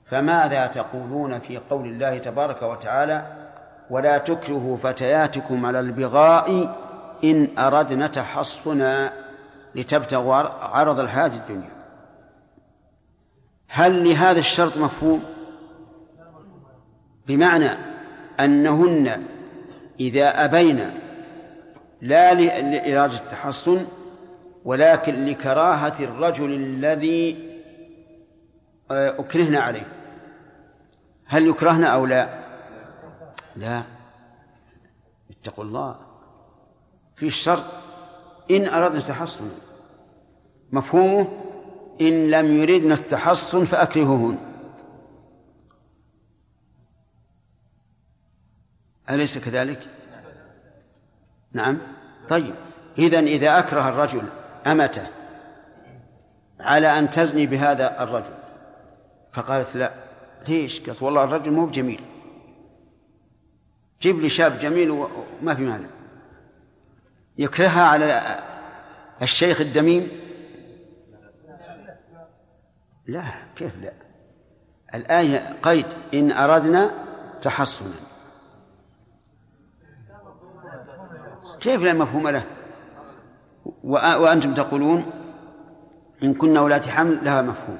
فماذا 0.05 0.67
تقولون 0.67 1.39
في 1.39 1.57
قول 1.57 1.87
الله 1.87 2.17
تبارك 2.17 2.61
وتعالى 2.61 3.23
ولا 3.89 4.17
تكرهوا 4.17 4.77
فتياتكم 4.77 5.65
على 5.65 5.79
البغاء 5.79 6.75
إن 7.23 7.57
أردنا 7.57 8.07
تحصنا 8.07 9.11
لتبتغوا 9.75 10.35
عرض 10.61 10.99
الحياة 10.99 11.27
الدنيا؟ 11.27 11.69
هل 13.67 14.09
لهذا 14.09 14.39
الشرط 14.39 14.77
مفهوم؟ 14.77 15.23
بمعنى 17.29 17.69
أنهن 18.39 19.25
إذا 19.99 20.45
أبين 20.45 20.91
لا 22.01 22.33
لإرادة 22.33 23.17
التحصن 23.17 23.85
ولكن 24.65 25.25
لكراهة 25.25 26.03
الرجل 26.03 26.53
الذي 26.53 27.49
آه، 28.91 29.19
أكرهن 29.19 29.55
عليه. 29.55 29.87
هل 31.25 31.47
يكرهن 31.47 31.83
أو 31.83 32.05
لا؟ 32.05 32.29
لا. 33.55 33.83
اتقوا 35.31 35.63
الله. 35.63 35.95
في 37.15 37.27
الشرط 37.27 37.65
إن 38.51 38.67
أردنا 38.67 38.99
التحصن. 38.99 39.49
مفهومه؟ 40.71 41.27
إن 42.01 42.31
لم 42.31 42.61
يردن 42.61 42.91
التحصن 42.91 43.65
فأكرهوهن 43.65 44.48
أليس 49.09 49.37
كذلك؟ 49.37 49.79
نعم. 51.53 51.77
طيب. 52.29 52.55
إذن 52.97 53.27
إذا 53.27 53.59
أكره 53.59 53.89
الرجل 53.89 54.23
أمته 54.67 55.07
على 56.59 56.99
أن 56.99 57.09
تزني 57.09 57.45
بهذا 57.45 58.03
الرجل 58.03 58.33
فقالت 59.33 59.75
لا. 59.75 59.93
ليش؟ 60.47 60.79
قالت 60.81 61.01
والله 61.01 61.23
الرجل 61.23 61.51
مو 61.51 61.65
بجميل. 61.65 62.01
جيب 64.01 64.19
لي 64.19 64.29
شاب 64.29 64.59
جميل 64.59 64.91
وما 64.91 65.55
في 65.55 65.61
مانع. 65.61 65.89
يكرهها 67.37 67.83
على 67.83 68.39
الشيخ 69.21 69.61
الدميم؟ 69.61 70.07
لا 73.07 73.23
كيف 73.55 73.71
لا؟ 73.81 73.93
الآية 74.95 75.55
قيد 75.63 75.85
إن 76.13 76.31
أردنا 76.31 76.91
تحصنا. 77.41 78.08
كيف 81.59 81.83
لا 81.83 81.93
مفهوم 81.93 82.27
له؟ 82.27 82.43
وأنتم 83.83 84.53
تقولون 84.53 85.05
إن 86.23 86.33
كنا 86.33 86.61
ولاة 86.61 86.81
حمل 86.81 87.25
لها 87.25 87.41
مفهوم. 87.41 87.79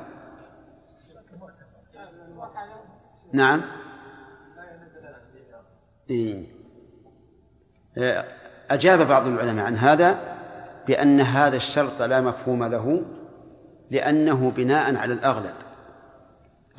نعم. 3.33 3.61
إيه. 6.09 6.45
أجاب 8.69 9.07
بعض 9.07 9.27
العلماء 9.27 9.65
عن 9.65 9.77
هذا 9.77 10.19
بأن 10.87 11.21
هذا 11.21 11.57
الشرط 11.57 12.01
لا 12.01 12.21
مفهوم 12.21 12.63
له 12.63 13.01
لأنه 13.91 14.51
بناء 14.51 14.95
على 14.95 15.13
الأغلب. 15.13 15.53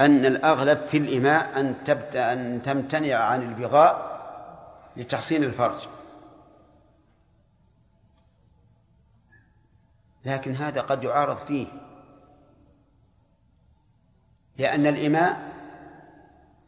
أن 0.01 0.27
الأغلب 0.27 0.79
في 0.91 0.99
الإماء 0.99 1.61
أن 1.61 1.75
تبدأ 1.85 2.33
أن 2.33 2.63
تمتنع 2.63 3.15
عن 3.15 3.43
البغاء 3.43 4.21
لتحصين 4.97 5.45
الفرج. 5.45 5.89
لكن 10.25 10.57
هذا 10.57 10.81
قد 10.81 11.05
يعارض 11.05 11.37
فيه. 11.47 11.67
لأن 14.59 14.87
الإماء 14.87 15.53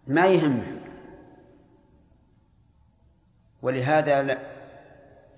ما 0.06 0.26
يهمه. 0.26 0.80
ولهذا 3.62 4.38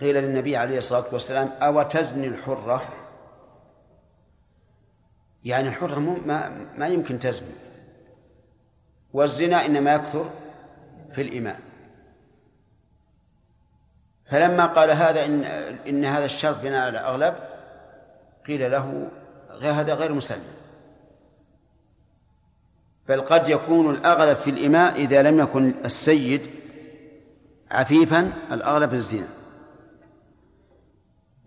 قيل 0.01 0.15
للنبي 0.15 0.57
عليه 0.57 0.79
الصلاة 0.79 1.05
والسلام 1.13 1.49
أو 1.49 1.83
تزني 1.83 2.27
الحرة؟ 2.27 2.89
يعني 5.45 5.69
الحرة 5.69 5.99
ما, 5.99 6.49
ما 6.77 6.87
يمكن 6.87 7.19
تزني. 7.19 7.55
والزنا 9.13 9.67
إنما 9.67 9.95
يكثر 9.95 10.31
في 11.15 11.23
الإماء. 11.23 11.61
فلما 14.27 14.67
قال 14.67 14.91
هذا 14.91 15.25
إن, 15.25 15.45
إن 15.87 16.05
هذا 16.05 16.25
الشرط 16.25 16.63
بناء 16.63 16.87
على 16.87 16.99
أغلب 16.99 17.54
قيل 18.47 18.71
له 18.71 19.11
هذا 19.63 19.95
غير 19.95 20.13
مسلم. 20.13 20.43
بل 23.09 23.21
قد 23.21 23.49
يكون 23.49 23.91
الأغلب 23.91 24.37
في 24.37 24.51
الإماء 24.51 24.97
إذا 24.97 25.23
لم 25.23 25.41
يكن 25.41 25.75
السيد 25.85 26.41
عفيفا 27.71 28.33
الأغلب 28.53 28.95
الزنا. 28.95 29.29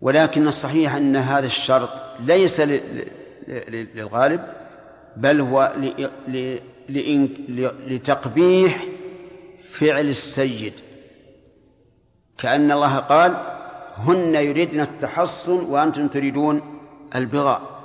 ولكن 0.00 0.48
الصحيح 0.48 0.94
أن 0.94 1.16
هذا 1.16 1.46
الشرط 1.46 1.90
ليس 2.20 2.60
للغالب 3.48 4.40
بل 5.16 5.40
هو 5.40 5.74
لتقبيح 7.86 8.84
فعل 9.78 10.08
السيد. 10.08 10.72
كأن 12.38 12.72
الله 12.72 12.98
قال 12.98 13.36
هن 13.96 14.34
يريدن 14.34 14.80
التحصن 14.80 15.64
وأنتم 15.64 16.08
تريدون 16.08 16.77
البغاء 17.14 17.78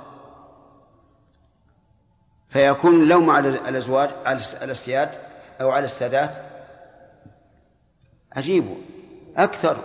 فيكون 2.48 2.94
اللوم 2.94 3.30
على 3.30 3.48
الأزواج 3.48 4.10
على 4.26 4.72
السياد 4.72 5.10
أو 5.60 5.70
على 5.70 5.84
السادات 5.84 6.30
عجيب. 8.36 8.76
أكثر. 9.36 9.84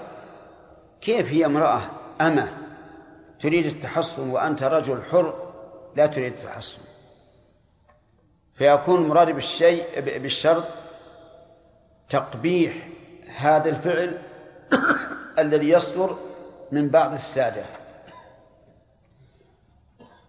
كيف 1.02 1.28
هي 1.28 1.46
امرأة 1.46 1.82
أمة 2.22 2.58
تريد 3.40 3.66
التحصن 3.66 4.30
وأنت 4.30 4.64
رجل 4.64 5.04
حر 5.04 5.52
لا 5.96 6.08
تريد 6.08 6.34
التحصن؟ 6.34 6.82
فيكون 8.56 9.04
المراد 9.04 9.30
بالشيء 9.30 10.00
بالشرط 10.00 10.64
تقبيح 12.10 12.88
هذا 13.38 13.70
الفعل 13.70 14.22
الذي 15.44 15.70
يصدر 15.70 16.18
من 16.72 16.90
بعض 16.90 17.14
السادة. 17.14 17.79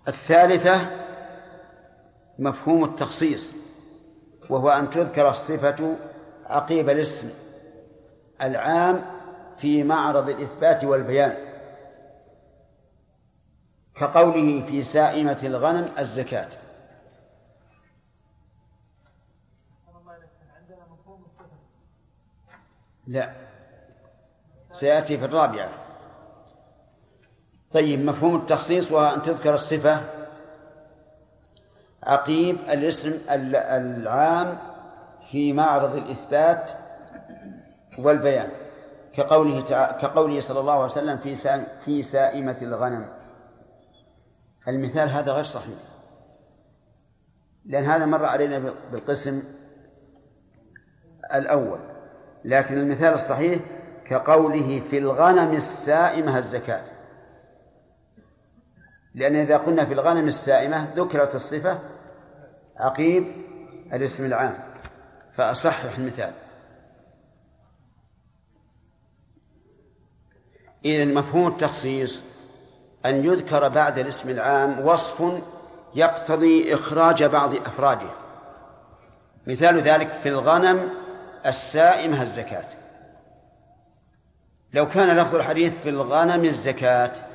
الثالثة 0.09 0.81
مفهوم 2.39 2.85
التخصيص 2.85 3.53
وهو 4.51 4.71
أن 4.71 4.91
تذكر 4.91 5.31
الصفة 5.31 5.97
عقيب 6.47 6.89
الاسم 6.89 7.31
العام 8.43 9.05
في 9.59 9.83
معرض 9.83 10.29
الإثبات 10.29 10.85
والبيان 10.85 11.37
كقوله 13.95 14.67
في 14.67 14.85
سائمة 14.85 15.39
الغنم 15.43 15.93
الزكاة. 15.99 16.49
لا 23.07 23.33
سيأتي 24.75 25.19
في 25.19 25.25
الرابعة. 25.25 25.90
طيب 27.73 28.05
مفهوم 28.05 28.37
التخصيص 28.37 28.93
وهو 28.93 29.15
أن 29.15 29.23
تذكر 29.23 29.55
الصفة. 29.55 30.01
عقيب 32.03 32.57
الاسم 32.57 33.19
العام 33.31 34.59
في 35.31 35.53
معرض 35.53 35.95
الإثبات 35.97 36.71
والبيان 37.99 38.51
كقوله 39.15 39.63
كقوله 40.03 40.41
صلى 40.41 40.61
الله 40.61 40.73
عليه 40.73 40.85
وسلم 40.85 41.17
في 41.17 41.37
في 41.85 42.03
سائمة 42.03 42.57
الغنم. 42.63 43.07
المثال 44.69 45.11
هذا 45.11 45.33
غير 45.33 45.45
صحيح 45.45 45.79
لأن 47.67 47.85
هذا 47.85 48.07
مر 48.07 48.25
علينا 48.25 48.75
بالقسم 48.93 49.43
الأول. 51.35 51.79
لكن 52.45 52.79
المثال 52.79 53.15
الصحيح 53.15 53.61
كقوله 54.07 54.83
في 54.91 54.99
الغنم 54.99 55.53
السائمة 55.53 56.39
الزكاة. 56.39 57.00
لأن 59.15 59.37
إذا 59.37 59.57
قلنا 59.57 59.85
في 59.85 59.93
الغنم 59.93 60.29
السائمة 60.29 60.95
ذكرت 60.97 61.35
الصفة 61.35 61.79
عقيب 62.77 63.27
الاسم 63.93 64.25
العام 64.25 64.59
فأصحح 65.37 65.99
المثال. 65.99 66.33
إذا 70.85 71.05
مفهوم 71.05 71.49
التخصيص 71.49 72.25
أن 73.07 73.25
يذكر 73.25 73.69
بعد 73.69 73.99
الاسم 73.99 74.29
العام 74.29 74.87
وصف 74.87 75.43
يقتضي 75.95 76.75
إخراج 76.75 77.25
بعض 77.25 77.55
أفراده 77.55 78.11
مثال 79.47 79.81
ذلك 79.81 80.13
في 80.13 80.29
الغنم 80.29 80.91
السائمة 81.47 82.23
الزكاة. 82.23 82.67
لو 84.73 84.89
كان 84.89 85.17
لفظ 85.17 85.35
الحديث 85.35 85.75
في 85.83 85.89
الغنم 85.89 86.45
الزكاة 86.45 87.30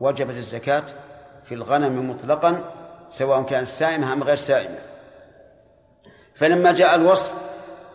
وجبت 0.00 0.34
الزكاة 0.34 0.84
في 1.44 1.54
الغنم 1.54 2.10
مطلقا 2.10 2.64
سواء 3.10 3.42
كانت 3.42 3.68
سائمة 3.68 4.12
أم 4.12 4.22
غير 4.22 4.36
سائمة. 4.36 4.78
فلما 6.34 6.72
جاء 6.72 6.94
الوصف 6.94 7.32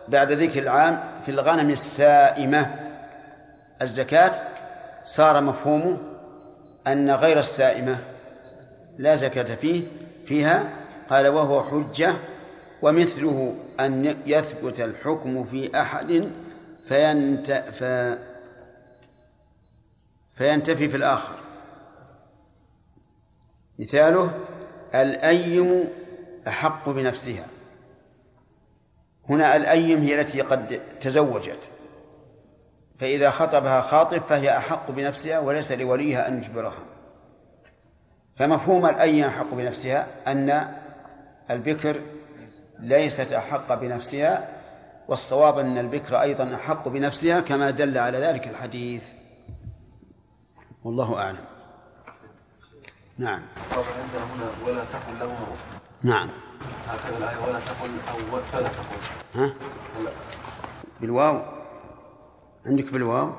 بعد 0.08 0.32
ذكر 0.32 0.62
العام 0.62 1.22
في 1.24 1.30
الغنم 1.30 1.70
السائمة 1.70 2.90
الزكاة 3.82 4.32
صار 5.04 5.40
مفهومه 5.40 5.98
أن 6.86 7.10
غير 7.10 7.38
السائمة 7.38 7.98
لا 8.98 9.16
زكاة 9.16 9.54
فيه 9.54 9.86
فيها 10.26 10.70
قال 11.10 11.28
وهو 11.28 11.62
حجة 11.62 12.14
ومثله 12.82 13.54
أن 13.80 14.16
يثبت 14.26 14.80
الحكم 14.80 15.44
في 15.44 15.80
أحد 15.80 16.30
فينت 16.88 17.52
ف 17.52 17.84
فينتفي 20.38 20.88
في 20.88 20.96
الآخر. 20.96 21.49
مثاله 23.80 24.30
الأيم 24.94 25.88
أحق 26.48 26.88
بنفسها. 26.88 27.46
هنا 29.28 29.56
الأيم 29.56 30.02
هي 30.02 30.20
التي 30.20 30.40
قد 30.40 30.80
تزوجت. 31.00 31.70
فإذا 32.98 33.30
خطبها 33.30 33.80
خاطب 33.80 34.18
فهي 34.18 34.56
أحق 34.56 34.90
بنفسها 34.90 35.38
وليس 35.38 35.72
لوليها 35.72 36.28
أن 36.28 36.38
يجبرها. 36.38 36.84
فمفهوم 38.36 38.86
الأيم 38.86 39.24
أحق 39.24 39.54
بنفسها 39.54 40.06
أن 40.26 40.74
البكر 41.50 42.00
ليست 42.78 43.32
أحق 43.32 43.74
بنفسها 43.74 44.48
والصواب 45.08 45.58
أن 45.58 45.78
البكر 45.78 46.20
أيضا 46.20 46.54
أحق 46.54 46.88
بنفسها 46.88 47.40
كما 47.40 47.70
دل 47.70 47.98
على 47.98 48.18
ذلك 48.18 48.48
الحديث. 48.48 49.02
والله 50.84 51.16
أعلم. 51.16 51.59
نعم. 53.20 53.42
عندنا 53.70 54.34
هنا 54.34 54.66
ولا 54.66 54.84
تقل 54.84 55.18
له 55.18 55.56
نعم. 56.02 56.30
هكذا 56.86 57.18
الآية 57.18 57.36
ولا 57.36 57.60
تقل 57.60 58.00
أو 58.08 58.42
فلا 58.42 58.68
تقل. 58.68 58.96
ها؟ 59.34 59.54
هلا 59.96 60.12
بالواو. 61.00 61.42
عندك 62.66 62.92
بالواو؟ 62.92 63.34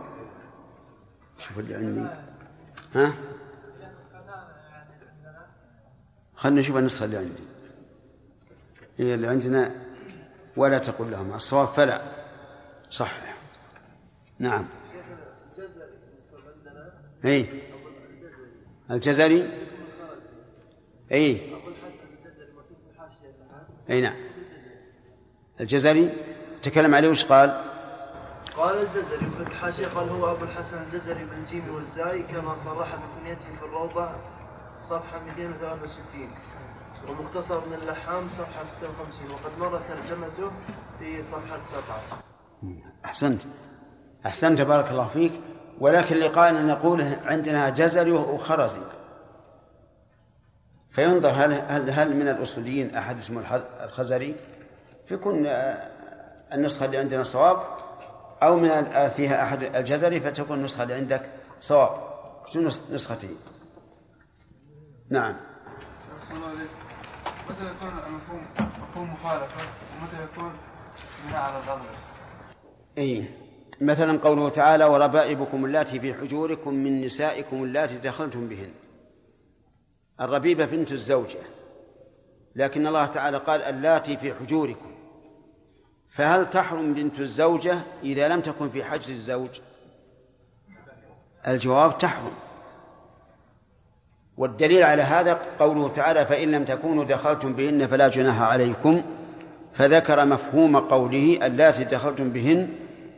شوف 1.38 1.60
اللي 1.60 1.76
عندي. 1.76 2.10
ها؟ 2.96 3.14
خلنا 6.36 6.60
نشوف 6.60 6.78
النسخة 6.78 7.06
اللي 7.06 7.18
عندي. 7.18 7.44
هي 8.98 9.14
اللي 9.14 9.28
عندنا 9.28 9.76
ولا 10.58 10.78
تقل 10.78 11.12
لهم. 11.12 11.34
الصواب 11.34 11.68
فلا. 11.68 12.02
صح 12.90 13.22
نعم. 14.40 14.68
اي 17.26 17.62
الجزري؟ 18.92 19.71
اي 21.12 21.42
اي 23.90 24.02
نعم. 24.02 24.16
الجزري 25.60 26.10
تكلم 26.64 26.96
عليه 26.96 27.10
وش 27.10 27.26
قال؟ 27.26 27.72
قال 28.58 28.82
الجزري 28.82 29.30
في 29.30 29.42
الحاشية 29.42 29.88
قال 29.88 30.10
هو 30.10 30.32
أبو 30.32 30.44
الحسن 30.44 30.78
الجزري 30.84 31.26
بالجيم 31.26 31.76
والزاي 31.76 32.24
كما 32.24 32.56
صرح 32.56 32.96
بكنيته 32.96 33.56
في 33.60 33.66
الروضة 33.66 34.10
صفحة 34.90 35.20
263 35.20 36.30
ومختصر 37.10 37.68
من 37.68 37.74
اللحام 37.74 38.30
صفحة 38.30 38.64
56 38.64 39.32
وقد 39.32 39.60
مر 39.60 39.82
ترجمته 39.88 40.52
في 41.00 41.24
صفحة 41.24 41.66
17 41.66 42.24
أحسنت. 43.06 43.42
أحسنت 44.26 44.62
بارك 44.62 44.92
الله 44.92 45.08
فيك. 45.08 45.32
ولكن 45.80 46.16
اللي 46.16 46.28
قال 46.28 46.56
أن 46.58 46.68
نقول 46.68 47.02
عندنا 47.26 47.70
جزري 47.70 48.12
وخرزي. 48.12 48.82
فينظر 50.92 51.30
هل 51.30 51.54
هل 51.54 51.90
هل 51.90 52.16
من 52.16 52.28
الأصوليين 52.28 52.96
أحد 52.96 53.18
اسمه 53.18 53.56
الخزري؟ 53.84 54.36
فيكون 55.08 55.48
آه، 55.48 55.92
النسخة 56.54 56.86
اللي 56.86 56.98
عندنا 56.98 57.24
صواب 57.24 57.58
أو 58.44 58.56
من 58.56 58.70
آه، 58.70 59.10
فيها 59.10 59.44
أحد 59.44 59.64
الجزري 59.64 60.20
فتكون 60.20 60.58
النسخة 60.58 60.84
اللي 60.84 60.94
عندك 60.94 61.22
صواب. 61.60 62.12
شو 62.54 62.60
نس- 62.70 62.92
نسختين 62.92 63.38
نعم. 65.10 65.36
متى 67.50 67.64
يكون 67.66 67.90
المفهوم 68.08 68.46
مفهوم 68.90 69.14
مخالفة 69.14 69.68
ومتى 70.02 70.24
يكون 70.24 70.54
بناء 71.28 71.42
على 71.42 71.58
الغلبة 71.64 71.86
أي. 72.98 73.26
مثلا 73.82 74.20
قوله 74.20 74.50
تعالى 74.50 74.86
وربائبكم 74.86 75.66
اللاتي 75.66 76.00
في 76.00 76.14
حجوركم 76.14 76.74
من 76.74 77.02
نسائكم 77.06 77.64
اللاتي 77.64 77.98
دخلتم 77.98 78.48
بهن. 78.50 78.72
الربيبة 80.22 80.66
بنت 80.66 80.92
الزوجة. 80.92 81.40
لكن 82.56 82.88
الله 82.88 83.06
تعالى 83.06 83.38
قال 83.38 83.62
اللاتي 83.62 84.18
في 84.18 84.34
حجوركم. 84.34 84.92
فهل 86.10 86.50
تحرم 86.50 86.94
بنت 86.94 87.20
الزوجة 87.20 87.80
إذا 88.04 88.28
لم 88.28 88.42
تكن 88.42 88.70
في 88.70 88.84
حجر 88.84 89.10
الزوج؟ 89.10 89.50
الجواب 91.48 91.98
تحرم. 91.98 92.34
والدليل 94.38 94.84
على 94.84 95.02
هذا 95.02 95.40
قوله 95.60 95.88
تعالى 95.88 96.26
فإن 96.26 96.52
لم 96.52 96.66
تكونوا 96.66 97.04
دخلتم 97.06 97.54
بهن 97.54 97.88
فلا 97.88 98.08
جناح 98.08 98.42
عليكم. 98.42 99.02
فذكر 99.74 100.26
مفهوم 100.26 100.78
قوله 100.78 101.46
اللاتي 101.46 101.84
دخلتم 101.84 102.30
بهن 102.30 102.70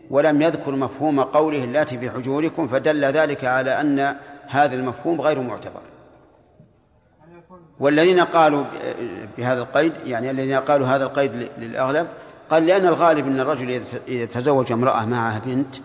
ولم 0.09 0.41
يذكر 0.41 0.71
مفهوم 0.71 1.19
قوله 1.19 1.63
اللاتي 1.63 1.97
في 1.97 2.11
حجوركم. 2.11 2.67
فدل 2.67 3.05
ذلك 3.05 3.45
على 3.45 3.81
أن 3.81 4.15
هذا 4.47 4.75
المفهوم 4.75 5.21
غير 5.21 5.41
معتبر. 5.41 5.81
والذين 7.83 8.19
قالوا 8.19 8.63
بهذا 9.37 9.61
القيد 9.61 9.93
يعني 10.05 10.31
الذين 10.31 10.55
قالوا 10.55 10.87
هذا 10.87 11.03
القيد 11.03 11.49
للأغلب 11.57 12.07
قال 12.49 12.65
لأن 12.65 12.85
الغالب 12.87 13.27
أن 13.27 13.39
الرجل 13.39 13.83
إذا 14.07 14.25
تزوج 14.25 14.71
امرأة 14.71 15.05
معها 15.05 15.39
بنت 15.39 15.75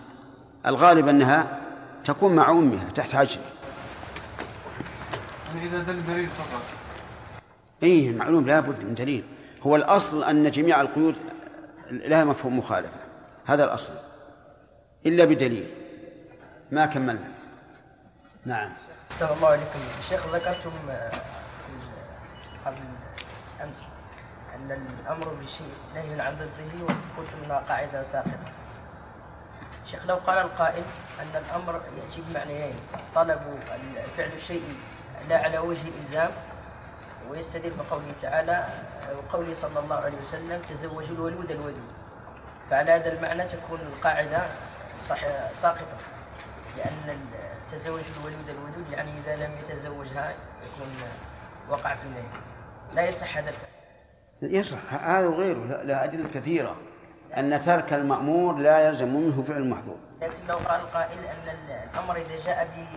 الغالب 0.65 1.07
أنها 1.07 1.59
تكون 2.05 2.35
مع 2.35 2.51
أمها 2.51 2.89
تحت 2.95 3.15
حجره 3.15 3.41
يعني 5.47 5.67
إذا 5.67 5.79
دل 5.79 6.05
دليل 6.05 6.29
فقط. 6.29 6.61
اي 7.83 8.11
معلوم 8.11 8.45
لا 8.45 8.59
بد 8.59 8.83
من 8.83 8.93
دليل. 8.93 9.23
هو 9.63 9.75
الأصل 9.75 10.23
أن 10.23 10.51
جميع 10.51 10.81
القيود 10.81 11.15
لها 11.91 12.23
مفهوم 12.23 12.57
مخالفة. 12.57 12.99
هذا 13.45 13.63
الأصل. 13.63 13.93
إلا 15.05 15.25
بدليل. 15.25 15.67
ما 16.71 16.85
كملنا. 16.85 17.27
نعم. 18.45 18.69
أحسن 19.11 19.25
الله 19.37 19.47
عليكم 19.47 19.79
شيخ 20.09 20.35
ذكرتم 20.35 20.71
أمس 23.63 23.87
أن 24.55 24.71
الأمر 25.01 25.33
بالشيء 25.33 25.73
نهي 25.95 26.21
عن 26.21 26.35
ضده 26.35 26.83
وقلت 26.83 27.29
أنها 27.43 27.59
قاعدة 27.59 28.03
ساقطة. 28.03 28.51
شيخ 29.85 30.05
لو 30.05 30.15
قال 30.15 30.37
القائل 30.37 30.83
أن 31.19 31.35
الأمر 31.35 31.81
يأتي 31.97 32.21
بمعنيين 32.21 32.75
طلب 33.15 33.39
فعل 34.17 34.31
الشيء 34.35 34.75
لا 35.29 35.43
على 35.43 35.59
وجه 35.59 35.87
الإلزام 35.87 36.31
ويستدل 37.29 37.73
بقوله 37.77 38.13
تعالى 38.21 38.67
وقوله 39.17 39.53
صلى 39.53 39.79
الله 39.79 39.95
عليه 39.95 40.17
وسلم 40.21 40.61
تزوجوا 40.61 41.15
الولود 41.15 41.51
الودود 41.51 41.91
فعلى 42.69 42.91
هذا 42.91 43.13
المعنى 43.13 43.43
تكون 43.43 43.79
القاعدة 43.79 44.41
ساقطة 45.53 45.97
لأن 46.77 47.19
تزوج 47.71 48.03
الولود 48.19 48.49
الودود 48.49 48.89
يعني 48.91 49.11
إذا 49.19 49.35
لم 49.35 49.51
يتزوجها 49.59 50.33
يكون 50.63 50.95
وقع 51.69 51.95
في 51.95 52.03
النهي 52.03 52.23
لا 52.93 53.07
يصح 53.07 53.37
هذا 53.37 53.49
الفعل. 53.49 53.69
يصح. 54.41 54.93
هذا 54.93 55.27
وغيره 55.27 55.65
لا- 55.65 55.83
لا 55.83 56.03
أدلة 56.03 56.29
كثيرة. 56.33 56.75
أن 57.37 57.65
ترك 57.65 57.93
المأمور 57.93 58.55
لا 58.55 58.79
يلزم 58.87 59.07
منه 59.15 59.43
فعل 59.47 59.57
المحظور 59.57 59.97
لكن 60.21 60.47
لو 60.47 60.57
قال 60.57 60.81
قائل 60.91 61.19
أن 61.25 61.55
الأمر 61.93 62.15
إذا 62.15 62.43
جاء 62.45 62.65
ب 62.65 62.87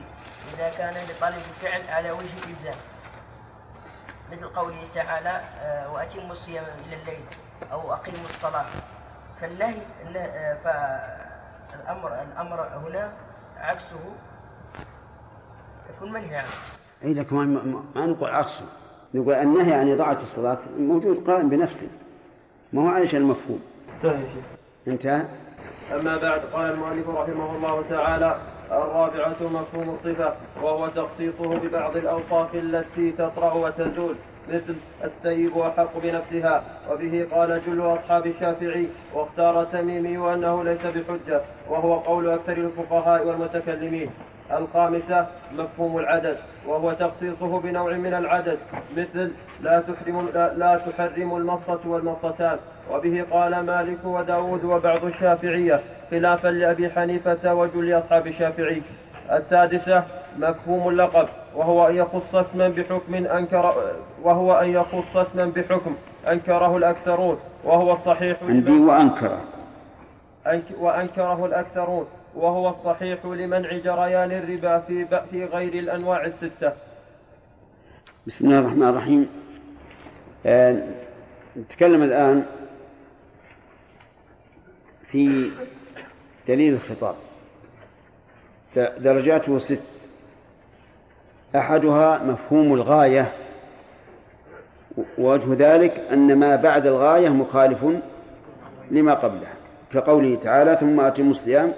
إذا 0.55 0.71
كان 0.79 0.95
لطالب 0.95 1.37
الفعل 1.37 1.89
على 1.89 2.11
وجه 2.11 2.39
الإلزام 2.45 2.75
مثل 4.33 4.49
قوله 4.49 4.89
تعالى 4.95 5.41
آه، 5.61 5.93
وأتموا 5.93 6.33
الصيام 6.33 6.65
إلى 6.87 6.97
الليل 6.97 7.25
أو 7.73 7.93
أقيموا 7.93 8.25
الصلاة. 8.29 8.65
فالنهي 9.41 9.79
الن- 10.07 10.17
آه، 10.17 10.55
فالأمر 10.65 12.23
الأمر 12.23 12.61
هنا 12.89 13.13
عكسه. 13.57 14.01
يكون 15.97 16.13
منهي 16.13 16.37
عنه. 16.37 16.49
لكن 17.03 17.37
ما, 17.37 17.45
ما, 17.45 17.85
ما 17.95 18.07
نقول 18.07 18.31
عكسه. 18.31 18.65
نقول 19.15 19.35
النهي 19.35 19.73
عن 19.75 19.93
إضاعة 19.93 20.19
الصلاة 20.23 20.59
موجود 20.79 21.19
قائم 21.19 21.49
بنفسه. 21.49 21.89
ما 22.73 22.83
هو 22.83 22.89
علشان 22.89 23.21
المفهوم. 23.21 23.61
شيخ. 24.03 24.45
انتهى 24.89 25.23
أما 25.93 26.17
بعد 26.17 26.41
قال 26.41 26.71
المؤلف 26.73 27.09
رحمه 27.09 27.57
الله 27.57 27.83
تعالى 27.91 28.37
الرابعة 28.71 29.37
مفهوم 29.41 29.91
الصفة 29.91 30.35
وهو 30.63 30.89
تخصيصه 30.89 31.59
ببعض 31.61 31.97
الأوصاف 31.97 32.55
التي 32.55 33.13
تطرأ 33.13 33.53
وتزول. 33.55 34.15
مثل 34.49 34.77
السيب 35.05 35.59
أحق 35.59 35.99
بنفسها 36.03 36.63
وبه 36.91 37.27
قال 37.33 37.63
جل 37.67 37.81
أصحاب 37.81 38.27
الشافعي 38.27 38.87
واختار 39.15 39.63
التميمي 39.63 40.35
أنه 40.35 40.65
ليس 40.65 40.81
بحجة 40.81 41.41
وهو 41.71 41.95
قول 41.95 42.29
أكثر 42.29 42.53
الفقهاء 42.53 43.27
والمتكلمين. 43.27 44.11
الخامسة 44.59 45.27
مفهوم 45.53 45.99
العدد 45.99 46.37
وهو 46.67 46.93
تخصيصه 46.93 47.61
بنوع 47.61 47.93
من 47.93 48.15
العدد 48.15 48.59
مثل 48.97 49.33
لا 49.61 49.81
تحرم 49.81 50.27
لا, 50.35 50.55
لا 50.55 50.77
تحرم 50.77 51.37
المصة 51.37 51.81
والمصتان. 51.85 52.59
وبه 52.93 53.25
قال 53.31 53.61
مالك 53.61 54.05
وداود 54.05 54.65
وبعض 54.65 55.05
الشافعية 55.05 55.81
خلافا 56.11 56.49
لأبي 56.49 56.91
حنيفة 56.91 57.55
وجل 57.55 57.99
أصحاب 57.99 58.27
الشافعي. 58.27 58.83
السادسة 59.33 60.05
مفهوم 60.39 60.89
اللقب 60.89 61.29
وهو 61.57 61.87
أن 61.87 61.97
يخص 61.97 62.35
اسما 62.35 62.69
بحكم 62.69 63.15
أنكر 63.15 63.95
وهو 64.23 64.53
أن 64.55 64.69
يخص 64.71 65.17
اسما 65.17 65.45
بحكم 65.45 65.97
أنكره 66.29 66.77
الأكثرون 66.77 67.39
وهو 67.65 67.93
الصحيح 67.93 68.43
عندي 68.43 68.79
وأنكره 68.81 69.41
أنك- 70.47 70.79
وأنكره 70.79 71.47
الأكثرون 71.47 72.07
وهو 72.35 72.69
الصحيح 72.71 73.25
لمنع 73.25 73.73
جريان 73.79 74.33
الربا 74.33 74.79
في 74.79 75.07
في 75.31 75.45
غير 75.45 75.75
الأنواع 75.75 76.25
الستة. 76.25 76.73
بسم 78.27 78.45
الله 78.47 78.59
الرحمن 78.59 78.89
الرحيم. 78.89 79.29
آه، 80.47 80.83
نتكلم 81.57 82.03
الآن 82.03 82.45
في 85.11 85.51
دليل 86.49 86.75
الخطاب. 86.75 87.15
درجاته 88.99 89.59
ست 89.59 89.83
أحدها 91.57 92.23
مفهوم 92.25 92.75
الغاية 92.75 93.33
ووجه 95.19 95.55
ذلك 95.55 96.03
أن 96.13 96.39
ما 96.39 96.57
بعد 96.57 96.87
الغاية 96.87 97.29
مخالف 97.29 97.87
لما 98.91 99.15
قبله 99.15 99.49
كقوله 99.93 100.35
تعالى 100.35 100.77
ثم 100.77 101.01
أتموا 101.01 101.31
الصيام 101.31 101.73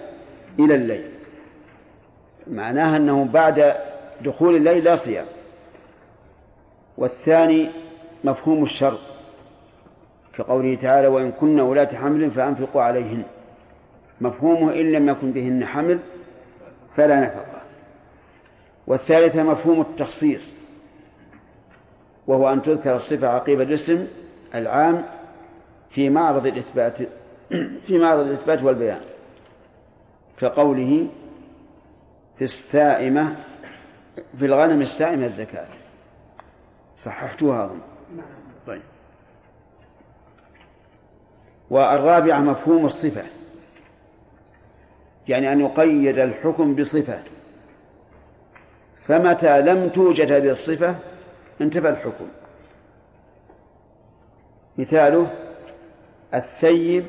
إلى 0.59 0.75
الليل 0.75 1.05
معناها 2.51 2.97
أنه 2.97 3.25
بعد 3.25 3.75
دخول 4.21 4.57
الليل 4.57 4.85
لا 4.85 4.97
صيام. 4.97 5.25
والثاني 6.99 7.71
مفهوم 8.25 8.63
الشرط 8.63 9.01
كقوله 10.37 10.75
تعالى 10.75 11.07
وإن 11.07 11.33
كن 11.33 11.61
ولاة 11.61 11.87
حمل 11.87 12.31
فأنفقوا 12.31 12.83
عليهن 12.83 13.23
مفهومه 14.21 14.73
إن 14.73 14.93
لم 14.93 15.09
يكن 15.09 15.33
بهن 15.33 15.65
حمل 15.65 15.99
فلا 16.97 17.21
نفقة. 17.21 17.54
والثالثة 18.87 19.43
مفهوم 19.43 19.81
التخصيص 19.81 20.53
وهو 22.27 22.53
أن 22.53 22.63
تذكر 22.63 22.97
الصفة 22.97 23.29
عقيب 23.29 23.61
الاسم 23.61 24.07
العام 24.55 25.05
في 25.91 26.11
معرض 26.11 26.47
الإثبات 26.47 26.99
في 27.87 27.99
معرض 27.99 28.21
الإثبات 28.21 28.63
والبيان. 28.63 29.01
كقوله 30.41 31.09
في 32.39 32.45
السائمة 32.45 33.37
في 34.39 34.45
الغنم 34.45 34.83
السائمة 34.83 35.27
الزكاة. 35.27 35.69
صححتها 36.97 37.65
أظن. 37.65 37.81
طيب. 38.67 38.83
والرابعة 41.71 42.41
مفهوم 42.41 42.87
الصفة 42.87 43.25
يعني 45.29 45.53
أن 45.53 45.61
يقيد 45.61 46.19
الحكم 46.19 46.75
بصفة. 46.75 47.23
فمتى 49.07 49.63
لم 49.63 49.89
توجد 49.89 50.33
هذه 50.33 50.51
الصفة 50.51 50.97
انتفى 51.61 51.89
الحكم. 51.89 52.29
مثاله 54.79 55.31
الثيب 56.35 57.07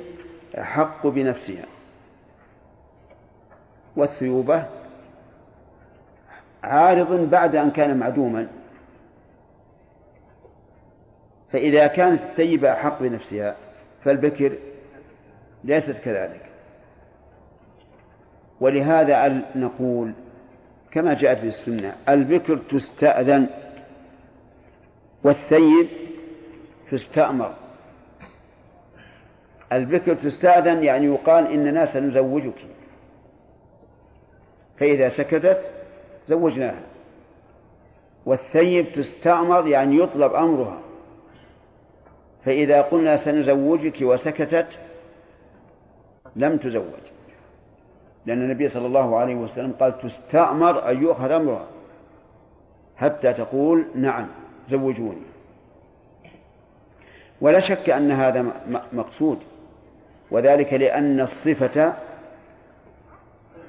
أحق 0.57 1.07
بنفسها 1.07 1.65
والثيوبة 3.95 4.65
عارض 6.63 7.29
بعد 7.29 7.55
أن 7.55 7.71
كان 7.71 7.97
معدوما. 7.97 8.47
فإذا 11.51 11.87
كانت 11.87 12.21
الثيبة 12.21 12.73
أحق 12.73 12.99
بنفسها 12.99 13.55
فالبكر 14.03 14.57
ليست 15.63 15.97
كذلك. 15.97 16.41
ولهذا 18.59 19.41
نقول 19.55 20.13
كما 20.95 21.13
جاءت 21.13 21.37
في 21.37 21.47
السنة 21.47 21.95
البكر 22.09 22.57
تستأذن 22.57 23.47
والثيب 25.23 25.87
تستأمر. 26.91 27.53
البكر 29.71 30.13
تستأذن 30.13 30.83
يعني 30.83 31.05
يقال 31.05 31.47
إننا 31.47 31.85
سنزوجك 31.85 32.55
فإذا 34.79 35.09
سكتت 35.09 35.71
زوجناها. 36.27 36.81
والثيب 38.25 38.91
تستأمر 38.91 39.67
يعني 39.67 39.97
يطلب 39.97 40.33
أمرها. 40.33 40.79
فإذا 42.45 42.81
قلنا 42.81 43.15
سنزوجك 43.15 43.97
وسكتت 44.01 44.79
لم 46.35 46.57
تزوج. 46.57 47.14
لأن 48.25 48.41
النبي 48.41 48.69
صلى 48.69 48.87
الله 48.87 49.17
عليه 49.17 49.35
وسلم 49.35 49.73
قال 49.79 50.01
تستأمر 50.01 50.91
أن 50.91 51.03
يؤخذ 51.03 51.31
أمرها. 51.31 51.65
حتى 52.97 53.33
تقول 53.33 53.85
نعم 53.95 54.27
زوجوني. 54.67 55.21
ولا 57.41 57.59
شك 57.59 57.89
أن 57.89 58.11
هذا 58.11 58.45
مقصود. 58.93 59.37
وذلك 60.31 60.73
لأن 60.73 61.21
الصفة 61.21 61.93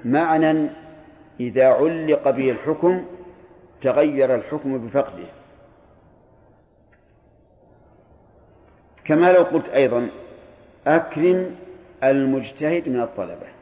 معنى 0.04 0.68
إذا 1.40 1.68
علق 1.68 2.30
به 2.30 2.50
الحكم 2.50 3.04
تغير 3.80 4.34
الحكم 4.34 4.86
بفقده. 4.86 5.26
كما 9.04 9.32
لو 9.32 9.42
قلت 9.42 9.68
أيضا 9.68 10.08
أكرم 10.86 11.56
المجتهد 12.04 12.88
من 12.88 13.00
الطلبة. 13.00 13.55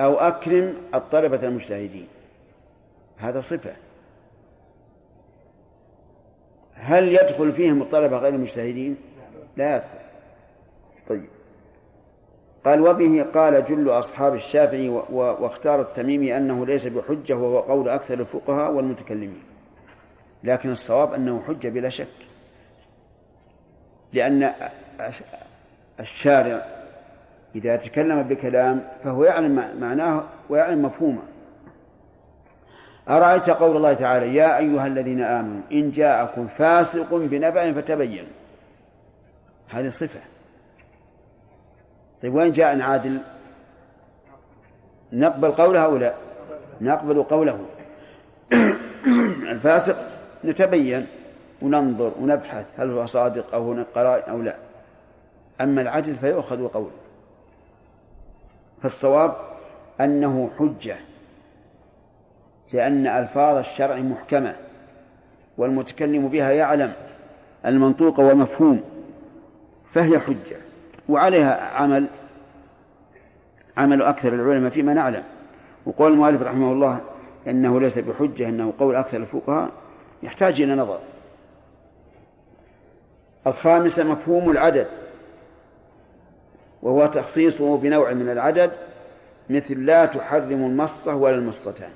أو 0.00 0.14
أكرم 0.14 0.74
الطلبة 0.94 1.48
المجتهدين. 1.48 2.08
هذا 3.18 3.40
صفة. 3.40 3.72
هل 6.74 7.08
يدخل 7.08 7.52
فيهم 7.52 7.82
الطلبة 7.82 8.18
غير 8.18 8.34
المجتهدين؟ 8.34 8.96
لا 9.56 9.76
يدخل. 9.76 9.88
طيب. 11.08 11.28
قال 12.64 12.80
وبه 12.80 13.26
قال 13.34 13.64
جل 13.64 13.90
أصحاب 13.90 14.34
الشافعي 14.34 14.88
واختار 14.88 15.80
التميمي 15.80 16.36
أنه 16.36 16.66
ليس 16.66 16.86
بحجة 16.86 17.34
وهو 17.34 17.58
قول 17.58 17.88
أكثر 17.88 18.14
الفقهاء 18.14 18.72
والمتكلمين. 18.72 19.42
لكن 20.44 20.70
الصواب 20.70 21.12
أنه 21.12 21.42
حجة 21.48 21.68
بلا 21.68 21.88
شك. 21.88 22.06
لأن 24.12 24.52
الشارع 26.00 26.79
إذا 27.54 27.76
تكلم 27.76 28.22
بكلام 28.22 28.88
فهو 29.04 29.24
يعلم 29.24 29.80
معناه 29.80 30.24
ويعلم 30.48 30.82
مفهومه. 30.82 31.22
أرأيت 33.08 33.50
قول 33.50 33.76
الله 33.76 33.92
تعالى 33.92 34.34
يا 34.34 34.58
أيها 34.58 34.86
الذين 34.86 35.22
آمنوا 35.22 35.62
إن 35.72 35.90
جاءكم 35.90 36.46
فاسق 36.46 37.14
بنبأ 37.14 37.72
فتبين. 37.72 38.26
هذه 39.68 39.88
صفة. 39.88 40.20
طيب 42.22 42.34
وين 42.34 42.52
جاء 42.52 42.80
عادل؟ 42.80 43.20
نقبل 45.12 45.50
قوله 45.50 45.84
أو 45.84 45.96
لا؟ 45.96 46.14
نقبل 46.80 47.22
قوله. 47.22 47.66
الفاسق 49.52 49.96
نتبين 50.44 51.06
وننظر 51.62 52.12
ونبحث 52.20 52.80
هل 52.80 52.90
هو 52.90 53.06
صادق 53.06 53.54
أو 53.54 53.72
هناك 53.72 53.86
قرائن 53.94 54.30
أو 54.30 54.42
لا. 54.42 54.56
أما 55.60 55.82
العدل 55.82 56.14
فيؤخذ 56.14 56.68
قوله 56.68 56.99
فالصواب 58.82 59.36
أنه 60.00 60.50
حجة 60.58 60.96
لأن 62.72 63.06
ألفاظ 63.06 63.56
الشرع 63.56 63.96
محكمة 63.96 64.56
والمتكلم 65.58 66.28
بها 66.28 66.50
يعلم 66.50 66.92
المنطوق 67.66 68.20
والمفهوم 68.20 68.80
فهي 69.94 70.18
حجة 70.18 70.56
وعليها 71.08 71.74
عمل 71.74 72.08
عمل 73.76 74.02
أكثر 74.02 74.34
العلماء 74.34 74.70
فيما 74.70 74.94
نعلم. 74.94 75.22
وقول 75.86 76.12
المؤلف 76.12 76.42
رحمه 76.42 76.72
الله 76.72 77.00
إنه 77.48 77.80
ليس 77.80 77.98
بحجة 77.98 78.48
إنه 78.48 78.72
قول 78.78 78.96
أكثر 78.96 79.16
الفقهاء 79.16 79.70
يحتاج 80.22 80.60
إلى 80.60 80.74
نظر. 80.74 80.98
الخامسة 83.46 84.04
مفهوم 84.04 84.50
العدد. 84.50 84.88
وهو 86.82 87.06
تخصيصه 87.06 87.76
بنوع 87.76 88.12
من 88.12 88.30
العدد 88.30 88.70
مثل 89.50 89.84
لا 89.86 90.04
تحرم 90.04 90.64
المصة 90.64 91.14
ولا 91.14 91.34
المصتان 91.34 91.90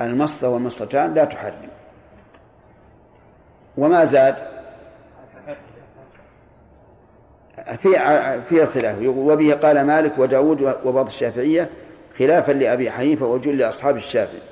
المصة 0.00 0.48
والمصتان 0.48 1.14
لا 1.14 1.24
تحرم. 1.24 1.68
وما 3.76 4.04
زاد؟ 4.04 4.36
في 7.78 7.88
في 8.44 8.66
خلاف 8.66 8.98
وبه 9.02 9.54
قال 9.54 9.86
مالك 9.86 10.18
وداود 10.18 10.62
وبعض 10.84 11.06
الشافعية 11.06 11.70
خلافا 12.18 12.52
لأبي 12.52 12.90
حنيفة 12.90 13.26
وجل 13.26 13.62
أصحاب 13.62 13.96
الشافعي. 13.96 14.42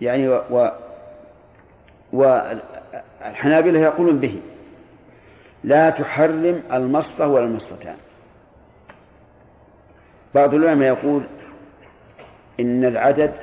يعني 0.00 0.28
و, 0.28 0.72
و 2.12 2.40
والحنابلة 3.20 3.78
يقولون 3.78 4.20
به 4.20 4.40
لا 5.64 5.90
تحرم 5.90 6.62
المصة 6.72 7.26
ولا 7.28 7.44
المصتان 7.44 7.96
بعض 10.34 10.54
العلماء 10.54 10.88
يقول 10.88 11.22
إن 12.60 12.84
العدد 12.84 13.34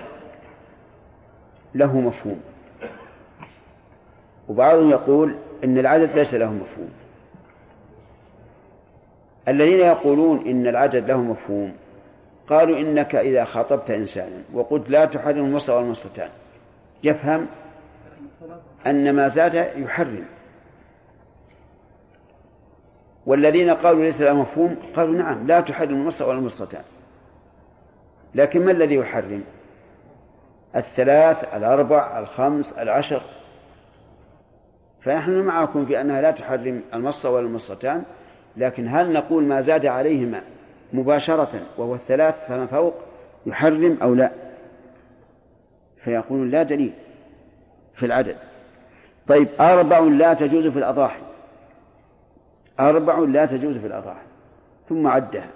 له 1.75 1.99
مفهوم 1.99 2.41
وبعضهم 4.49 4.89
يقول 4.89 5.35
إن 5.63 5.77
العدد 5.77 6.09
ليس 6.15 6.33
له 6.33 6.51
مفهوم. 6.53 6.89
الذين 9.47 9.79
يقولون 9.79 10.47
إن 10.47 10.67
العدد 10.67 11.07
له 11.07 11.21
مفهوم 11.21 11.73
قالوا 12.47 12.77
إنك 12.77 13.15
إذا 13.15 13.45
خاطبت 13.45 13.91
إنسانا 13.91 14.43
وقلت 14.53 14.89
لا 14.89 15.05
تحرم 15.05 15.45
المصر 15.45 15.73
والمصتان 15.73 16.29
يفهم؟ 17.03 17.47
أن 18.87 19.15
ما 19.15 19.27
زاد 19.27 19.55
يحرم. 19.55 20.25
والذين 23.25 23.69
قالوا 23.69 24.03
ليس 24.03 24.21
له 24.21 24.33
مفهوم 24.33 24.77
قالوا 24.95 25.15
نعم 25.15 25.47
لا 25.47 25.61
تحرم 25.61 25.89
المصر 25.89 26.29
والمصتان 26.29 26.83
لكن 28.35 28.65
ما 28.65 28.71
الذي 28.71 28.95
يحرم؟ 28.95 29.43
الثلاث 30.75 31.55
الأربع 31.55 32.19
الخمس 32.19 32.73
العشر. 32.73 33.21
فنحن 35.01 35.41
معكم 35.41 35.85
في 35.85 36.01
أنها 36.01 36.21
لا 36.21 36.31
تحرم 36.31 36.81
المصة 36.93 37.29
ولا 37.29 37.45
المصتان 37.45 38.03
لكن 38.57 38.87
هل 38.87 39.13
نقول 39.13 39.43
ما 39.43 39.61
زاد 39.61 39.85
عليهما 39.85 40.41
مباشرة 40.93 41.61
وهو 41.77 41.95
الثلاث 41.95 42.47
فما 42.47 42.65
فوق 42.65 42.93
يحرم 43.45 43.97
أو 44.01 44.13
لا؟ 44.13 44.31
فيقول 45.97 46.51
لا 46.51 46.63
دليل 46.63 46.93
في 47.95 48.05
العدد. 48.05 48.35
طيب 49.27 49.47
أربع 49.59 49.99
لا 49.99 50.33
تجوز 50.33 50.67
في 50.67 50.79
الأضاحي. 50.79 51.21
أربع 52.79 53.19
لا 53.19 53.45
تجوز 53.45 53.77
في 53.77 53.87
الأضاحي. 53.87 54.25
ثم 54.89 55.07
عدها. 55.07 55.49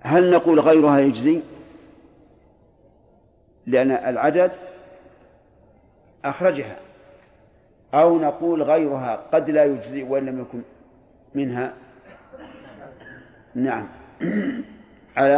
هل 0.00 0.30
نقول 0.30 0.60
غيرها 0.60 0.98
يجزي؟ 0.98 1.40
لأن 3.66 3.90
العدد 3.90 4.52
أخرجها. 6.24 6.76
أو 7.94 8.18
نقول 8.18 8.62
غيرها 8.62 9.20
قد 9.32 9.50
لا 9.50 9.64
يجزي 9.64 10.02
وإن 10.02 10.26
لم 10.26 10.40
يكن 10.40 10.62
منها. 11.34 11.72
نعم. 13.54 13.88
على 15.16 15.34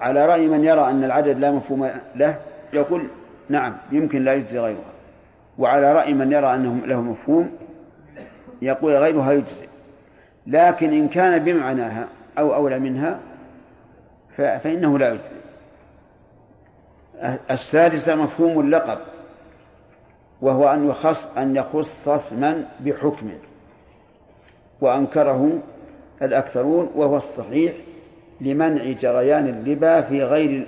على 0.00 0.26
رأي 0.26 0.48
من 0.48 0.64
يرى 0.64 0.90
أن 0.90 1.04
العدد 1.04 1.38
لا 1.38 1.50
مفهوم 1.50 1.90
له 2.16 2.40
يقول 2.72 3.08
نعم 3.48 3.76
يمكن 3.92 4.24
لا 4.24 4.34
يجزي 4.34 4.58
غيرها. 4.58 4.93
وعلى 5.58 5.92
رأي 5.92 6.14
من 6.14 6.32
يرى 6.32 6.54
أنه 6.54 6.86
له 6.86 7.00
مفهوم 7.00 7.50
يقول 8.62 8.92
غيرها 8.92 9.32
يجزي. 9.32 9.68
لكن 10.46 10.92
إن 10.92 11.08
كان 11.08 11.44
بمعناها 11.44 12.08
أو 12.38 12.54
أولى 12.54 12.78
منها 12.78 13.20
فإنه 14.36 14.98
لا 14.98 15.12
يجزي. 15.12 15.36
السادسة 17.50 18.14
مفهوم 18.14 18.60
اللقب 18.60 18.98
وهو 20.40 20.68
أن 20.68 20.90
يخص 20.90 21.28
أن 21.38 21.56
يخص 21.56 22.08
اسما 22.08 22.64
بحكم 22.80 23.30
وأنكره 24.80 25.58
الأكثرون 26.22 26.90
وهو 26.94 27.16
الصحيح 27.16 27.72
لمنع 28.40 28.92
جريان 28.92 29.48
الربا 29.48 30.00
في 30.00 30.24
غير 30.24 30.66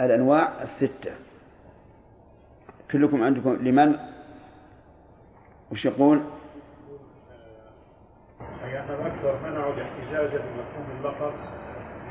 الأنواع 0.00 0.52
الستة. 0.62 1.10
كلكم 2.92 3.22
عندكم 3.22 3.52
لمن 3.60 3.96
وش 5.72 5.84
يقول؟ 5.84 6.20
أي 8.64 8.78
أن 8.78 8.84
الأكثر 8.88 9.38
منعوا 9.44 9.72
الاحتجاج 9.74 10.30
بمفهوم 10.30 10.86
اللقب 10.98 11.32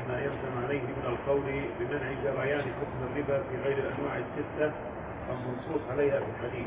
بما 0.06 0.18
يلزم 0.20 0.64
عليه 0.64 0.80
من 0.82 1.04
القول 1.06 1.42
بمنع 1.80 2.12
جريان 2.24 2.60
حكم 2.60 2.98
الربا 3.12 3.42
في 3.42 3.56
غير 3.64 3.78
الأنواع 3.78 4.18
الستة 4.18 4.72
المنصوص 5.30 5.90
عليها 5.90 6.20
في 6.20 6.26
الحديث 6.26 6.66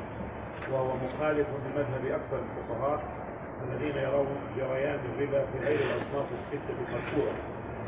وهو 0.71 0.93
مخالف 0.95 1.47
لمذهب 1.65 2.05
أكثر 2.05 2.39
الفقهاء 2.39 3.03
الذين 3.67 3.95
يرون 3.97 4.27
جريان 4.57 4.99
الربا 5.15 5.45
في 5.45 5.65
غير 5.65 5.79
الأصناف 5.79 6.25
الستة 6.33 6.75
المذكورة 6.79 7.33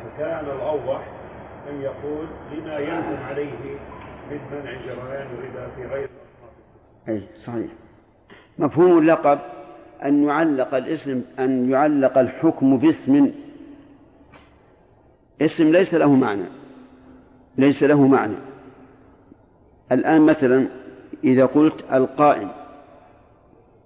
فكان 0.04 0.46
الأوضح 0.46 1.02
أن 1.70 1.82
يقول 1.82 2.28
لما 2.52 2.78
يلزم 2.78 3.24
عليه 3.30 3.78
في 4.30 5.86
غير 5.86 6.10
أي 7.10 7.24
صحيح. 7.44 7.68
مفهوم 8.60 8.98
اللقب 8.98 9.40
أن 10.06 10.24
يعلق 10.24 10.76
الاسم 10.76 11.22
أن 11.40 11.72
يعلق 11.72 12.18
الحكم 12.18 12.78
باسم. 12.78 13.32
اسم 15.42 15.72
ليس 15.72 15.94
له 15.94 16.16
معنى. 16.16 16.46
ليس 17.58 17.84
له 17.84 18.08
معنى. 18.08 18.36
الآن 19.92 20.22
مثلا 20.22 20.68
إذا 21.24 21.46
قلت 21.46 21.94
القائم 21.94 22.50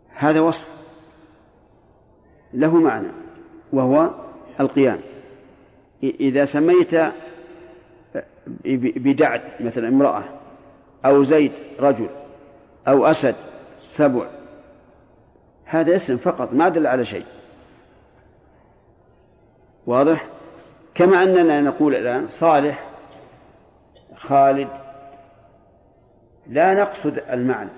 هذا 0.10 0.40
وصف 0.40 0.68
له 2.54 2.78
معنى 2.78 3.08
وهو 3.74 4.10
القيام. 4.60 5.00
إذا 6.04 6.46
سميت 6.46 6.94
بدعد 8.48 9.42
مثلا 9.60 9.88
امرأة 9.88 10.24
أو 11.06 11.24
زيد 11.24 11.52
رجل 11.80 12.10
أو 12.88 13.06
أسد 13.06 13.36
سبع 13.80 14.26
هذا 15.66 15.96
اسم 15.96 16.18
فقط 16.18 16.54
ما 16.54 16.70
دل 16.70 16.88
على 16.88 17.06
شيء. 17.06 17.26
واضح؟ 19.88 20.26
كما 20.94 21.24
أننا 21.24 21.62
نقول 21.62 21.96
الآن 21.96 22.28
صالح 22.28 22.90
خالد 24.16 24.70
لا 26.48 26.74
نقصد 26.74 27.24
المعنى. 27.30 27.70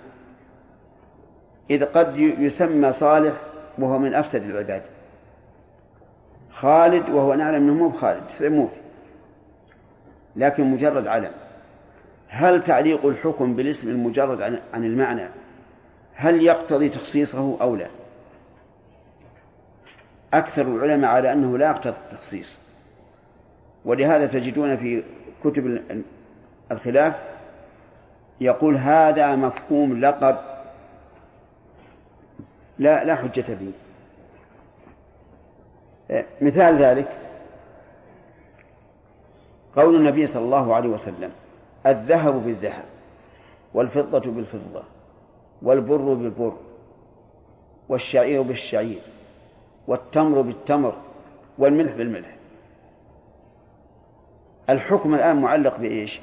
إذ 1.70 1.86
قد 1.86 2.18
يسمى 2.18 2.92
صالح 2.92 3.34
وهو 3.78 4.00
من 4.00 4.14
أفسد 4.14 4.44
العباد. 4.44 4.82
خالد 6.52 7.10
وهو 7.10 7.34
نعلم 7.34 7.56
أنه 7.56 7.74
مو 7.74 7.90
بخالد 7.90 8.30
سيموت 8.30 8.72
لكن 10.36 10.72
مجرد 10.72 11.08
علم. 11.08 11.32
هل 12.28 12.64
تعليق 12.64 13.06
الحكم 13.06 13.56
بالاسم 13.56 13.90
المجرد 13.90 14.42
عن 14.74 14.86
المعنى؟ 14.86 15.30
هل 16.16 16.42
يقتضي 16.42 16.90
تخصيصه 16.90 17.62
أو 17.62 17.76
لا؟ 17.76 17.88
أكثر 20.34 20.62
العلماء 20.62 21.12
على 21.12 21.34
أنه 21.34 21.58
لا 21.58 21.68
يقتضي 21.68 21.96
التخصيص. 21.98 22.58
ولهذا 23.86 24.26
تجدون 24.26 24.78
في 24.78 25.04
كتب 25.44 25.82
الخلاف 26.72 27.16
يقول 28.42 28.76
هذا 28.76 29.36
مفهوم 29.36 30.00
لقب 30.00 30.38
لا 32.80 33.04
لا 33.04 33.16
حجة 33.16 33.42
فيه. 33.42 33.72
مثال 36.42 36.78
ذلك 36.78 37.23
قول 39.76 39.96
النبي 39.96 40.26
صلى 40.26 40.44
الله 40.44 40.76
عليه 40.76 40.90
وسلم 40.90 41.32
الذهب 41.86 42.34
بالذهب 42.34 42.86
والفضة 43.74 44.32
بالفضة 44.32 44.84
والبر 45.62 46.14
بالبر 46.14 46.58
والشعير 47.90 48.42
بالشعير 48.42 49.02
والتمر 49.88 50.42
بالتمر 50.42 50.96
والملح 51.58 51.94
بالملح. 51.94 52.36
الحكم 54.70 55.16
الآن 55.16 55.42
معلق 55.42 55.78
بإيش؟ 55.78 56.20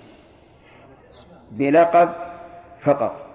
بلقب 1.50 2.10
فقط. 2.80 3.26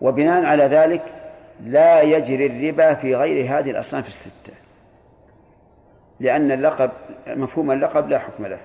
وبناء 0.00 0.44
على 0.44 0.64
ذلك 0.64 1.02
لا 1.60 2.02
يجري 2.02 2.46
الربا 2.46 2.94
في 2.94 3.16
غير 3.16 3.58
هذه 3.58 3.70
الأصناف 3.70 4.08
الستة. 4.08 4.52
لأن 6.20 6.52
اللقب 6.52 6.90
مفهوم 7.26 7.70
اللقب 7.70 8.08
لا 8.08 8.18
حكم 8.18 8.46
له. 8.46 8.58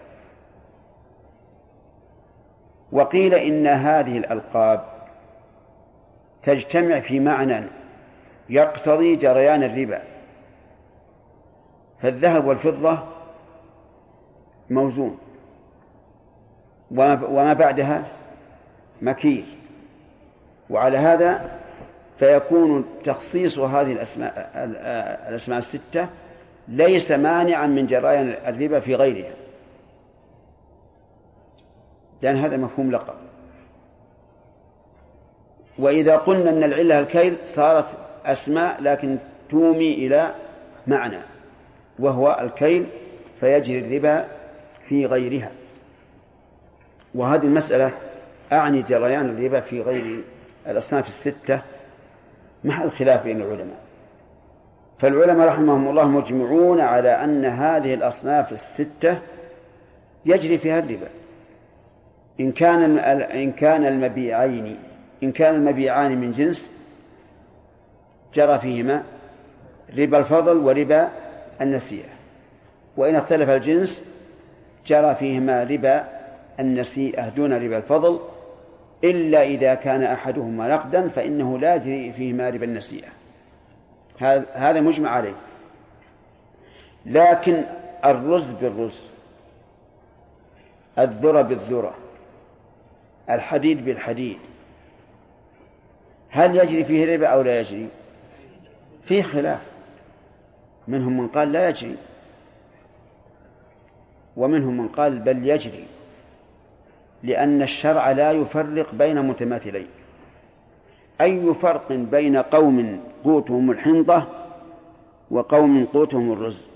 وقيل 2.91 3.33
إن 3.33 3.67
هذه 3.67 4.17
الألقاب 4.17 4.83
تجتمع 6.41 6.99
في 6.99 7.19
معنى 7.19 7.63
يقتضي 8.49 9.15
جريان 9.15 9.63
الربا. 9.63 10.01
فالذهب 12.01 12.45
والفضة 12.45 12.99
موزون. 14.69 15.17
وما 16.91 17.53
بعدها 17.53 18.03
مكيل. 19.01 19.57
وعلى 20.69 20.97
هذا 20.97 21.59
فيكون 22.19 22.85
تخصيص 23.03 23.59
هذه 23.59 23.91
الأسماء 23.91 24.51
الأسماء 25.29 25.57
الستة 25.57 26.07
ليس 26.71 27.11
مانعا 27.11 27.67
من 27.67 27.87
جريان 27.87 28.29
الربا 28.47 28.79
في 28.79 28.95
غيرها. 28.95 29.33
لأن 32.21 32.35
هذا 32.35 32.57
مفهوم 32.57 32.91
لقب. 32.91 33.13
وإذا 35.79 36.15
قلنا 36.15 36.49
أن 36.49 36.63
العلة 36.63 36.99
الكيل 36.99 37.37
صارت 37.43 37.85
أسماء 38.25 38.81
لكن 38.81 39.17
تومي 39.49 39.93
إلى 39.93 40.35
معنى 40.87 41.19
وهو 41.99 42.39
الكيل 42.41 42.85
فيجري 43.39 43.79
الربا 43.79 44.27
في 44.87 45.05
غيرها. 45.05 45.51
وهذه 47.15 47.43
المسألة 47.43 47.91
أعني 48.51 48.81
جريان 48.81 49.29
الربا 49.29 49.59
في 49.59 49.81
غير 49.81 50.23
الأصناف 50.67 51.07
الستة 51.07 51.61
محل 52.63 52.91
خلاف 52.91 53.23
بين 53.23 53.41
العلماء. 53.41 53.90
فالعلماء 55.01 55.47
رحمهم 55.47 55.87
الله 55.87 56.07
مجمعون 56.07 56.81
على 56.81 57.09
أن 57.09 57.45
هذه 57.45 57.93
الأصناف 57.93 58.51
الستة 58.51 59.17
يجري 60.25 60.57
فيها 60.57 60.79
الربا. 60.79 61.07
إن 62.39 62.51
كان 62.51 62.97
إن 63.21 63.51
كان 63.51 63.85
المبيعين 63.85 64.77
إن 65.23 65.31
كان 65.31 65.55
المبيعان 65.55 66.17
من 66.17 66.31
جنس 66.31 66.67
جرى 68.33 68.59
فيهما 68.59 69.03
ربا 69.97 70.19
الفضل 70.19 70.57
وربا 70.57 71.09
النسيئة. 71.61 72.09
وإن 72.97 73.15
اختلف 73.15 73.49
الجنس 73.49 74.01
جرى 74.87 75.15
فيهما 75.15 75.63
ربا 75.63 76.07
النسيئة 76.59 77.29
دون 77.29 77.53
ربا 77.53 77.77
الفضل 77.77 78.19
إلا 79.03 79.43
إذا 79.43 79.73
كان 79.73 80.03
أحدهما 80.03 80.67
نقدا 80.67 81.07
فإنه 81.07 81.59
لا 81.59 81.75
يجري 81.75 82.11
فيهما 82.11 82.49
ربا 82.49 82.65
النسيئة. 82.65 83.20
هذا 84.53 84.81
مجمع 84.81 85.09
عليه. 85.09 85.35
لكن 87.05 87.63
الرز 88.05 88.51
بالرز 88.51 88.99
الذرة 90.99 91.41
بالذرة 91.41 91.93
الحديد 93.29 93.85
بالحديد 93.85 94.37
هل 96.29 96.55
يجري 96.55 96.85
فيه 96.85 97.15
ربا 97.15 97.27
أو 97.27 97.41
لا 97.41 97.59
يجري؟ 97.59 97.87
فيه 99.05 99.23
خلاف. 99.23 99.61
منهم 100.87 101.17
من 101.17 101.27
قال 101.27 101.51
لا 101.51 101.69
يجري 101.69 101.95
ومنهم 104.37 104.77
من 104.77 104.87
قال 104.87 105.19
بل 105.19 105.49
يجري 105.49 105.85
لأن 107.23 107.61
الشرع 107.61 108.11
لا 108.11 108.31
يفرق 108.31 108.95
بين 108.95 109.21
متماثلين. 109.21 109.87
أي 111.21 111.53
فرق 111.53 111.91
بين 111.91 112.37
قوم 112.37 113.10
قوتهم 113.23 113.71
الحنطة 113.71 114.27
وقوم 115.31 115.85
قوتهم 115.85 116.31
الرز. 116.31 116.67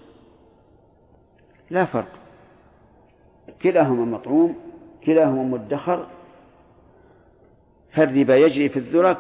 لا 1.69 1.85
فرق. 1.85 2.11
كلاهما 3.61 4.05
مطعوم 4.05 4.55
كلاهما 5.05 5.43
مدخر. 5.43 6.07
فالربا 7.91 8.35
يجري 8.35 8.69
في 8.69 8.77
الذرة 8.77 9.13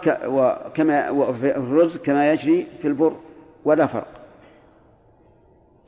كما 0.75 1.09
وفي 1.09 1.57
الرز 1.57 1.97
كما 1.97 2.31
يجري 2.31 2.67
في 2.81 2.87
البر 2.87 3.15
ولا 3.65 3.87
فرق. 3.87 4.07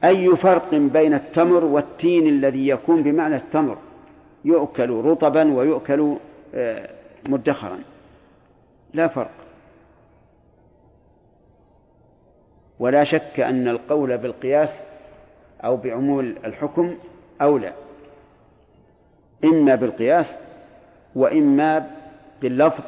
أي 0.04 0.36
فرق 0.36 0.76
بين 0.76 1.14
التمر 1.14 1.66
والتين 1.66 2.28
الذي 2.28 2.68
يكون 2.68 3.04
بمعنى 3.04 3.36
التمر؟ 3.36 3.78
يؤكل 4.46 4.90
رطبا 4.90 5.54
ويؤكل 5.54 6.16
آه، 6.56 6.90
مدخرا. 7.30 7.80
لا 8.94 9.08
فرق. 9.08 9.47
ولا 12.80 13.04
شك 13.04 13.40
أن 13.40 13.68
القول 13.68 14.18
بالقياس 14.18 14.84
أو 15.64 15.78
بعمول 15.78 16.36
الحكم 16.46 16.96
أولى. 17.42 17.74
إما 19.44 19.76
بالقياس 19.76 20.38
وإما 21.16 21.92
باللفظ 22.42 22.84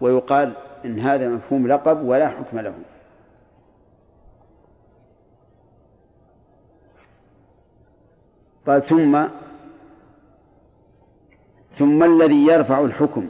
ويقال 0.00 0.52
إن 0.84 1.00
هذا 1.00 1.28
مفهوم 1.28 1.68
لقب 1.68 2.04
ولا 2.04 2.28
حكم 2.28 2.58
له. 2.58 2.74
قال 8.66 8.82
ثم 8.82 9.26
ثم 11.78 12.02
الذي 12.02 12.46
يرفع 12.46 12.80
الحكم 12.80 13.28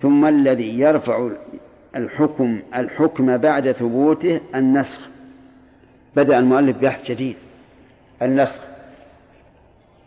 ثم 0.00 0.26
الذي 0.26 0.78
يرفع 0.78 1.30
الحكم 1.98 2.62
الحكم 2.74 3.36
بعد 3.36 3.72
ثبوته 3.72 4.40
النسخ. 4.54 5.08
بدأ 6.16 6.38
المؤلف 6.38 6.78
بحث 6.78 7.10
جديد 7.10 7.36
النسخ. 8.22 8.60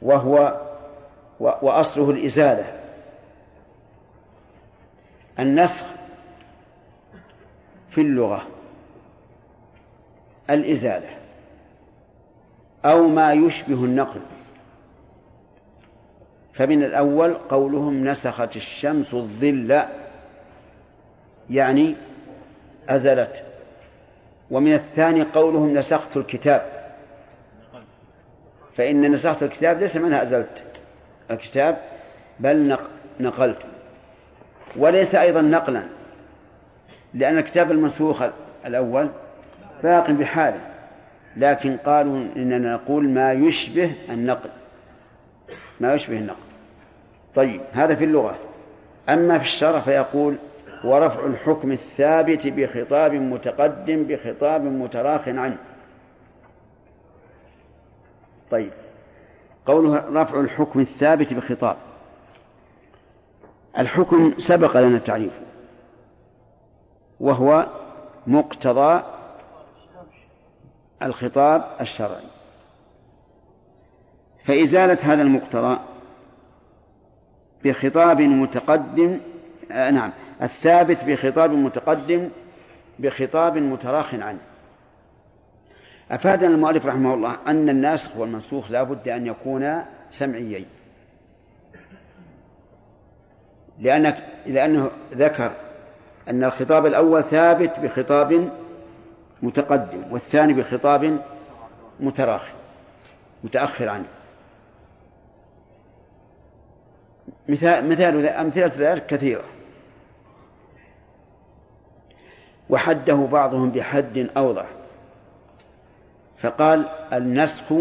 وهو 0.02 0.62
وأصله 1.40 2.10
الإزالة. 2.10 2.80
النسخ 5.40 5.86
في 7.92 8.02
اللغة. 8.02 8.48
الإزالة. 10.50 11.10
أو 12.86 13.08
ما 13.08 13.34
يشبه 13.34 13.86
النقل. 13.86 14.22
فمن 16.54 16.84
الأول 16.84 17.34
قولهم 17.34 18.08
نسخت 18.08 18.56
الشمس 18.56 19.14
الظل 19.14 19.84
يعني 21.52 21.96
أزلت. 22.90 23.44
ومن 24.52 24.74
الثاني 24.74 25.24
قولهم 25.24 25.74
نسخت 25.74 26.18
الكتاب. 26.18 26.66
فإن 28.78 29.12
نسخت 29.12 29.44
الكتاب 29.44 29.80
ليس 29.80 29.96
منها 29.96 30.24
أزلت. 30.24 30.64
الكتاب 31.32 31.78
بل 32.40 32.78
نقلت. 33.20 33.58
وليس 34.76 35.16
أيضا 35.16 35.42
نقلا. 35.42 35.84
لأن 37.14 37.38
الكتاب 37.38 37.72
المنسوخ 37.72 38.24
الأول 38.66 39.10
باق 39.84 40.12
بحاله. 40.12 40.62
لكن 41.38 41.78
قالوا 41.78 42.26
إننا 42.36 42.74
نقول 42.74 43.10
ما 43.10 43.34
يشبه 43.34 43.92
النقل. 44.10 44.50
ما 45.80 45.94
يشبه 45.94 46.18
النقل. 46.18 46.40
طيب 47.36 47.62
هذا 47.74 47.96
في 47.96 48.04
اللغة. 48.04 48.36
أما 49.10 49.38
في 49.38 49.44
الشرع 49.44 49.80
فيقول 49.80 50.38
ورفع 50.84 51.26
الحكم 51.26 51.72
الثابت 51.72 52.48
بخطاب 52.48 53.14
متقدم 53.14 54.04
بخطاب 54.04 54.64
متراخ 54.64 55.28
عنه. 55.28 55.58
طيب. 58.52 58.72
قوله 59.66 60.22
رفع 60.22 60.40
الحكم 60.40 60.80
الثابت 60.80 61.34
بخطاب. 61.34 61.78
الحكم 63.78 64.34
سبق 64.38 64.78
لنا 64.78 64.98
التعريف 64.98 65.34
وهو 67.20 67.68
مقتضى 68.28 69.04
الخطاب 71.04 71.66
الشرعي. 71.82 72.32
فإزالة 74.46 75.14
هذا 75.14 75.22
المقتضى 75.22 75.80
بخطاب 77.64 78.22
متقدم 78.22 79.20
آه 79.72 79.90
نعم. 79.90 80.12
الثابت 80.42 81.04
بخطاب 81.04 81.52
متقدم 81.52 82.30
بخطاب 83.00 83.58
متراخ 83.58 84.14
عنه. 84.14 84.40
أفادنا 86.12 86.50
المؤلف 86.50 86.86
رحمه 86.86 87.14
الله 87.14 87.38
أن 87.48 87.70
الناسخ 87.70 88.18
والمنسوخ 88.18 88.72
لا 88.72 88.84
بد 88.84 89.10
أن 89.10 89.28
يكونا 89.28 89.86
سمعيين. 90.12 90.66
لأنك 93.80 94.18
لأنه 94.46 94.92
ذكر 95.14 95.52
أن 96.30 96.44
الخطاب 96.44 96.86
الأول 96.86 97.24
ثابت 97.24 97.80
بخطاب 97.80 98.50
متقدم 99.42 100.04
والثاني 100.12 100.54
بخطاب 100.54 101.22
متراخي 102.00 102.52
متأخر 103.44 103.90
عنه. 103.90 104.08
مثال 107.50 107.90
مثال 107.90 108.28
أمثلة 108.28 108.72
ذلك 108.78 109.06
كثيرة. 109.06 109.44
وحده 112.72 113.16
بعضهم 113.16 113.70
بحد 113.72 114.30
أوضح. 114.38 114.66
فقال 116.42 116.86
النسخ 117.14 117.74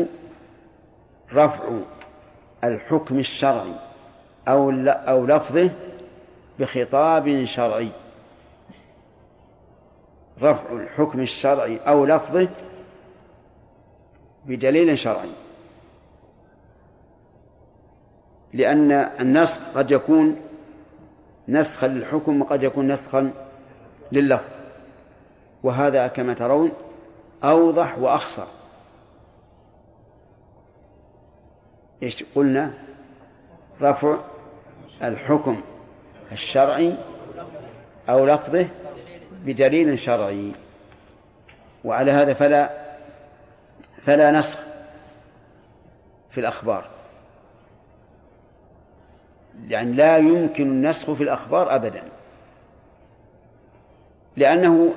رفع 1.32 1.64
الحكم 2.64 3.18
الشرعي 3.18 3.74
أو 4.49 4.70
أو 4.86 5.26
لفظه 5.26 5.70
بخطاب 6.59 7.45
شرعي. 7.45 7.88
رفع 10.43 10.72
الحكم 10.72 11.20
الشرعي 11.20 11.78
أو 11.78 12.05
لفظه 12.05 12.49
بدليل 14.47 14.99
شرعي. 14.99 15.30
لأن 18.53 18.93
النسخ 18.93 19.61
قد 19.74 19.91
يكون 19.91 20.36
نسخا 21.49 21.88
للحكم 21.88 22.43
وقد 22.43 22.62
يكون 22.62 22.93
نسخا 22.93 23.32
لللفظ. 24.12 24.59
وهذا 25.62 26.06
كما 26.06 26.34
ترون 26.34 26.72
أوضح 27.44 27.98
وأخصر. 27.98 28.46
إيش 32.02 32.24
قلنا؟ 32.34 32.74
رفع 33.82 34.18
الحكم 35.02 35.61
الشرعي 36.32 36.94
أو 38.08 38.26
لفظه 38.26 38.68
بدليل 39.44 39.98
شرعي. 39.98 40.52
وعلى 41.84 42.12
هذا 42.12 42.34
فلا 42.34 42.70
فلا 44.06 44.30
نسخ 44.30 44.58
في 46.30 46.40
الأخبار. 46.40 46.84
يعني 49.68 49.92
لا 49.92 50.16
يمكن 50.16 50.70
النسخ 50.70 51.12
في 51.12 51.22
الأخبار 51.22 51.74
أبدا. 51.74 52.02
لأنه 54.36 54.94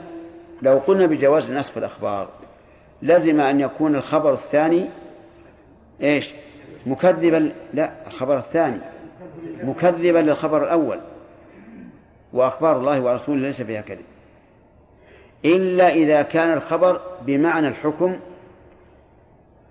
لو 0.63 0.77
قلنا 0.77 1.05
بجواز 1.05 1.43
في 1.43 1.77
الأخبار 1.77 2.29
لزم 3.01 3.41
أن 3.41 3.59
يكون 3.59 3.95
الخبر 3.95 4.33
الثاني 4.33 4.89
إيش؟ 6.01 6.33
مكذبا 6.85 7.53
لا 7.73 8.07
الخبر 8.07 8.37
الثاني 8.37 8.79
مكذبا 9.63 10.17
للخبر 10.17 10.63
الأول. 10.63 10.99
وأخبار 12.33 12.77
الله 12.77 13.01
ورسوله 13.01 13.41
ليس 13.41 13.61
فيها 13.61 13.81
كذب. 13.81 14.05
إلا 15.45 15.89
إذا 15.89 16.21
كان 16.21 16.53
الخبر 16.53 17.01
بمعنى 17.21 17.67
الحكم 17.67 18.19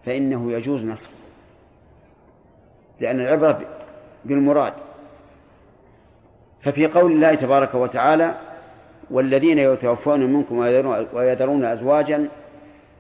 فإنه 0.07 0.53
يجوز 0.53 0.81
نسخه 0.81 1.13
لأن 3.01 3.21
العبرة 3.21 3.61
بالمراد. 4.25 4.73
ففي 6.63 6.87
قول 6.87 7.13
الله 7.13 7.35
تبارك 7.35 7.75
وتعالى 7.75 8.52
والذين 9.11 9.59
يتوفون 9.59 10.21
منكم 10.21 10.59
ويذرون 11.13 11.65
أزواجا 11.65 12.29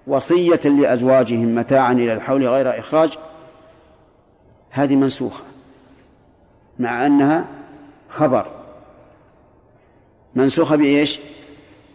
وصية 0.07 0.61
لأزواجهم 0.64 1.55
متاعا 1.55 1.92
إلى 1.92 2.12
الحول 2.12 2.48
غير 2.48 2.78
إخراج 2.78 3.18
هذه 4.70 4.96
منسوخة 4.96 5.42
مع 6.78 7.07
أنها 7.07 7.44
خبر. 8.09 8.46
منسوخة 10.34 10.76
بإيش؟ 10.76 11.20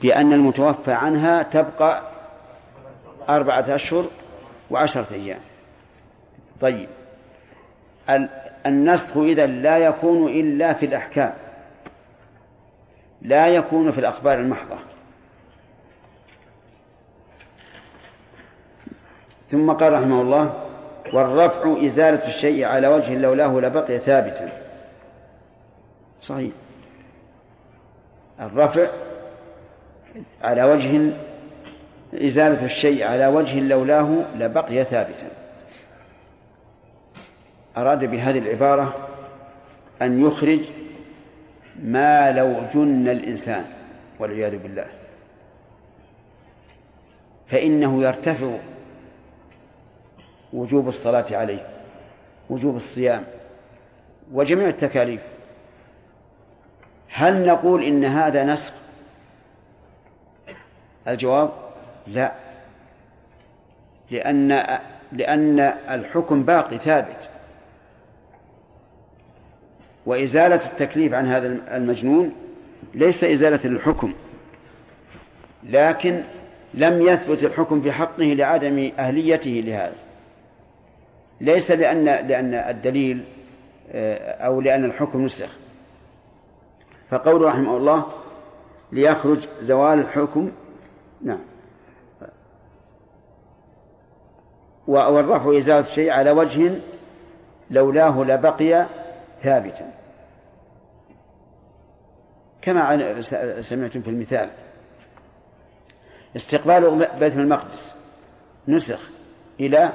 بأن 0.02 0.34
المتوفى 0.34 0.92
عنها 0.92 1.44
تبقى 1.44 2.02
أربعة 3.30 3.66
أشهر 3.70 4.06
وعشرة 4.72 5.14
أيام. 5.14 5.40
طيب 6.62 6.90
النسخ 8.66 9.18
إذا 9.18 9.46
لا 9.46 9.78
يكون 9.78 10.32
إلا 10.32 10.74
في 10.74 10.86
الأحكام. 10.86 11.34
لا 13.22 13.48
يكون 13.48 13.92
في 13.92 14.00
الأخبار 14.00 14.40
المحضة. 14.40 14.78
ثم 19.52 19.72
قال 19.72 19.94
رحمه 19.94 20.22
الله 20.22 20.64
والرفع 21.14 21.86
إزالة 21.86 22.28
الشيء 22.28 22.66
على 22.66 22.88
وجه 22.88 23.16
لولاه 23.16 23.60
لبقي 23.60 24.00
ثابتا. 24.00 24.50
صحيح. 26.22 26.52
الرفع 28.40 28.88
على 30.44 30.64
وجه 30.64 31.12
إزالة 32.14 32.66
الشيء 32.66 33.08
على 33.08 33.28
وجه 33.28 33.60
لولاه 33.60 34.26
لبقي 34.36 34.84
ثابتا. 34.84 35.28
أراد 37.78 38.06
بهذه 38.06 38.40
العبارة 38.40 38.96
أن 40.02 40.28
يخرج 40.28 40.60
ما 41.84 42.32
لو 42.32 42.62
جن 42.74 43.08
الإنسان 43.08 43.66
والعياذ 44.20 44.58
بالله. 44.58 44.86
فإنه 47.48 48.04
يرتفع 48.04 48.58
وجوب 50.54 50.88
الصلاة 50.88 51.26
عليه 51.32 51.68
وجوب 52.50 52.76
الصيام 52.76 53.24
وجميع 54.32 54.68
التكاليف. 54.68 55.22
هل 57.10 57.46
نقول 57.46 57.84
إن 57.84 58.06
هذا 58.06 58.44
نسخ؟ 58.44 58.72
الجواب 61.08 61.52
لا. 62.08 62.32
لأن 64.12 64.80
لأن 65.12 65.60
الحكم 65.90 66.44
باقي 66.44 66.78
ثابت. 66.78 67.17
وإزالة 70.08 70.66
التكليف 70.66 71.14
عن 71.14 71.28
هذا 71.28 71.48
المجنون 71.78 72.32
ليس 72.94 73.24
إزالة 73.24 73.70
للحكم 73.70 74.14
لكن 75.64 76.24
لم 76.74 77.02
يثبت 77.02 77.44
الحكم 77.44 77.82
في 77.82 77.92
حقه 77.92 78.24
لعدم 78.24 78.92
أهليته 79.00 79.50
لهذا. 79.50 79.96
ليس 81.42 81.72
لأن 81.72 82.06
لأن 82.06 82.54
الدليل 82.54 83.24
آه، 83.92 84.46
أو 84.46 84.62
لأن 84.62 84.86
الحكم 84.86 85.26
نسخ. 85.26 85.50
فقول 87.10 87.42
رحمه 87.42 87.78
الله 87.78 88.06
ليخرج 88.92 89.48
زوال 89.62 90.00
الحكم 90.00 90.52
نعم. 91.22 91.40
والرفع 94.88 95.58
إزالة 95.58 95.80
الشيء 95.80 96.12
على 96.12 96.32
وجه 96.32 96.72
لولاه 97.72 98.24
لبقي 98.24 98.86
ثابتا. 99.42 99.97
كما 102.68 103.22
سمعتم 103.62 104.02
في 104.02 104.10
المثال. 104.10 104.50
استقبال 106.36 107.08
بيت 107.20 107.38
المقدس. 107.38 107.94
نسخ 108.68 109.00
إلى 109.60 109.92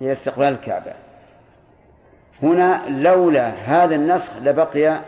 إلى 0.00 0.12
استقبال 0.12 0.46
الكعبة. 0.46 0.92
هنا 2.42 2.88
لولا 2.88 3.48
هذا 3.48 3.94
النسخ 3.94 4.32
لبقي 4.36 5.00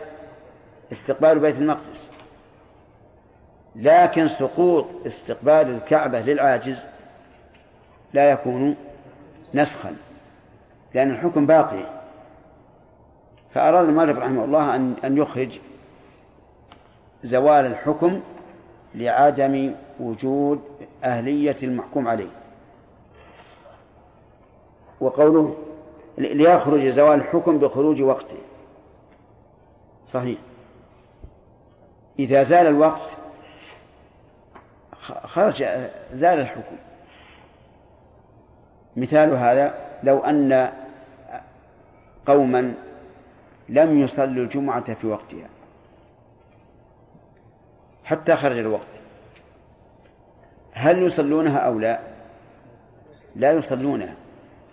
استقبال 0.91 1.39
بيت 1.39 1.55
المقدس. 1.55 2.09
لكن 3.75 4.27
سقوط 4.27 4.85
استقبال 5.05 5.75
الكعبة 5.75 6.19
للعاجز 6.19 6.79
لا 8.13 8.31
يكون 8.31 8.75
نسخا 9.53 9.95
لأن 10.93 11.11
الحكم 11.11 11.45
باقي. 11.45 11.98
فأراد 13.53 13.87
المؤلف 13.87 14.17
رحمه 14.17 14.43
الله 14.43 14.75
أن 14.75 14.95
أن 15.03 15.17
يخرج 15.17 15.59
زوال 17.23 17.65
الحكم 17.65 18.21
لعدم 18.95 19.75
وجود 19.99 20.61
أهلية 21.03 21.57
المحكوم 21.63 22.07
عليه. 22.07 22.29
وقوله 25.01 25.57
ليخرج 26.17 26.87
زوال 26.87 27.19
الحكم 27.19 27.57
بخروج 27.57 28.01
وقته. 28.01 28.37
صحيح. 30.07 30.39
إذا 32.19 32.43
زال 32.43 32.67
الوقت 32.67 33.17
خرج 35.23 35.63
زال 36.13 36.39
الحكم. 36.39 36.75
مثال 38.97 39.33
هذا 39.33 39.73
لو 40.03 40.19
أن 40.19 40.71
قوما 42.25 42.73
لم 43.69 43.99
يصلوا 43.99 44.43
الجمعة 44.43 44.93
في 44.93 45.07
وقتها. 45.07 45.49
حتى 48.03 48.35
خرج 48.35 48.57
الوقت. 48.57 49.01
هل 50.71 51.03
يصلونها 51.03 51.57
أو 51.57 51.79
لا؟ 51.79 51.99
لا 53.35 53.51
يصلونها. 53.51 54.13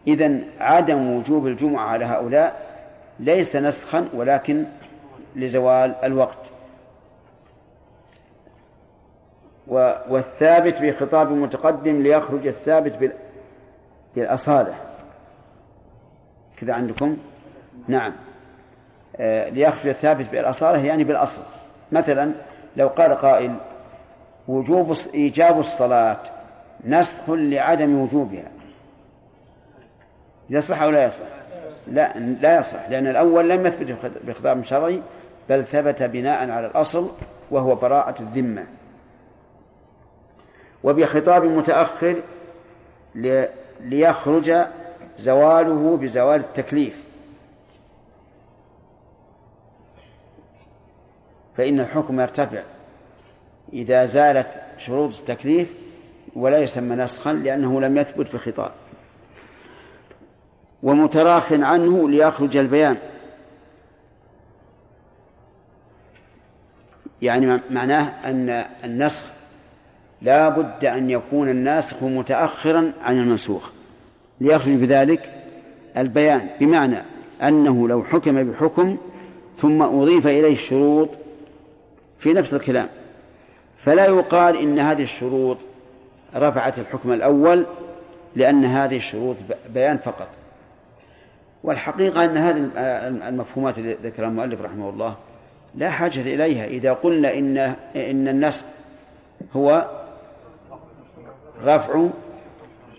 إذن 0.07 0.45
عدم 0.61 1.11
وجوب 1.11 1.47
الجمعة 1.47 1.87
على 1.89 2.05
هؤلاء 2.05 2.67
ليس 3.21 3.57
نسخا 3.57 4.09
ولكن 4.15 4.65
لزوال 5.37 5.95
الوقت. 6.05 6.39
والثابت 10.09 10.77
في 10.77 10.93
خطاب 10.93 11.33
متقدم 11.33 12.03
ليخرج 12.03 12.47
الثابت 12.47 13.13
بالأصالة. 14.15 14.75
كذا 16.57 16.73
عندكم؟ 16.75 17.17
نعم. 17.89 18.26
ليخرج 19.19 19.89
الثابت 19.89 20.27
بالأصالة 20.33 20.85
يعني 20.85 21.05
بالأصل. 21.05 21.43
مثلا 21.93 22.33
لو 22.77 22.89
قال 22.89 23.13
قائل 23.13 23.55
وجوب 24.49 24.97
إيجاب 25.15 25.59
الصلاة 25.59 26.19
نسخ 26.85 27.31
لعدم 27.31 28.01
وجوبها. 28.01 28.51
يصح 30.51 30.83
أو 30.83 30.91
لا 30.91 31.05
يصح؟ 31.05 31.25
لا 31.87 32.19
لا 32.19 32.59
يصح 32.59 32.89
لأن 32.89 33.07
الأول 33.07 33.51
لم 33.51 33.67
يثبت 33.67 34.13
بخطاب 34.25 34.65
شرعي 34.65 35.03
بل 35.49 35.65
ثبت 35.65 36.03
بناء 36.03 36.51
على 36.51 36.67
الأصل 36.67 37.11
وهو 37.51 37.75
براءة 37.75 38.23
الذمة. 38.23 38.65
وبخطاب 40.85 41.45
متأخر 41.45 42.17
ليخرج 43.81 44.67
زواله 45.19 45.97
بزوال 45.97 46.41
التكليف. 46.41 47.06
فإن 51.57 51.81
الحكم 51.81 52.21
يرتفع. 52.21 52.63
إذا 53.73 54.07
زالت 54.07 54.63
شروط 54.79 55.15
التكليف 55.19 55.69
ولا 56.37 56.59
يسمى 56.59 56.97
نسخا 56.97 57.33
لأنه 57.33 57.81
لم 57.81 57.99
يثبت 57.99 58.35
بخطاب 58.35 58.71
ومتراخ 60.83 61.53
عنه 61.53 62.09
ليخرج 62.09 62.57
البيان. 62.57 62.97
يعني 67.23 67.61
معناه 67.71 68.31
أن 68.31 68.65
النسخ 68.85 69.23
لا 70.23 70.49
بد 70.49 70.85
أن 70.85 71.11
يكون 71.11 71.49
الناسخ 71.49 72.03
متأخرا 72.03 72.93
عن 73.03 73.19
المنسوخ. 73.19 73.71
ليخرج 74.41 74.75
بذلك 74.75 75.31
البيان 75.97 76.49
بمعنى 76.61 77.03
أنه 77.43 77.89
لو 77.89 78.05
حكم 78.05 78.53
بحكم 78.53 78.97
ثم 79.61 79.83
أضيف 79.83 80.27
إليه 80.27 80.53
الشروط 80.53 81.09
في 82.19 82.33
نفس 82.33 82.55
الكلام. 82.55 82.89
فلا 83.79 84.07
يقال 84.07 84.57
إن 84.57 84.79
هذه 84.79 85.03
الشروط 85.03 85.59
رفعت 86.35 86.79
الحكم 86.79 87.13
الأول 87.13 87.67
لأن 88.37 88.65
هذه 88.65 88.97
الشروط 88.97 89.37
بيان 89.75 89.99
فقط. 89.99 90.29
والحقيقة 91.63 92.25
أن 92.25 92.37
هذه 92.37 92.71
المفهومات 93.29 93.79
التي 93.79 94.09
ذكرها 94.09 94.29
المؤلف 94.29 94.61
رحمه 94.61 94.91
الله 94.91 95.17
لا 95.75 95.91
حاجة 95.91 96.21
إليها. 96.21 96.65
إذا 96.65 96.93
قلنا 96.93 97.39
إن 97.39 97.59
إن 97.97 98.29
النسخ 98.29 98.65
هو 99.57 99.91
رفع 101.65 102.07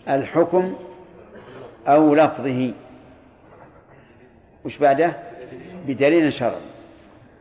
الحكم 0.09 0.76
أو 1.88 2.15
لفظه. 2.15 2.74
وش 4.65 4.78
بعده؟ 4.78 5.13
بدليل 5.88 6.34
شرعي. 6.34 6.61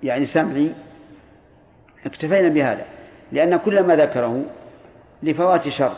يعني 0.02 0.26
سمعي 0.26 0.70
اكتفينا 2.06 2.48
بهذا 2.48 2.84
لأن 3.32 3.56
كل 3.56 3.82
ما 3.82 3.96
ذكره 3.96 4.44
لفوات 5.22 5.68
شرط 5.68 5.96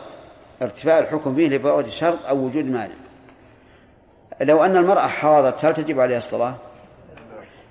ارتفاع 0.61 0.99
الحكم 0.99 1.35
فيه 1.35 1.47
لفوات 1.47 1.89
شرط 1.89 2.25
أو 2.25 2.37
وجود 2.37 2.65
مانع 2.65 2.95
لو 4.41 4.65
أن 4.65 4.77
المرأة 4.77 5.07
حاضت 5.07 5.65
هل 5.65 5.73
تجب 5.73 5.99
عليها 5.99 6.17
الصلاة؟ 6.17 6.55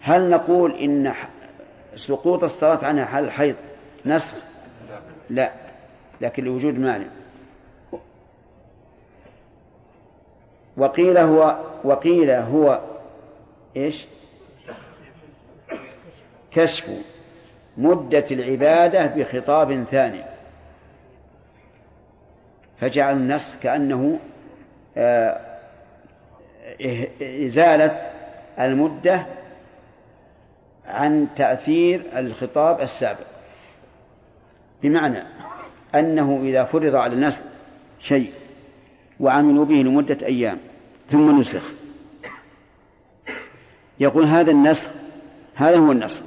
هل 0.00 0.30
نقول 0.30 0.72
إن 0.72 1.14
سقوط 1.96 2.44
الصلاة 2.44 2.84
عنها 2.84 3.04
حال 3.04 3.24
الحيض 3.24 3.54
نسخ؟ 4.06 4.36
لا 5.30 5.52
لكن 6.20 6.44
لوجود 6.44 6.78
مانع 6.78 7.06
وقيل 10.76 11.18
هو 11.18 11.56
وقيل 11.84 12.30
هو 12.30 12.80
إيش؟ 13.76 14.06
كشف 16.50 16.84
مدة 17.78 18.24
العبادة 18.30 19.06
بخطاب 19.06 19.84
ثاني. 19.84 20.22
فجعل 22.80 23.16
النسخ 23.16 23.48
كأنه 23.62 24.18
آه، 24.96 25.40
إزالة 27.22 27.96
المدة 28.60 29.26
عن 30.86 31.26
تأثير 31.36 32.02
الخطاب 32.16 32.80
السابق. 32.80 33.26
بمعنى 34.82 35.22
أنه 35.94 36.40
إذا 36.42 36.64
فرض 36.64 36.94
على 36.94 37.14
الناس 37.14 37.44
شيء 37.98 38.32
وعملوا 39.20 39.64
به 39.64 39.74
لمدة 39.74 40.26
أيام 40.26 40.58
ثم 41.10 41.40
نسخ. 41.40 41.62
يقول 44.00 44.24
هذا 44.24 44.50
النسخ 44.50 44.90
هذا 45.54 45.76
هو 45.76 45.92
النسخ 45.92 46.22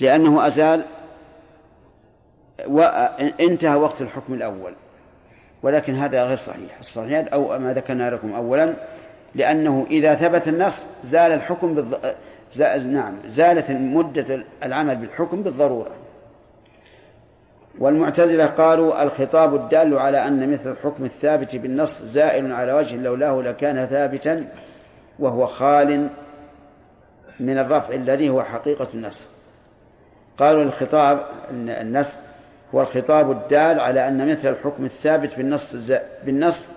لأنه 0.00 0.46
أزال 0.46 0.84
وانتهى 2.66 3.76
وقت 3.76 4.00
الحكم 4.00 4.34
الأول. 4.34 4.72
ولكن 5.62 5.94
هذا 5.94 6.24
غير 6.24 6.36
صحيح. 6.36 6.78
الصحيح 6.80 7.32
أو 7.32 7.58
ما 7.58 7.72
ذكرنا 7.72 8.10
لكم 8.10 8.34
أولا 8.34 8.74
لأنه 9.34 9.86
إذا 9.90 10.14
ثبت 10.14 10.48
النص 10.48 10.82
زال 11.04 11.32
الحكم 11.32 11.74
بالض... 11.74 11.96
زال... 12.54 12.92
نعم 12.92 13.14
زالت 13.28 13.70
مدة 13.70 14.44
العمل 14.62 14.96
بالحكم 14.96 15.42
بالضرورة. 15.42 15.90
والمعتزلة 17.78 18.46
قالوا 18.46 19.02
الخطاب 19.02 19.54
الدال 19.54 19.98
على 19.98 20.26
أن 20.26 20.50
مثل 20.50 20.70
الحكم 20.70 21.04
الثابت 21.04 21.56
بالنص 21.56 22.02
زائل 22.02 22.52
على 22.52 22.72
وجه 22.72 22.96
لولاه 22.96 23.42
لكان 23.42 23.86
ثابتا 23.86 24.48
وهو 25.18 25.46
خال 25.46 26.08
من 27.40 27.58
الرفع 27.58 27.94
الذي 27.94 28.30
هو 28.30 28.42
حقيقة 28.42 28.88
النص. 28.94 29.26
قالوا 30.38 30.62
الخطاب 30.62 31.26
النسخ 31.50 32.18
هو 32.74 32.80
الخطاب 32.80 33.30
الدال 33.30 33.80
على 33.80 34.08
أن 34.08 34.28
مثل 34.30 34.48
الحكم 34.48 34.84
الثابت 34.84 35.36
بالنص 35.36 35.74
بالنص 36.24 36.74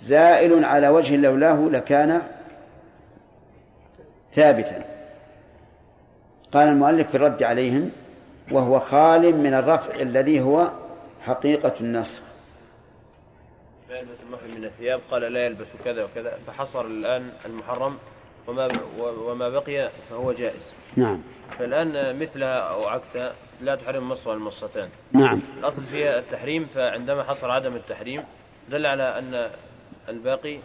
زائل 0.00 0.64
على 0.64 0.88
وجه 0.88 1.16
لولاه 1.16 1.68
لكان 1.70 2.22
ثابتا. 4.34 4.84
قال 6.52 6.68
المؤلف 6.68 7.10
في 7.10 7.16
الرد 7.16 7.42
عليهم 7.42 7.90
وهو 8.52 8.80
خال 8.80 9.36
من 9.36 9.54
الرفع 9.54 9.94
الذي 9.94 10.40
هو 10.40 10.70
حقيقة 11.22 11.74
النسخ. 11.80 12.22
لا 13.90 13.98
يلبس 13.98 14.16
المحرم 14.22 14.60
من 14.60 14.64
الثياب 14.64 15.00
قال 15.10 15.22
لا 15.22 15.46
يلبس 15.46 15.68
كذا 15.84 16.04
وكذا. 16.04 16.38
فحصر 16.46 16.86
الآن 16.86 17.30
المحرم. 17.44 17.98
وما 18.48 18.68
وما 18.98 19.48
بقي 19.48 19.90
فهو 20.10 20.32
جائز. 20.32 20.72
نعم. 20.96 21.20
فالآن 21.58 22.18
مثلها 22.18 22.58
أو 22.58 22.86
عكسها 22.86 23.32
لا 23.60 23.74
تحرم 23.76 24.08
مصر 24.08 24.32
المصتان 24.34 24.88
نعم. 25.12 25.40
الأصل 25.58 25.82
فيها 25.86 26.18
التحريم 26.18 26.66
فعندما 26.74 27.22
حصل 27.22 27.50
عدم 27.50 27.76
التحريم 27.76 28.22
دل 28.70 28.86
على 28.86 29.18
أن 29.18 29.50
الباقي 30.08 30.58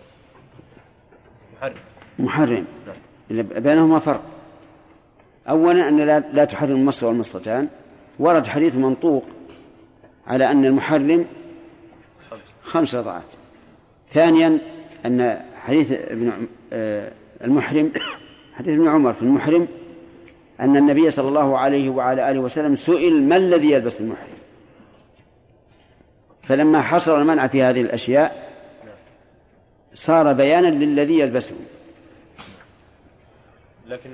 محرم. 1.58 1.76
محرم. 2.20 2.66
نعم. 2.88 3.44
بينهما 3.44 4.00
فرق. 4.00 4.22
أولا 5.50 5.90
أن 5.90 5.98
لا, 5.98 6.20
لا 6.20 6.46
تحرم 6.46 6.72
المصر 6.72 7.06
والمصتان 7.06 7.68
ورد 8.20 8.48
حديث 8.48 8.76
منطوق 8.76 9.26
على 10.28 10.52
أن 10.52 10.66
المحرم 10.66 11.26
خمس. 12.64 12.96
رضعات 12.96 13.24
ثانيا 14.14 14.60
أن 15.06 15.40
حديث 15.56 15.92
ابن 15.92 16.48
آه، 16.74 17.12
المحرم 17.44 17.92
حديث 18.54 18.74
ابن 18.74 18.88
عمر 18.88 19.14
في 19.14 19.22
المحرم 19.22 19.68
أن 20.60 20.78
النبي 20.78 21.12
صلى 21.12 21.28
الله 21.28 21.58
عليه 21.58 21.90
وعلى 21.90 22.32
آله 22.32 22.40
وسلم 22.40 22.76
سئل 22.76 23.24
ما 23.24 23.38
الذي 23.38 23.72
يلبس 23.72 24.02
المحرم؟ 24.02 24.38
فلما 26.44 26.82
حصر 26.82 27.22
المنع 27.22 27.48
في 27.48 27.64
هذه 27.64 27.82
الأشياء 27.82 28.48
صار 29.94 30.34
بيانا 30.34 30.68
للذي 30.68 31.20
يلبسه. 31.20 31.56
لكن 33.88 34.10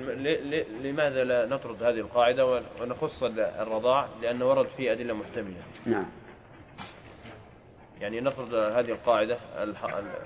لماذا 0.82 1.24
لا 1.24 1.46
نطرد 1.46 1.82
هذه 1.82 2.00
القاعدة 2.00 2.62
ونخص 2.80 3.22
الرضاع؟ 3.22 4.08
لأن 4.22 4.42
ورد 4.42 4.66
فيه 4.76 4.92
أدلة 4.92 5.14
محتملة. 5.14 5.62
نعم. 5.86 6.06
يعني 8.00 8.20
نطرد 8.20 8.54
هذه 8.54 8.90
القاعدة 8.90 9.38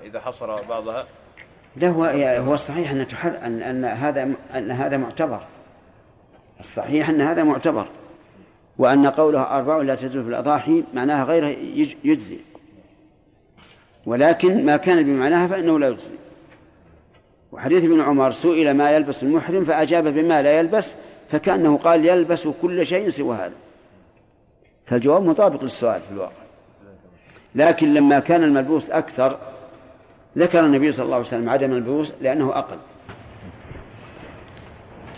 إذا 0.03 0.19
حصر 0.19 0.61
بعضها. 0.61 1.07
لا 1.75 1.89
هو 1.89 2.05
هو 2.45 2.53
الصحيح 2.53 2.91
أن 2.91 3.07
تحر 3.07 3.37
أن 3.43 3.61
أن 3.61 3.85
هذا 3.85 4.23
أن 4.55 4.71
هذا 4.71 4.97
معتبر. 4.97 5.41
الصحيح 6.59 7.09
أن 7.09 7.21
هذا 7.21 7.43
معتبر. 7.43 7.87
وأن 8.77 9.07
قوله 9.07 9.41
أربع 9.41 9.77
لا 9.77 9.95
تجوز 9.95 10.23
في 10.23 10.29
الأضاحي 10.29 10.83
معناها 10.93 11.23
غير 11.23 11.57
يجزي. 12.03 12.39
ولكن 14.05 14.65
ما 14.65 14.77
كان 14.77 15.03
بمعناها 15.03 15.47
فإنه 15.47 15.79
لا 15.79 15.87
يجزي. 15.87 16.15
وحديث 17.51 17.83
ابن 17.83 18.01
عمر 18.01 18.31
سئل 18.31 18.73
ما 18.73 18.91
يلبس 18.91 19.23
المحرم 19.23 19.65
فأجاب 19.65 20.07
بما 20.07 20.41
لا 20.41 20.59
يلبس 20.59 20.95
فكأنه 21.29 21.77
قال 21.77 22.05
يلبس 22.05 22.47
كل 22.61 22.85
شيء 22.85 23.09
سوى 23.09 23.35
هذا. 23.35 23.55
فالجواب 24.85 25.23
مطابق 25.23 25.63
للسؤال 25.63 26.01
في 26.01 26.11
الواقع. 26.11 26.31
لكن 27.55 27.93
لما 27.93 28.19
كان 28.19 28.43
الملبوس 28.43 28.89
أكثر 28.89 29.37
ذكر 30.37 30.65
النبي 30.65 30.91
صلى 30.91 31.05
الله 31.05 31.15
عليه 31.15 31.27
وسلم 31.27 31.49
عدم 31.49 31.71
الملبوس 31.71 32.13
لأنه 32.21 32.49
أقل. 32.49 32.77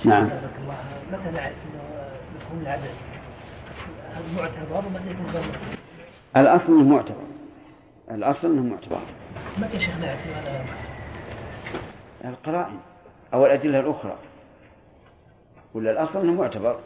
نعم. 0.06 0.30
متى 1.12 1.32
نعرف 1.32 1.54
مفهوم 2.36 2.64
معتبر 4.36 4.72
الأصل 6.38 6.74
أنه 6.74 6.96
معتبر. 6.96 7.24
الأصل 8.12 8.48
أنه 8.48 8.62
معتبر. 8.62 9.00
متى 9.58 9.80
شيخ 9.80 9.98
نعرف 9.98 10.28
هذا 10.28 10.66
القرائن 12.26 12.80
أو 13.34 13.46
الأدلة 13.46 13.80
الأخرى. 13.80 14.16
ولا 15.74 15.92
الأصل 15.92 16.22
أنه 16.22 16.34
معتبر. 16.34 16.80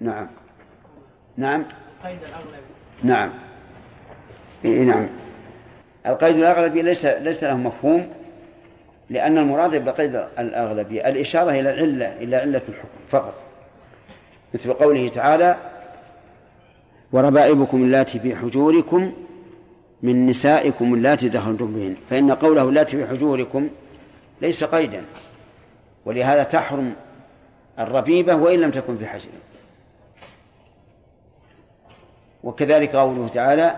نعم. 0.00 0.28
نعم. 1.36 1.64
قيد 2.04 2.22
الأغلب. 2.22 2.62
نعم. 3.02 3.30
إيه 4.64 4.84
نعم. 4.84 5.08
القيد 6.06 6.36
الأغلبي 6.36 6.82
ليس 6.82 7.04
ليس 7.04 7.44
له 7.44 7.56
مفهوم 7.56 8.08
لأن 9.10 9.38
المراد 9.38 9.84
بقيد 9.84 10.14
الأغلبية 10.38 11.08
الإشارة 11.08 11.50
إلى 11.50 11.70
العلة 11.70 12.06
إلى 12.22 12.36
علة 12.36 12.62
الحكم 12.68 12.98
فقط. 13.10 13.34
مثل 14.54 14.72
قوله 14.72 15.08
تعالى 15.08 15.56
وربائبكم 17.12 17.84
اللاتي 17.84 18.18
في 18.18 18.36
حجوركم 18.36 19.12
من 20.02 20.26
نسائكم 20.26 20.94
اللاتي 20.94 21.28
دخلتم 21.28 21.74
بهن 21.74 21.96
فإن 22.10 22.32
قوله 22.32 22.62
اللاتي 22.62 22.96
في 22.96 23.06
حجوركم 23.06 23.68
ليس 24.42 24.64
قيدا 24.64 25.02
ولهذا 26.04 26.42
تحرم 26.42 26.92
الربيبة 27.78 28.34
وإن 28.34 28.60
لم 28.60 28.70
تكن 28.70 28.98
في 28.98 29.06
حجر. 29.06 29.28
وكذلك 32.44 32.96
قوله 32.96 33.28
تعالى 33.28 33.76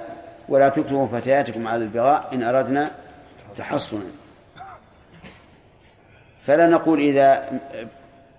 ولا 0.53 0.69
تكرهوا 0.69 1.07
فتياتكم 1.07 1.69
على 1.69 1.85
البغاء 1.85 2.35
إن 2.35 2.43
أردنا 2.43 2.91
تحصنا. 3.59 4.05
فلا 6.47 6.67
نقول 6.67 7.01
إذا 7.01 7.61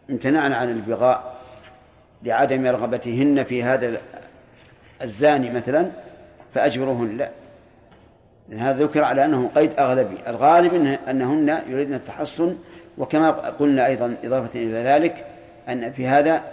امتنعنا 0.09 0.57
عن 0.57 0.69
البغاء 0.69 1.35
لعدم 2.23 2.65
رغبتهن 2.67 3.43
في 3.43 3.63
هذا 3.63 3.97
الزاني 5.01 5.49
مثلا 5.51 5.91
فأجبروهن 6.53 7.17
لا. 7.17 7.29
لأن 8.49 8.59
هذا 8.59 8.83
ذكر 8.83 9.03
على 9.03 9.25
أنه 9.25 9.51
قيد 9.55 9.79
أغلبي. 9.79 10.17
الغالب 10.27 10.73
أنهن 11.09 11.61
يريدن 11.67 11.93
التحصن 11.93 12.57
وكما 12.97 13.29
قلنا 13.31 13.85
أيضا 13.85 14.17
إضافة 14.23 14.59
إلى 14.59 14.83
ذلك 14.83 15.25
أن 15.69 15.91
في 15.91 16.07
هذا 16.07 16.43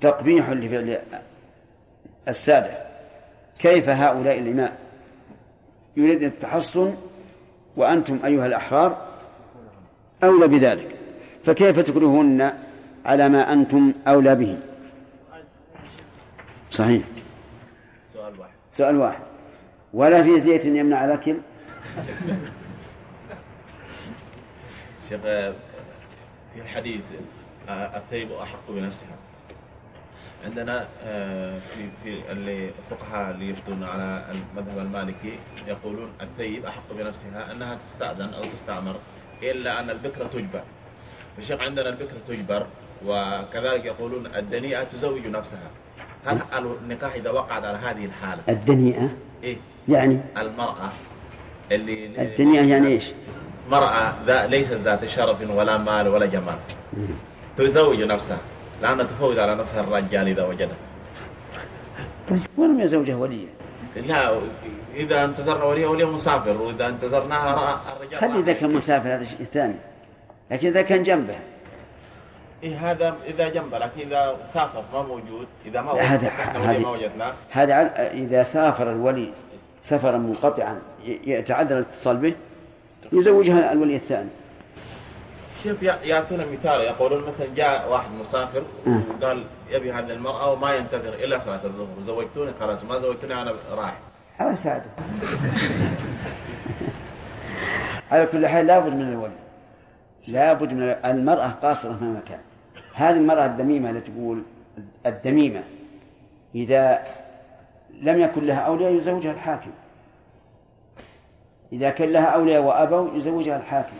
تقبيح 0.00 0.50
لفعل 0.50 0.98
السادة. 2.28 2.89
كيف 3.60 3.88
هؤلاء 3.88 4.38
الإماء 4.38 4.78
يريدن 5.96 6.26
التحصن 6.26 6.94
وأنتم 7.76 8.18
أيها 8.24 8.46
الأحرار 8.46 9.06
أولى 10.24 10.48
بذلك 10.48 10.96
فكيف 11.44 11.78
تكرهون 11.78 12.50
على 13.06 13.28
ما 13.28 13.52
أنتم 13.52 13.92
أولى 14.06 14.34
به؟ 14.34 14.58
صحيح. 16.70 17.02
سؤال 18.14 18.40
واحد. 18.40 18.52
سؤال 18.76 18.96
واحد. 18.96 19.22
ولا 19.94 20.22
في 20.22 20.40
زيت 20.40 20.64
يمنع 20.64 21.04
الأكل 21.04 21.36
شيخ 25.08 25.20
في 25.20 26.60
الحديث 26.60 27.04
آه، 27.68 27.96
الثيب 27.96 28.32
أحق 28.32 28.70
بنفسها. 28.70 29.16
عندنا 30.44 30.88
آه، 31.04 31.58
في 31.58 31.88
في 32.02 32.32
اللي 32.32 32.70
الفقهاء 32.78 33.30
اللي 33.30 33.50
يفتون 33.50 33.84
على 33.84 34.24
المذهب 34.30 34.78
المالكي 34.78 35.38
يقولون 35.66 36.10
الثيب 36.20 36.66
أحق 36.66 36.92
بنفسها 36.98 37.52
أنها 37.52 37.78
تستأذن 37.86 38.34
أو 38.34 38.42
تستعمر 38.44 38.96
إلا 39.42 39.80
أن 39.80 39.90
البكرة 39.90 40.26
تجبر. 40.26 40.62
الشيخ 41.38 41.60
عندنا 41.60 41.88
البكرة 41.88 42.18
تجبر 42.28 42.66
وكذلك 43.06 43.84
يقولون 43.84 44.26
الدنيئة 44.26 44.84
تزوج 44.84 45.26
نفسها. 45.26 45.70
هل 46.26 46.40
النكاح 46.82 47.14
إذا 47.14 47.30
وقعت 47.30 47.64
على 47.64 47.78
هذه 47.78 48.04
الحالة؟ 48.04 48.42
الدنيئة؟ 48.48 49.08
إيه. 49.42 49.56
يعني؟ 49.88 50.20
المرأة 50.36 50.92
اللي 51.72 52.06
الدنيئة 52.06 52.62
يعني 52.62 52.88
إيش؟ 52.88 53.04
مرأة 53.70 54.14
ذا 54.26 54.46
ليست 54.46 54.72
ذات 54.72 55.06
شرف 55.06 55.50
ولا 55.50 55.78
مال 55.78 56.08
ولا 56.08 56.26
جمال. 56.26 56.58
تزوج 57.56 58.02
نفسها. 58.02 58.38
لأنها 58.82 59.04
تفوز 59.04 59.38
على 59.38 59.54
نفسها 59.54 59.80
الرجال 59.80 60.28
إذا 60.28 60.44
وجدها 60.44 60.76
طيب 62.28 62.42
ولم 62.56 62.80
يزوجها 62.80 63.16
وليا 63.16 63.48
لا 63.96 64.40
إذا 64.94 65.24
انتظرنا 65.24 65.64
ولي 65.64 65.84
ولي 65.84 66.04
مسافر 66.04 66.62
وإذا 66.62 66.88
انتظرناها 66.88 67.80
الرجال 67.96 68.20
خلي 68.20 68.38
إذا 68.40 68.52
كان 68.52 68.72
مسافر 68.72 69.14
هذا 69.14 69.24
شيء 69.24 69.46
ثاني. 69.52 69.74
لكن 70.50 70.68
إذا 70.68 70.82
كان 70.82 71.02
جنبه. 71.02 71.34
إيه 72.62 72.90
هذا 72.90 73.16
إذا 73.26 73.48
جنبه 73.48 73.78
لكن 73.78 74.00
إذا 74.00 74.36
سافر 74.42 74.82
ما 74.92 75.02
موجود. 75.02 75.46
إذا 75.66 75.80
ما 75.80 75.92
هذا- 75.92 76.82
ما 76.82 76.88
وجدناه 76.88 77.32
هذا 77.50 78.10
إذا 78.12 78.42
سافر 78.42 78.92
الولي 78.92 79.32
سفرا 79.82 80.18
منقطعا 80.18 80.80
يتعذر 81.04 81.78
الاتصال 81.78 82.16
به 82.16 82.34
يزوجها 83.12 83.72
الولي 83.72 83.96
الثاني. 83.96 84.30
شوف 85.64 85.82
يع- 85.82 86.02
يعطونا 86.02 86.46
مثال. 86.46 86.80
يقولون 86.80 87.24
مثلا 87.26 87.46
جاء 87.54 87.92
واحد 87.92 88.10
مسافر. 88.10 88.62
وقال 88.86 89.44
يبي 89.70 89.92
هذه 89.92 90.10
المرأة 90.12 90.52
وما 90.52 90.72
ينتظر 90.74 91.14
إلا 91.14 91.38
صلاة 91.38 91.64
الظهر. 91.64 91.88
زوجتوني 92.06 92.52
خلاص 92.60 92.84
ما 92.84 92.98
زوجتوني 92.98 93.42
أنا 93.42 93.54
رايح. 93.70 93.98
على 94.38 94.56
سعده 94.56 94.90
على 98.10 98.26
كل 98.26 98.46
حال 98.46 98.66
لابد 98.66 98.92
من 98.94 99.08
الولي. 99.12 99.32
لابد 100.28 100.72
من 100.72 100.82
المرأة 101.04 101.48
قاصرة 101.48 101.90
مهما 101.90 102.20
كان 102.28 102.40
هذه 102.94 103.16
المرأة 103.16 103.46
الدميمة 103.46 103.90
التي 103.90 104.10
تقول 104.12 104.42
الدميمة 105.06 105.62
إذا 106.54 106.98
لم 108.00 108.20
يكن 108.20 108.46
لها 108.46 108.58
أولياء 108.60 108.92
يزوجها 108.92 109.32
الحاكم. 109.32 109.70
إذا 111.72 111.90
كان 111.90 112.12
لها 112.12 112.24
أولياء 112.26 112.62
وأبوا 112.62 113.16
يزوجها 113.16 113.56
الحاكم. 113.56 113.96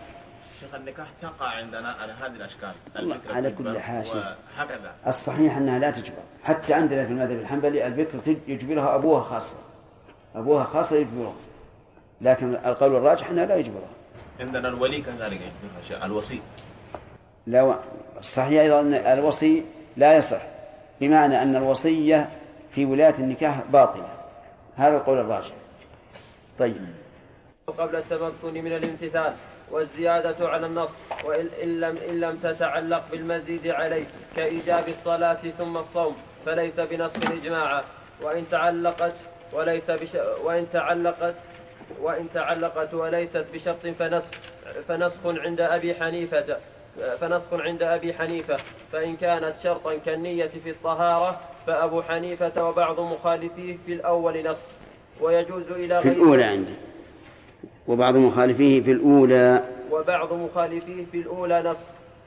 شيخ 0.61 0.75
النكاح 0.75 1.07
تقع 1.23 1.47
عندنا 1.47 1.89
على 1.89 2.13
هذه 2.13 2.49
البكرة 2.97 3.35
على 3.35 3.51
كل 3.51 3.81
حال 3.81 4.07
شيخ. 4.07 4.15
وهكذا. 4.15 4.95
الصحيح 5.07 5.57
أنها 5.57 5.79
لا 5.79 5.91
تجبر. 5.91 6.23
حتى 6.43 6.75
عندنا 6.75 7.07
في 7.07 7.13
المذهب 7.13 7.41
الحنبلي 7.41 7.87
البكر 7.87 8.37
يجبرها 8.49 8.95
أبوها 8.95 9.23
خاصة. 9.23 9.57
أبوها 10.35 10.65
خاصة 10.65 10.97
يجبرها. 10.97 11.35
لكن 12.21 12.55
القول 12.55 12.97
الراجح 12.97 13.31
أنها 13.31 13.47
لا 13.47 13.57
يجبرها. 13.57 13.91
عندنا 14.41 14.69
الولي 14.69 15.03
كذلك 15.03 15.41
يجبرها 15.41 16.07
الوصي. 16.07 16.43
لا 17.47 17.79
الصحيح 18.19 18.61
أيضا 18.61 18.81
أن 18.81 18.95
الوصي 18.95 19.65
لا 19.97 20.17
يصح 20.17 20.43
بمعنى 21.01 21.43
أن 21.43 21.57
الوصية 21.57 22.29
في 22.75 22.85
ولاية 22.85 23.15
النكاح 23.15 23.61
باطلة. 23.73 24.09
هذا 24.77 24.97
القول 24.97 25.19
الراجح. 25.19 25.55
طيب. 26.59 26.87
قبل 27.67 27.97
التمكن 27.97 28.55
من 28.65 28.73
الامتثال. 28.73 29.35
والزيادة 29.71 30.49
على 30.49 30.67
النص 30.67 30.91
وإن 31.25 31.49
إن 31.63 31.81
لم, 31.81 31.97
إن 32.09 32.21
لم 32.21 32.37
تتعلق 32.37 33.05
بالمزيد 33.11 33.67
عليه 33.69 34.07
كإيجاب 34.37 34.89
الصلاة 34.89 35.39
ثم 35.59 35.77
الصوم 35.77 36.17
فليس 36.47 36.75
بنص 36.81 37.11
إجماعا 37.31 37.83
وإن 38.23 38.45
تعلقت 38.51 39.15
وليس 39.53 39.91
بش 39.91 40.09
وإن 40.45 40.67
تعلقت 40.73 41.35
وإن 42.01 42.29
تعلقت 42.35 42.95
وليست 42.95 43.45
بشرط 43.55 43.87
فنسخ 43.87 44.31
فنسخ 44.89 45.27
عند 45.27 45.61
أبي 45.61 45.95
حنيفة 45.95 46.57
فنسخ 47.21 47.53
عند 47.53 47.83
أبي 47.83 48.15
حنيفة. 48.15 48.57
فإن 48.93 49.17
كانت 49.17 49.55
شرطا 49.63 49.97
كالنية 50.07 50.51
في 50.65 50.71
الطهارة 50.71 51.41
فأبو 51.67 52.03
حنيفة 52.03 52.69
وبعض 52.69 53.01
مخالفيه 53.01 53.77
في 53.87 53.93
الأول 53.93 54.43
نسخ 54.43 54.59
ويجوز 55.21 55.71
إلى 55.71 56.03
في 56.03 56.09
غير 56.09 56.17
الأولى 56.17 56.45
عنده 56.45 56.73
وبعض 57.91 58.17
مخالفيه 58.17 58.83
في 58.83 58.91
الأولى. 58.91 59.65
وبعض 59.91 60.33
مخالفيه 60.33 61.05
في 61.13 61.19
الأولى 61.19 61.63
نص 61.63 61.77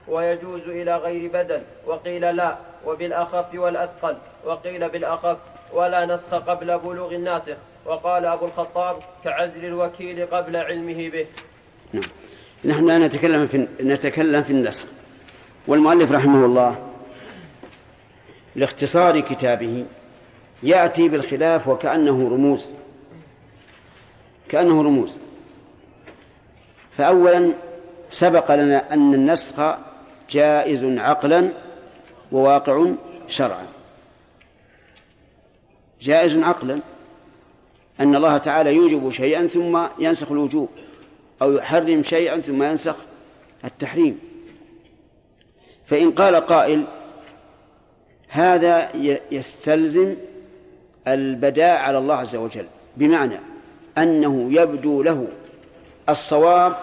ويجوز 0.08 0.62
إلى 0.62 0.98
غير 0.98 1.32
بدل 1.34 1.62
وقيل 1.88 2.36
لا 2.36 2.58
وبالأخف 2.86 3.46
والأثقل 3.56 4.16
وقيل 4.46 4.90
بالأخف 4.90 5.38
ولا 5.74 6.06
نسخ 6.06 6.34
قبل 6.34 6.80
بلوغ 6.80 7.16
الناسخ 7.16 7.58
وقال 7.86 8.26
أبو 8.26 8.46
الخطاب 8.46 8.96
كعزل 9.24 9.66
الوكيل 9.66 10.26
قبل 10.26 10.56
علمه 10.56 11.10
به. 11.10 11.26
نعم. 11.94 12.10
نحن 12.66 12.86
لا 12.86 13.08
نتكلم 13.08 13.48
في 13.48 13.68
نتكلم 13.82 14.44
في 14.44 14.50
النسخ 14.50 14.86
والمؤلف 15.68 16.12
رحمه 16.12 16.46
الله 16.46 16.76
لاختصار 18.56 19.20
كتابه 19.20 19.86
يأتي 20.64 21.10
بالخلاف 21.10 21.68
وكأنه 21.68 22.30
رموز. 22.30 22.68
كأنه 24.50 24.84
رموز. 24.84 25.23
فأولا 26.98 27.54
سبق 28.12 28.56
لنا 28.56 28.94
أن 28.94 29.14
النسخ 29.14 29.76
جائز 30.30 30.84
عقلا 30.84 31.52
وواقع 32.32 32.92
شرعا. 33.28 33.66
جائز 36.02 36.38
عقلا 36.38 36.80
أن 38.00 38.16
الله 38.16 38.38
تعالى 38.38 38.76
يوجب 38.76 39.10
شيئا 39.10 39.48
ثم 39.48 39.88
ينسخ 40.00 40.32
الوجوب 40.32 40.70
أو 41.42 41.52
يحرم 41.52 42.04
شيئا 42.04 42.42
ثم 42.42 42.64
ينسخ 42.64 42.96
التحريم. 43.66 44.20
فإن 45.86 46.12
قال 46.12 46.36
قائل 46.36 46.84
هذا 48.28 48.96
يستلزم 49.32 50.16
البداء 51.08 51.78
على 51.78 51.98
الله 51.98 52.16
عز 52.16 52.36
وجل 52.36 52.66
بمعنى 52.98 53.40
أنه 53.98 54.62
يبدو 54.62 55.04
له 55.04 55.28
الصواب 56.10 56.76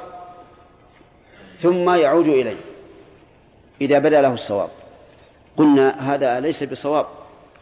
ثم 1.61 1.91
يعود 1.91 2.29
إليه 2.29 2.57
إذا 3.81 3.99
بدا 3.99 4.21
له 4.21 4.35
الصواب. 4.35 4.69
قلنا 5.57 6.15
هذا 6.15 6.41
ليس 6.41 6.63
بصواب 6.63 7.07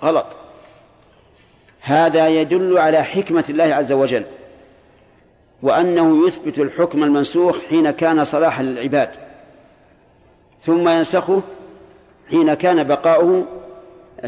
غلط. 0.03 0.27
هذا 1.81 2.29
يدل 2.29 2.79
على 2.79 3.03
حكمة 3.03 3.45
الله 3.49 3.65
عز 3.65 3.93
وجل 3.93 4.25
وأنه 5.63 6.27
يثبت 6.29 6.59
الحكم 6.59 7.05
المنسوخ 7.05 7.59
حين 7.69 7.91
كان 7.91 8.25
صلاحا 8.25 8.63
للعباد 8.63 9.11
ثم 10.67 10.89
ينسخه 10.89 11.43
حين 12.31 12.55
كان 12.55 12.85
بقاؤه 12.85 13.47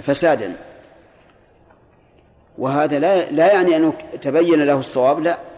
فسادا. 0.02 0.56
وهذا 2.58 2.98
لا 2.98 3.30
لا 3.30 3.52
يعني 3.52 3.76
أنه 3.76 3.92
تبين 4.22 4.62
له 4.62 4.78
الصواب 4.78 5.20
لا. 5.20 5.49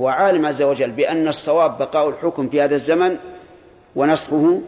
هو 0.00 0.08
عالم 0.08 0.46
عز 0.46 0.62
وجل 0.62 0.90
بأن 0.90 1.28
الصواب 1.28 1.78
بقاء 1.78 2.08
الحكم 2.08 2.48
في 2.48 2.62
هذا 2.62 2.76
الزمن 2.76 3.18
ونسخه 3.96 4.60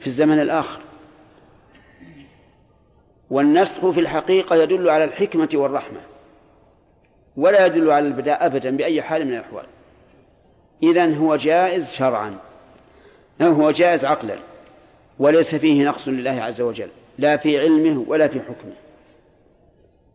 في 0.00 0.06
الزمن 0.06 0.40
الآخر. 0.40 0.80
والنسخ 3.30 3.90
في 3.90 4.00
الحقيقة 4.00 4.56
يدل 4.56 4.88
على 4.88 5.04
الحكمة 5.04 5.48
والرحمة 5.54 6.00
ولا 7.36 7.66
يدل 7.66 7.90
على 7.90 8.08
البداء 8.08 8.46
أبدا 8.46 8.76
بأي 8.76 9.02
حال 9.02 9.24
من 9.24 9.34
الأحوال. 9.34 9.66
إذن 10.82 11.16
هو 11.16 11.36
جائز 11.36 11.90
شرعا 11.90 12.38
هو 13.42 13.70
جائز 13.70 14.04
عقلا 14.04 14.38
وليس 15.18 15.54
فيه 15.54 15.84
نقص 15.84 16.08
لله 16.08 16.30
عز 16.30 16.60
وجل 16.60 16.88
لا 17.18 17.36
في 17.36 17.58
علمه 17.58 18.04
ولا 18.08 18.28
في 18.28 18.40
حكمه. 18.40 18.72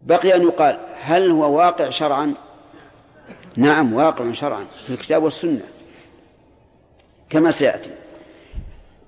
بقي 0.03 0.35
أن 0.35 0.41
يقال 0.41 0.79
هل 1.01 1.31
هو 1.31 1.57
واقع 1.57 1.89
شرعا؟ 1.89 2.33
نعم 3.55 3.93
واقع 3.93 4.31
شرعا 4.31 4.65
في 4.87 4.93
الكتاب 4.93 5.23
والسنة. 5.23 5.61
كما 7.29 7.51
سيأتي. 7.51 7.91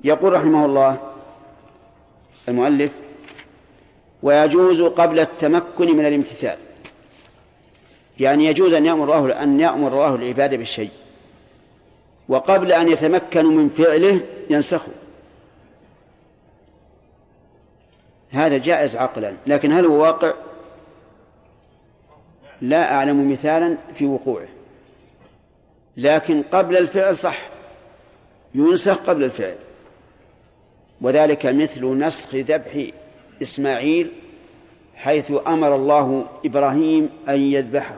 يقول 0.04 0.34
رحمه 0.34 0.66
الله 0.66 0.98
المؤلف 2.50 2.92
ويجوز 4.24 4.82
قبل 4.82 5.20
التمكن 5.20 5.98
من 5.98 6.06
الامتثال. 6.06 6.58
يعني 8.20 8.46
يجوز 8.46 8.74
أن 8.74 8.86
يأمر 8.86 9.04
الله 9.04 9.44
أن 9.44 9.60
يأمر 9.60 9.88
الله 9.88 10.16
العباد 10.16 10.56
بالشيء. 10.56 10.92
وقبل 12.30 12.72
أن 12.72 12.90
يتمكنوا 12.90 13.52
من 13.52 13.70
فعله 13.70 14.22
ينسخه. 14.50 14.92
هذا 18.32 18.58
جائز 18.58 18.96
عقلا 18.96 19.34
لكن 19.48 19.72
هل 19.72 19.86
هو 19.86 20.02
واقع؟ 20.02 20.34
لا 22.64 22.94
أعلم 22.94 23.32
مثالا 23.32 23.78
في 23.98 24.06
وقوعه. 24.06 24.48
لكن 25.98 26.44
قبل 26.44 26.78
الفعل 26.78 27.18
صح. 27.18 27.50
ينسخ 28.56 28.98
قبل 28.98 29.24
الفعل. 29.24 29.56
وذلك 31.02 31.46
مثل 31.46 31.86
نسخ 31.86 32.36
ذبح 32.36 32.88
إسماعيل 33.42 34.12
حيث 34.96 35.32
أمر 35.48 35.76
الله 35.76 36.28
إبراهيم 36.46 37.10
أن 37.30 37.42
يذبحه. 37.42 37.98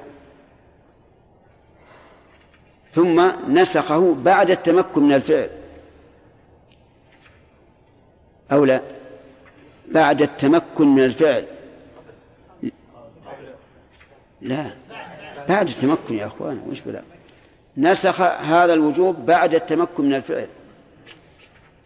ثم 2.94 3.32
نسخه 3.50 4.16
بعد 4.16 4.52
التمكن 4.52 5.04
من 5.04 5.14
الفعل. 5.14 5.50
أو 8.52 8.66
لا. 8.66 8.82
بعد 9.88 10.22
التمكن 10.22 10.88
من 10.88 11.04
الفعل. 11.04 11.55
لا. 14.46 14.72
بعد 15.50 15.68
التمكن 15.70 16.16
يا 16.16 16.28
أخوان 16.28 16.62
وش 16.70 16.80
بلا. 16.82 17.02
نسخ 17.78 18.22
هذا 18.22 18.74
الوجوب 18.74 19.26
بعد 19.26 19.56
التمكن 19.56 20.06
من 20.06 20.14
الفعل. 20.14 20.48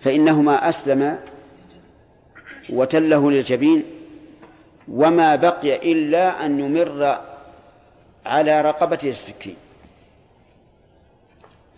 فإنهما 0.03 0.69
أسلم 0.69 1.19
وتله 2.69 3.31
للجبين 3.31 3.83
وما 4.87 5.35
بقي 5.35 5.91
إلا 5.91 6.45
أن 6.45 6.59
يمر 6.59 7.21
على 8.25 8.61
رقبته 8.61 9.09
السكين. 9.09 9.55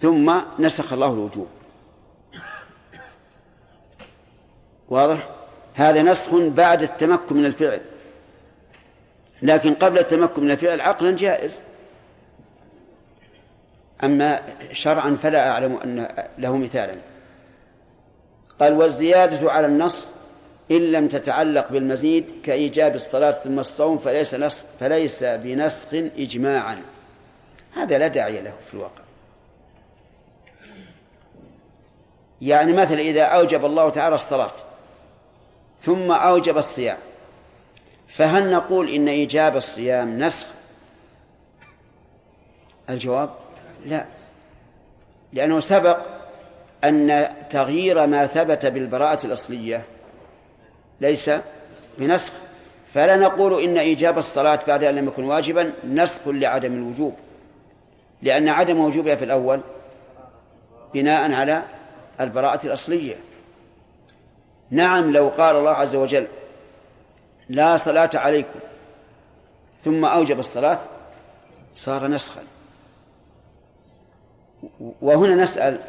ثم 0.02 0.41
نسخ 0.60 0.94
الله 0.94 1.14
الوجوب. 1.14 1.48
واضح؟ 4.90 5.30
هذا 5.74 6.02
نسخ 6.02 6.36
بعد 6.36 6.82
التمكن 6.82 7.36
من 7.36 7.45
الفعل. 7.45 7.82
لكن 9.41 9.73
قبل 9.73 9.99
التمكن 9.99 10.43
من 10.43 10.51
الفعل 10.51 10.81
عقلا 10.81 11.15
جائز. 11.18 11.59
أما 14.03 14.41
شرعا 14.72 15.18
فلا 15.23 15.49
أعلم 15.49 15.77
أن 15.77 16.07
له 16.38 16.57
مثالا. 16.57 16.95
قال 18.59 18.73
والزيادة 18.73 19.51
على 19.51 19.68
النص 19.68 20.07
إن 20.72 20.91
لم 20.91 21.07
تتعلق 21.07 21.72
بالمزيد 21.72 22.26
كإيجاب 22.43 22.95
الصلاة 22.95 23.31
ثم 23.31 23.59
الصوم 23.59 23.97
فليس 23.97 24.34
نسخ 24.34 24.65
فليس 24.80 25.23
بنسخ 25.23 25.93
إجماعا. 25.93 26.84
هذا 27.76 27.97
لا 27.97 28.07
داعي 28.07 28.41
له 28.41 28.53
في 28.68 28.73
الواقع. 28.73 29.01
يعني 32.41 32.73
مثلا 32.73 32.99
إذا 32.99 33.23
أوجب 33.23 33.65
الله 33.65 33.89
تعالى 33.89 34.15
الصلاة 34.15 34.51
ثم 35.81 36.11
أوجب 36.11 36.57
الصيام 36.57 36.97
فهل 38.15 38.51
نقول 38.51 38.89
إن 38.89 39.07
إيجاب 39.07 39.55
الصيام 39.55 40.19
نسخ؟ 40.19 40.47
الجواب 42.89 43.29
لا 43.85 44.05
لأنه 45.33 45.59
سبق 45.59 45.97
أن 46.83 47.27
تغيير 47.49 48.07
ما 48.07 48.27
ثبت 48.27 48.65
بالبراءة 48.65 49.25
الأصلية 49.25 49.85
ليس 51.01 51.31
بنسخ. 51.97 52.33
فلا 52.93 53.15
نقول 53.15 53.63
إن 53.63 53.77
إيجاب 53.77 54.17
الصلاة 54.17 54.59
بعد 54.67 54.83
أن 54.83 54.95
لم 54.95 55.07
يكن 55.07 55.23
واجبا 55.23 55.73
نسخ 55.85 56.27
لعدم 56.27 56.73
الوجوب 56.73 57.15
لأن 58.21 58.49
عدم 58.49 58.79
وجوبها 58.79 59.15
في 59.15 59.25
الأول 59.25 59.61
بناء 60.93 61.31
على 61.33 61.63
البراءة 62.21 62.65
الأصلية. 62.65 63.15
نعم 64.71 65.11
لو 65.11 65.29
قال 65.29 65.55
الله 65.55 65.71
عز 65.71 65.95
وجل 65.95 66.27
لا 67.52 67.78
صلاة 67.78 68.10
عليكم. 68.14 68.60
ثم 69.86 70.06
أوجب 70.06 70.40
الصلاة 70.40 70.80
صار 71.76 72.07
نسخا. 72.07 72.44
وهنا 75.02 75.36
نسأل 75.36 75.80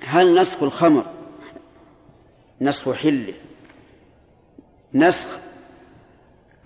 هل 0.00 0.40
نسخ 0.40 0.62
الخمر 0.62 1.06
نسخ 2.60 2.92
حلة 2.92 3.34
نسخ 4.94 5.38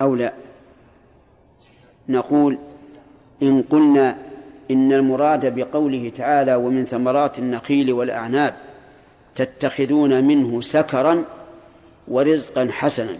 أو 0.01 0.15
لا؟ 0.15 0.33
نقول 2.09 2.59
إن 3.43 3.63
قلنا 3.63 4.17
إن 4.71 4.93
المراد 4.93 5.55
بقوله 5.55 6.13
تعالى 6.17 6.55
ومن 6.55 6.87
ثمرات 6.87 7.39
النخيل 7.39 7.93
والأعناب 7.93 8.55
تتخذون 9.37 10.25
منه 10.25 10.61
سكرا 10.61 11.25
ورزقا 12.09 12.69
حسنا. 12.73 13.19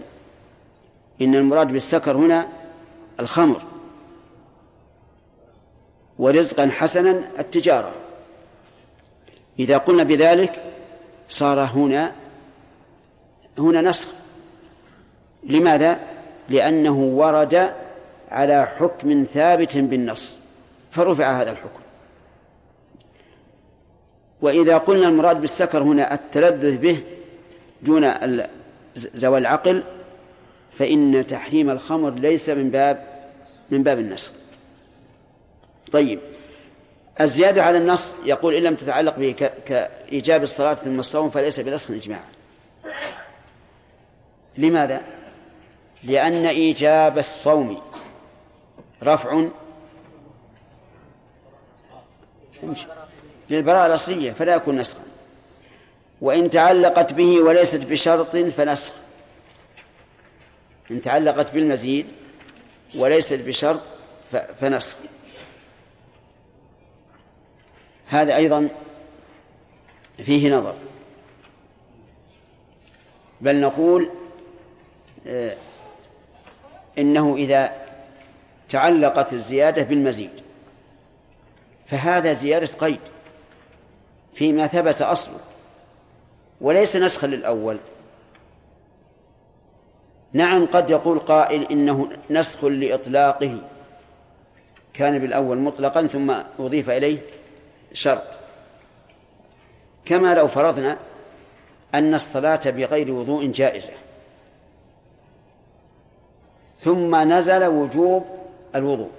إن 1.21 1.35
المراد 1.35 1.67
بالسكر 1.67 2.17
هنا 2.17 2.47
الخمر 3.19 3.61
ورزقا 6.19 6.69
حسنا 6.71 7.39
التجارة. 7.39 7.91
إذا 9.59 9.77
قلنا 9.77 10.03
بذلك 10.03 10.63
صار 11.29 11.59
هنا 11.59 12.11
هنا 13.57 13.81
نسخ. 13.81 14.07
لماذا؟ 15.43 15.99
لأنه 16.49 16.97
ورد 16.97 17.73
على 18.31 18.65
حكم 18.65 19.25
ثابت 19.33 19.77
بالنص 19.77 20.35
فرفع 20.91 21.41
هذا 21.41 21.51
الحكم. 21.51 21.79
وإذا 24.41 24.77
قلنا 24.77 25.07
المراد 25.07 25.41
بالسكر 25.41 25.83
هنا 25.83 26.13
التلذذ 26.13 26.77
به 26.77 27.03
دون 27.81 28.11
زوال 28.95 29.41
العقل 29.41 29.83
فإن 30.77 31.27
تحريم 31.27 31.69
الخمر 31.69 32.09
ليس 32.09 32.49
من 32.49 32.71
باب 32.71 33.15
من 33.69 33.83
باب 33.83 33.99
النسخ 33.99 34.31
طيب. 35.91 36.19
الزيادة 37.21 37.63
على 37.63 37.77
النص 37.77 38.15
يقول 38.25 38.53
إن 38.53 38.63
لم 38.63 38.75
تتعلق 38.75 39.19
به 39.19 39.31
كإيجاب 39.65 40.43
الصلاة 40.43 40.73
ثم 40.73 40.99
الصوم 40.99 41.29
فليس 41.29 41.59
بنسخ 41.59 41.91
إجماعا. 41.91 42.29
لماذا؟ 44.57 45.01
لأن 46.03 46.45
إيجاب 46.45 47.17
الصوم 47.17 47.81
رفع 49.03 49.47
للبراءة 53.49 53.85
الأصلية 53.85 54.31
فلا 54.31 54.55
يكون 54.55 54.79
نسخا 54.79 55.03
وإن 56.21 56.49
تعلقت 56.49 57.13
به 57.13 57.41
وليست 57.41 57.81
بشرط 57.85 58.35
فنسخ 58.35 58.93
إن 60.91 61.01
تعلقت 61.01 61.51
بالمزيد 61.51 62.07
وليست 62.95 63.33
بشرط 63.33 63.81
فنسخ 64.59 64.95
هذا 68.07 68.35
أيضا 68.35 68.69
فيه 70.17 70.55
نظر. 70.55 70.75
بل 73.41 73.61
نقول 73.61 74.09
آه، 75.27 75.57
إنه 76.97 77.35
إذا 77.35 77.85
تعلقت 78.69 79.33
الزيادة 79.33 79.83
بالمزيد 79.83 80.29
فهذا 81.87 82.33
زيادة 82.33 82.67
قيد 82.67 82.99
فيما 84.35 84.67
ثبت 84.67 85.01
أصله 85.01 85.39
وليس 86.61 86.95
نسخا 86.95 87.27
للأول. 87.27 87.79
نعم 90.35 90.65
قد 90.65 90.89
يقول 90.89 91.19
قائل 91.19 91.63
إنه 91.71 92.09
نسخ 92.29 92.63
لإطلاقه. 92.63 93.57
كان 94.93 95.19
بالأول 95.19 95.57
مطلقا 95.57 96.07
ثم 96.07 96.35
أضيف 96.59 96.89
إليه 96.89 97.19
شرط. 97.93 98.27
كما 100.05 100.35
لو 100.35 100.47
فرضنا 100.47 100.97
أن 101.95 102.13
الصلاة 102.13 102.69
بغير 102.69 103.11
وضوء 103.11 103.45
جائزة. 103.45 103.93
ثم 106.81 107.15
نزل 107.15 107.65
وجوب 107.65 108.25
الوضوء. 108.75 109.11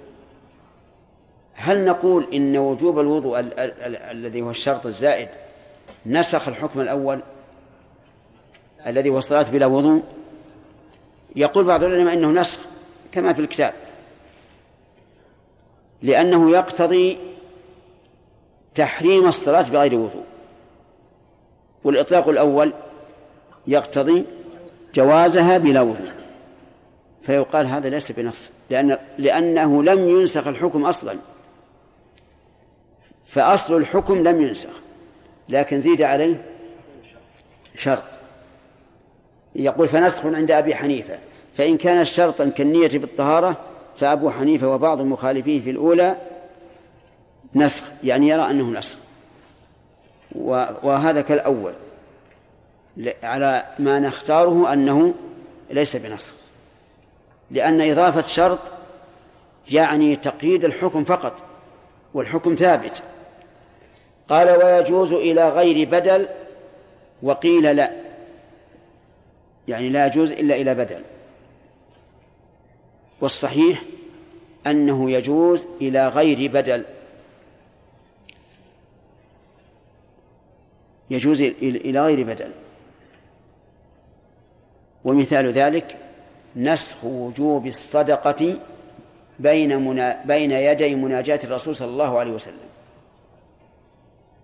هل 1.53 1.85
نقول 1.85 2.33
إن 2.33 2.57
وجوب 2.57 2.99
الوضوء 2.99 3.39
ال- 3.39 3.59
ال- 3.59 3.81
ال- 3.81 3.95
الذي 3.95 4.41
هو 4.41 4.49
الشرط 4.49 4.85
الزائد 4.85 5.29
نسخ 6.05 6.47
الحكم 6.47 6.81
الأول 6.81 7.21
الذي 8.87 9.09
هو 9.09 9.17
الصلاة 9.17 9.51
بلا 9.51 9.65
وضوء؟ 9.65 10.03
يقول 11.37 11.63
بعض 11.63 11.83
العلماء 11.83 12.13
إنه 12.13 12.41
نسخ 12.41 12.59
كما 13.11 13.33
في 13.33 13.41
الكتاب. 13.41 13.73
لأنه 16.01 16.51
يقتضي 16.51 17.17
تحريم 18.75 19.27
الصلاة 19.27 19.69
بغير 19.69 19.95
وضوء. 19.95 20.23
والإطلاق 21.83 22.27
الأول 22.29 22.73
يقتضي 23.67 24.25
جوازها 24.95 25.57
بلا 25.57 25.81
وضوء. 25.81 26.11
فيقال 27.25 27.67
هذا 27.67 27.89
ليس 27.89 28.11
بنص 28.11 28.49
لأن 28.69 28.97
لأنه 29.17 29.83
لم 29.83 30.09
ينسخ 30.09 30.47
الحكم 30.47 30.85
أصلا. 30.85 31.17
فأصل 33.33 33.77
الحكم 33.77 34.27
لم 34.27 34.41
ينسخ 34.41 34.73
لكن 35.49 35.81
زيد 35.81 36.01
عليه 36.01 36.43
شرط. 37.77 38.16
يقول 39.57 39.87
فنسخ 39.87 40.25
عند 40.25 40.51
أبي 40.51 40.75
حنيفة 40.75 41.17
فإن 41.57 41.77
كان 41.77 42.05
شرطا 42.05 42.49
كالنية 42.49 42.99
بالطهارة 42.99 43.57
فأبو 43.99 44.29
حنيفة 44.29 44.67
وبعض 44.67 45.01
مخالفيه 45.01 45.61
في 45.61 45.69
الأولى 45.69 46.15
نسخ 47.55 47.83
يعني 48.03 48.27
يرى 48.27 48.41
أنه 48.41 48.79
نسخ. 48.79 48.97
وهذا 50.83 51.21
كالأول. 51.21 51.73
على 53.23 53.65
ما 53.79 53.99
نختاره 53.99 54.73
أنه 54.73 55.13
ليس 55.69 55.95
بنسخ. 55.95 56.33
لأن 57.51 57.91
إضافة 57.91 58.27
شرط 58.27 58.59
يعني 59.69 60.15
تقييد 60.15 60.65
الحكم 60.65 61.03
فقط 61.03 61.33
والحكم 62.13 62.55
ثابت. 62.55 63.03
قال 64.29 64.49
ويجوز 64.49 65.11
إلى 65.11 65.49
غير 65.49 65.89
بدل 65.89 66.27
وقيل 67.23 67.75
لا. 67.75 68.06
يعني 69.67 69.89
لا 69.89 70.05
يجوز 70.05 70.31
إلا 70.31 70.55
إلى 70.55 70.75
بدل. 70.75 71.01
والصحيح 73.21 73.83
أنه 74.67 75.11
يجوز 75.11 75.65
إلى 75.81 76.07
غير 76.07 76.51
بدل. 76.51 76.85
يجوز 81.09 81.41
إلى 81.41 81.99
غير 81.99 82.23
بدل. 82.23 82.51
ومثال 85.03 85.53
ذلك 85.53 85.97
نسخ 86.55 87.05
وجوب 87.05 87.67
الصدقة 87.67 88.59
بين 89.39 89.77
منا 89.77 90.23
بين 90.25 90.51
يدي 90.51 90.95
مناجاة 90.95 91.39
الرسول 91.43 91.75
صلى 91.75 91.87
الله 91.87 92.19
عليه 92.19 92.31
وسلم. 92.31 92.67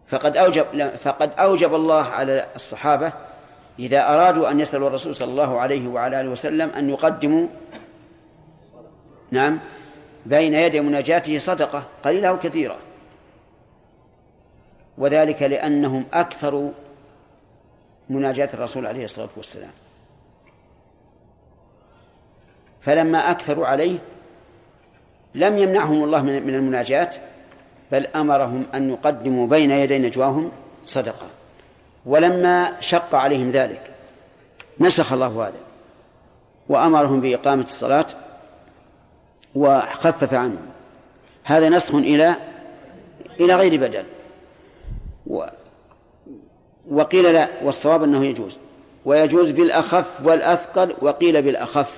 فقد 0.07 0.37
أوجب 0.37 0.95
فقد 0.97 1.31
أوجب 1.39 1.75
الله 1.75 2.03
على 2.03 2.47
الصحابة 2.55 3.13
إذا 3.79 4.09
أرادوا 4.09 4.51
أن 4.51 4.59
يسألوا 4.59 4.87
الرسول 4.87 5.15
صلى 5.15 5.31
الله 5.31 5.59
عليه 5.59 5.87
وعلى 5.87 6.21
آله 6.21 6.29
وسلم 6.29 6.69
أن 6.69 6.89
يقدموا 6.89 7.47
نعم 9.31 9.59
بين 10.25 10.53
يدي 10.53 10.81
مناجاته 10.81 11.39
صدقة 11.39 11.83
قليلة 12.03 12.29
أو 12.29 12.39
كثيرة. 12.39 12.77
وذلك 14.97 15.41
لأنهم 15.41 16.05
أكثر 16.13 16.71
مناجاة 18.09 18.49
الرسول 18.53 18.87
عليه 18.87 19.05
الصلاة 19.05 19.29
والسلام. 19.37 19.71
فلما 22.81 23.31
أكثروا 23.31 23.67
عليه 23.67 23.99
لم 25.35 25.57
يمنعهم 25.57 26.03
الله 26.03 26.21
من 26.21 26.55
المناجاة 26.55 27.09
بل 27.91 28.07
أمرهم 28.07 28.65
أن 28.73 28.89
يقدموا 28.89 29.47
بين 29.47 29.71
يدي 29.71 29.99
نجواهم 29.99 30.51
صدقة. 30.85 31.42
ولما 32.05 32.81
شق 32.81 33.15
عليهم 33.15 33.51
ذلك 33.51 33.93
نسخ 34.79 35.13
الله 35.13 35.47
هذا 35.47 35.59
وأمرهم 36.69 37.21
بإقامة 37.21 37.63
الصلاة 37.63 38.05
وخفف 39.55 40.33
عنهم. 40.33 40.65
هذا 41.43 41.69
نسخ 41.69 41.95
إلى 41.95 42.35
إلى 43.39 43.55
غير 43.55 43.79
بدل. 43.79 44.05
و 45.27 45.45
وقيل 46.91 47.33
لا 47.33 47.49
والصواب 47.63 48.03
أنه 48.03 48.25
يجوز. 48.25 48.57
ويجوز 49.05 49.49
بالأخف 49.49 50.05
والأثقل 50.23 50.95
وقيل 51.01 51.41
بالأخف. 51.41 51.89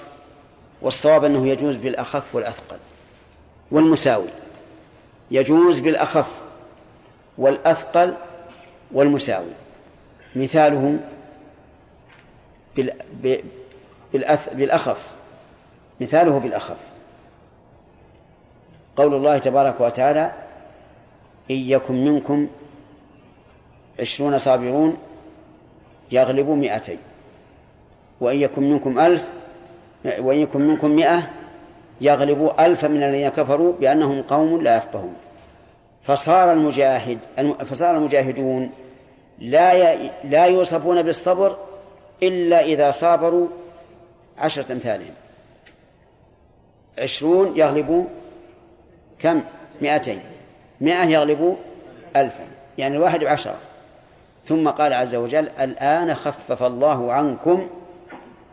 والصواب 0.81 1.23
أنه 1.23 1.47
يجوز 1.47 1.75
بالأخف 1.75 2.35
والأثقل. 2.35 2.77
والمساوي. 3.71 4.29
يجوز 5.31 5.79
بالأخف 5.79 6.27
والأثقل 7.37 8.13
والمساوي. 8.91 9.64
مثاله 10.35 10.99
بالأخف. 14.53 14.97
مثاله 16.01 16.39
بالأخف. 16.39 16.77
قول 18.95 19.13
الله 19.13 19.37
تبارك 19.37 19.81
وتعالى 19.81 20.31
إن 21.51 21.55
يكن 21.55 22.05
منكم 22.05 22.47
عشرون 23.99 24.39
صابرون 24.39 24.97
يغلبوا 26.11 26.55
مئتين. 26.55 26.97
وإن 28.21 28.37
يكن 28.37 28.63
منكم 28.69 28.99
ألف 28.99 29.23
وإن 30.19 30.37
يكن 30.37 30.61
منكم 30.61 30.91
مئة 30.91 31.29
يغلبوا 32.01 32.65
ألف 32.65 32.85
من 32.85 33.03
الذين 33.03 33.29
كفروا 33.29 33.73
بأنهم 33.73 34.21
قوم 34.21 34.61
لا 34.61 34.77
يفقهون. 34.77 35.15
فصار 36.03 36.51
المجاهد 36.51 37.19
فصار 37.69 37.97
المجاهدون 37.97 38.71
لا 39.39 39.95
لا 40.23 40.45
يوصفون 40.45 41.01
بالصبر 41.01 41.57
إلا 42.23 42.61
إذا 42.61 42.91
صابروا 42.91 43.47
عشرة 44.37 44.71
أمثالهم. 44.71 45.13
عشرون 46.97 47.57
يغلبوا 47.57 48.05
كم؟ 49.19 49.43
مئتين. 49.81 50.21
مئة 50.81 51.05
يغلبوا 51.05 51.55
ألفا. 52.15 52.47
يعني 52.77 52.95
الواحد 52.95 53.19
بعشرة. 53.19 53.57
ثم 54.47 54.69
قال 54.69 54.93
عز 54.93 55.15
وجل 55.15 55.49
الآن 55.49 56.13
خفف 56.13 56.63
الله 56.63 57.13
عنكم 57.13 57.69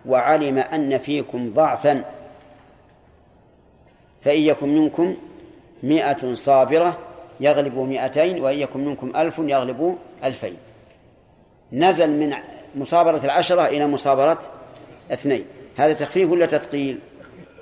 وعلم 0.07 0.59
أن 0.59 0.99
فيكم 0.99 1.53
ضعفا. 1.55 2.05
فإن 4.25 4.41
يكن 4.41 4.69
منكم 4.69 5.17
مئة 5.83 6.35
صابرة 6.35 6.99
يغلب 7.41 7.79
مئتين 7.79 8.43
وإن 8.43 8.59
يكن 8.59 8.85
منكم 8.85 9.17
ألف 9.17 9.39
يغلب 9.39 9.99
ألفين. 10.25 10.57
نزل 11.73 12.11
من 12.11 12.35
مصابرة 12.75 13.25
العشرة 13.25 13.67
إلى 13.67 13.87
مصابرة 13.87 14.41
اثنين. 15.11 15.45
هذا 15.77 15.93
تخفيف 15.93 16.31
ولا 16.31 16.47
تثقيل؟ 16.47 16.99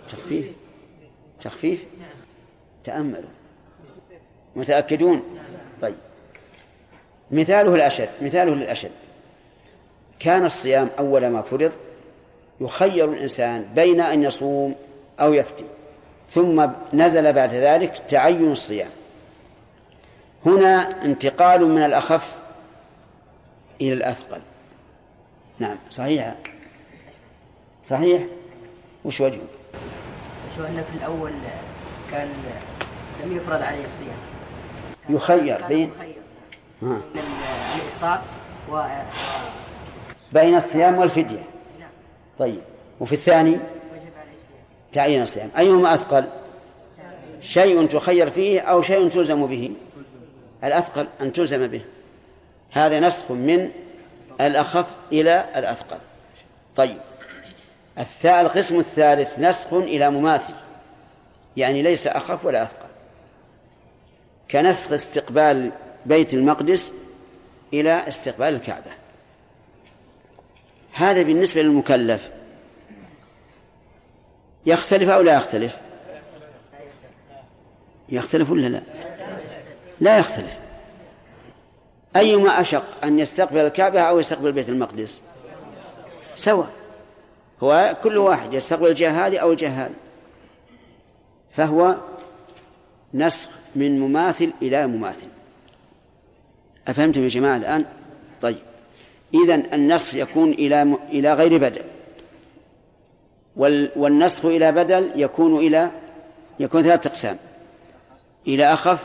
تخفيف. 0.08 0.46
تخفيف؟ 1.40 1.84
تأملوا 2.84 3.30
متأكدون؟ 4.56 5.22
طيب. 5.82 5.94
مثاله 7.30 7.74
الأشد 7.74 8.08
مثاله 8.22 8.54
للأشد. 8.54 8.90
كان 10.18 10.44
الصيام 10.46 10.90
أول 10.98 11.26
ما 11.26 11.42
فرض 11.42 11.72
يخير 12.60 13.12
الإنسان 13.12 13.66
بين 13.74 14.00
أن 14.00 14.22
يصوم 14.22 14.74
أو 15.20 15.34
يفتي 15.34 15.64
ثم 16.30 16.66
نزل 16.92 17.32
بعد 17.32 17.54
ذلك 17.54 17.98
تعين 18.10 18.52
الصيام. 18.52 18.90
هنا 20.46 21.04
انتقال 21.04 21.68
من 21.68 21.82
الأخف 21.82 22.39
إلى 23.80 23.92
الأثقل. 23.92 24.40
نعم 25.58 25.76
صحيح. 25.90 26.34
صحيح؟ 27.90 28.22
وش 29.04 29.20
وجهه؟ 29.20 29.40
شو 30.56 30.64
أن 30.64 30.84
في 30.90 30.96
الأول 30.96 31.32
كان 32.10 32.28
لم 33.24 33.36
يفرض 33.36 33.62
عليه 33.62 33.84
الصيام. 33.84 34.16
يخير 35.08 35.66
بين. 35.68 35.90
الإفطار 36.82 38.22
و 38.70 38.82
بين 40.32 40.56
الصيام 40.56 40.98
والفدية. 40.98 41.42
طيب. 42.38 42.60
وفي 43.00 43.14
الثاني؟ 43.14 43.58
تعيين 44.92 45.22
الصيام. 45.22 45.50
أيهما 45.58 45.94
أثقل؟ 45.94 46.24
شيء 47.40 47.86
تخير 47.86 48.30
فيه 48.30 48.60
أو 48.60 48.82
شيء 48.82 49.08
تلزم 49.08 49.46
به؟ 49.46 49.70
الأثقل 50.64 51.08
أن 51.20 51.32
تلزم 51.32 51.66
به. 51.66 51.82
هذا 52.70 53.00
نسخ 53.00 53.30
من 53.30 53.70
الأخف 54.40 54.86
إلى 55.12 55.44
الأثقل. 55.56 55.98
طيب. 56.76 56.98
القسم 58.24 58.78
الثالث 58.78 59.38
نسخ 59.38 59.72
إلى 59.72 60.10
مماثل 60.10 60.54
يعني 61.56 61.82
ليس 61.82 62.06
أخف 62.06 62.44
ولا 62.44 62.62
أثقل. 62.62 62.88
كنسخ 64.50 64.92
استقبال 64.92 65.72
بيت 66.06 66.34
المقدس 66.34 66.92
إلى 67.72 68.08
استقبال 68.08 68.54
الكعبة. 68.54 68.90
هذا 70.92 71.22
بالنسبة 71.22 71.62
للمكلف. 71.62 72.30
يختلف 74.66 75.08
أو 75.08 75.22
لا 75.22 75.36
يختلف؟ 75.36 75.76
يختلف 78.08 78.50
ولا 78.50 78.66
لا؟ 78.66 78.82
لا 80.00 80.18
يختلف. 80.18 80.69
أيما 82.16 82.60
أشق 82.60 83.04
أن 83.04 83.18
يستقبل 83.18 83.58
الكعبة 83.58 84.00
أو 84.00 84.18
يستقبل 84.18 84.52
بيت 84.52 84.68
المقدس؟ 84.68 85.20
سواء. 86.34 86.70
هو 87.62 87.96
كل 88.02 88.18
واحد 88.18 88.54
يستقبل 88.54 88.86
الجهة 88.86 89.26
هذه 89.26 89.38
أو 89.38 89.52
الجهة 89.52 89.90
فهو 91.52 91.96
نسخ 93.14 93.48
من 93.76 94.00
مماثل 94.00 94.52
إلى 94.62 94.86
مماثل. 94.86 95.28
أفهمتم 96.88 97.22
يا 97.22 97.28
جماعة 97.28 97.56
الآن؟ 97.56 97.86
طيب. 98.42 98.58
إذا 99.44 99.54
النسخ 99.54 100.14
يكون 100.14 100.52
إلى 100.52 100.82
إلى 101.08 101.34
غير 101.34 101.58
بدل. 101.58 101.82
والنسخ 103.96 104.44
إلى 104.44 104.72
بدل 104.72 105.12
يكون 105.16 105.56
إلى 105.56 105.90
يكون 106.60 106.82
ثلاثة 106.82 107.08
أقسام. 107.08 107.36
إلى 108.46 108.72
أخف 108.72 109.00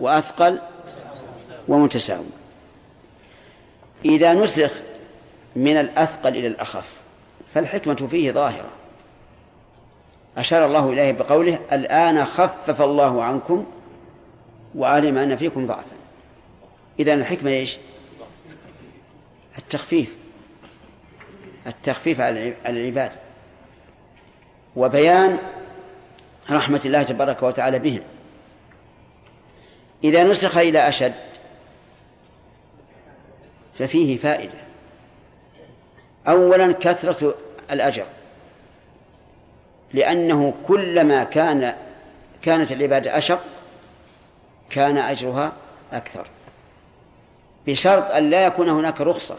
وأثقل 0.00 0.60
ومتساوي. 1.68 2.26
إذا 4.04 4.32
نسخ 4.32 4.82
من 5.56 5.76
الأثقل 5.76 6.36
إلى 6.36 6.46
الأخف 6.46 6.92
فالحكمة 7.54 7.94
فيه 7.94 8.32
ظاهرة. 8.32 8.70
أشار 10.36 10.66
الله 10.66 10.92
إليه 10.92 11.12
بقوله 11.12 11.58
الآن 11.72 12.24
خفف 12.24 12.82
الله 12.82 13.24
عنكم 13.24 13.66
وعلم 14.74 15.18
أن 15.18 15.36
فيكم 15.36 15.66
ضعفا. 15.66 15.96
إذا 16.98 17.14
الحكمة 17.14 17.50
إيش؟ 17.50 17.78
التخفيف. 19.58 20.14
التخفيف 21.66 22.20
على 22.20 22.54
العباد. 22.66 23.12
وبيان 24.76 25.38
رحمة 26.50 26.80
الله 26.84 27.02
تبارك 27.02 27.42
وتعالى 27.42 27.78
بهم. 27.78 28.02
إذا 30.04 30.24
نسخ 30.24 30.58
إلى 30.58 30.88
أشد 30.88 31.33
ففيه 33.78 34.18
فائدة. 34.18 34.58
أولا 36.28 36.72
كثرة 36.72 37.34
الأجر. 37.70 38.06
لأنه 39.92 40.54
كلما 40.68 41.24
كان 41.24 41.74
كانت 42.42 42.72
العبادة 42.72 43.18
أشق 43.18 43.44
كان 44.70 44.98
أجرها 44.98 45.52
أكثر. 45.92 46.26
بشرط 47.66 48.10
أن 48.10 48.30
لا 48.30 48.46
يكون 48.46 48.68
هناك 48.68 49.00
رخصة. 49.00 49.36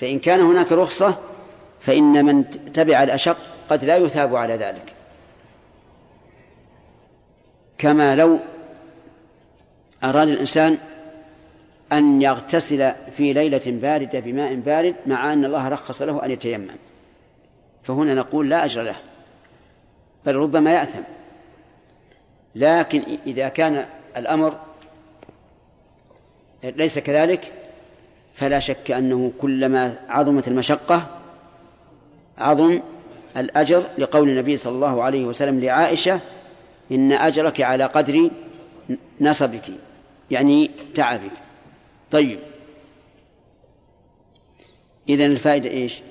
فإن 0.00 0.18
كان 0.18 0.40
هناك 0.40 0.72
رخصة 0.72 1.18
فإن 1.80 2.24
من 2.24 2.50
تبع 2.72 3.02
الأشق 3.02 3.36
قد 3.70 3.84
لا 3.84 3.96
يثاب 3.96 4.36
على 4.36 4.56
ذلك. 4.56 4.94
كما 7.78 8.14
لو 8.14 8.38
أراد 10.04 10.28
الإنسان 10.28 10.78
أن 11.92 12.22
يغتسل 12.22 12.92
في 13.16 13.32
ليلة 13.32 13.62
باردة 13.66 14.20
بماء 14.20 14.54
بارد 14.54 14.94
مع 15.06 15.32
أن 15.32 15.44
الله 15.44 15.68
رخص 15.68 16.02
له 16.02 16.24
أن 16.24 16.30
يتيمم. 16.30 16.70
فهنا 17.82 18.14
نقول 18.14 18.50
لا 18.50 18.64
أجر 18.64 18.82
له 18.82 18.96
بل 20.26 20.36
ربما 20.36 20.72
يأثم. 20.72 21.02
لكن 22.54 23.18
إذا 23.26 23.48
كان 23.48 23.86
الأمر 24.16 24.58
ليس 26.64 26.98
كذلك 26.98 27.52
فلا 28.34 28.58
شك 28.58 28.90
أنه 28.90 29.32
كلما 29.38 29.96
عظمت 30.08 30.48
المشقة 30.48 31.06
عظم 32.38 32.80
الأجر 33.36 33.84
لقول 33.98 34.28
النبي 34.28 34.56
صلى 34.56 34.72
الله 34.72 35.02
عليه 35.02 35.24
وسلم 35.24 35.60
لعائشة 35.60 36.20
إن 36.92 37.12
أجرك 37.12 37.60
على 37.60 37.84
قدر 37.84 38.30
نصبك 39.20 39.64
يعني 40.30 40.70
تعبك. 40.94 41.49
طيب. 42.10 42.38
إذن 45.08 45.26
الفائدة 45.30 45.70
إيش؟ 45.70 46.02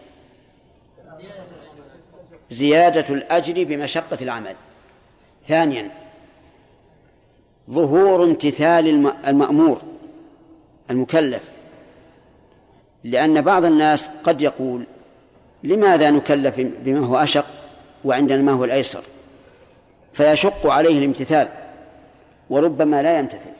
زيادة 2.51 3.09
الأجر 3.09 3.63
بمشقة 3.63 4.17
العمل. 4.21 4.55
ثانيا 5.47 5.91
ظهور 7.69 8.23
امتثال 8.23 9.07
المأمور 9.27 9.81
المكلف. 10.89 11.43
لأن 13.03 13.41
بعض 13.41 13.65
الناس 13.65 14.09
قد 14.23 14.41
يقول 14.41 14.85
لماذا 15.63 16.11
نكلف 16.11 16.55
بما 16.57 17.05
هو 17.07 17.17
أشق 17.17 17.45
وعندنا 18.05 18.41
ما 18.41 18.51
هو 18.51 18.63
الأيسر؟ 18.63 19.03
فيشق 20.13 20.67
عليه 20.67 20.97
الامتثال 20.97 21.49
وربما 22.49 23.01
لا 23.01 23.19
يمتثل. 23.19 23.51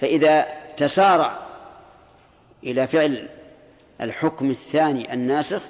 فإذا 0.00 0.46
تسارع 0.78 1.38
إلى 2.64 2.86
فعل 2.86 3.28
الحكم 4.00 4.50
الثاني 4.50 5.12
الناسخ 5.14 5.62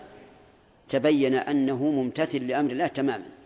تبين 0.88 1.34
أنه 1.34 1.84
ممتثل 1.84 2.46
لأمر 2.46 2.70
الله 2.70 2.86
تماما. 2.86 3.37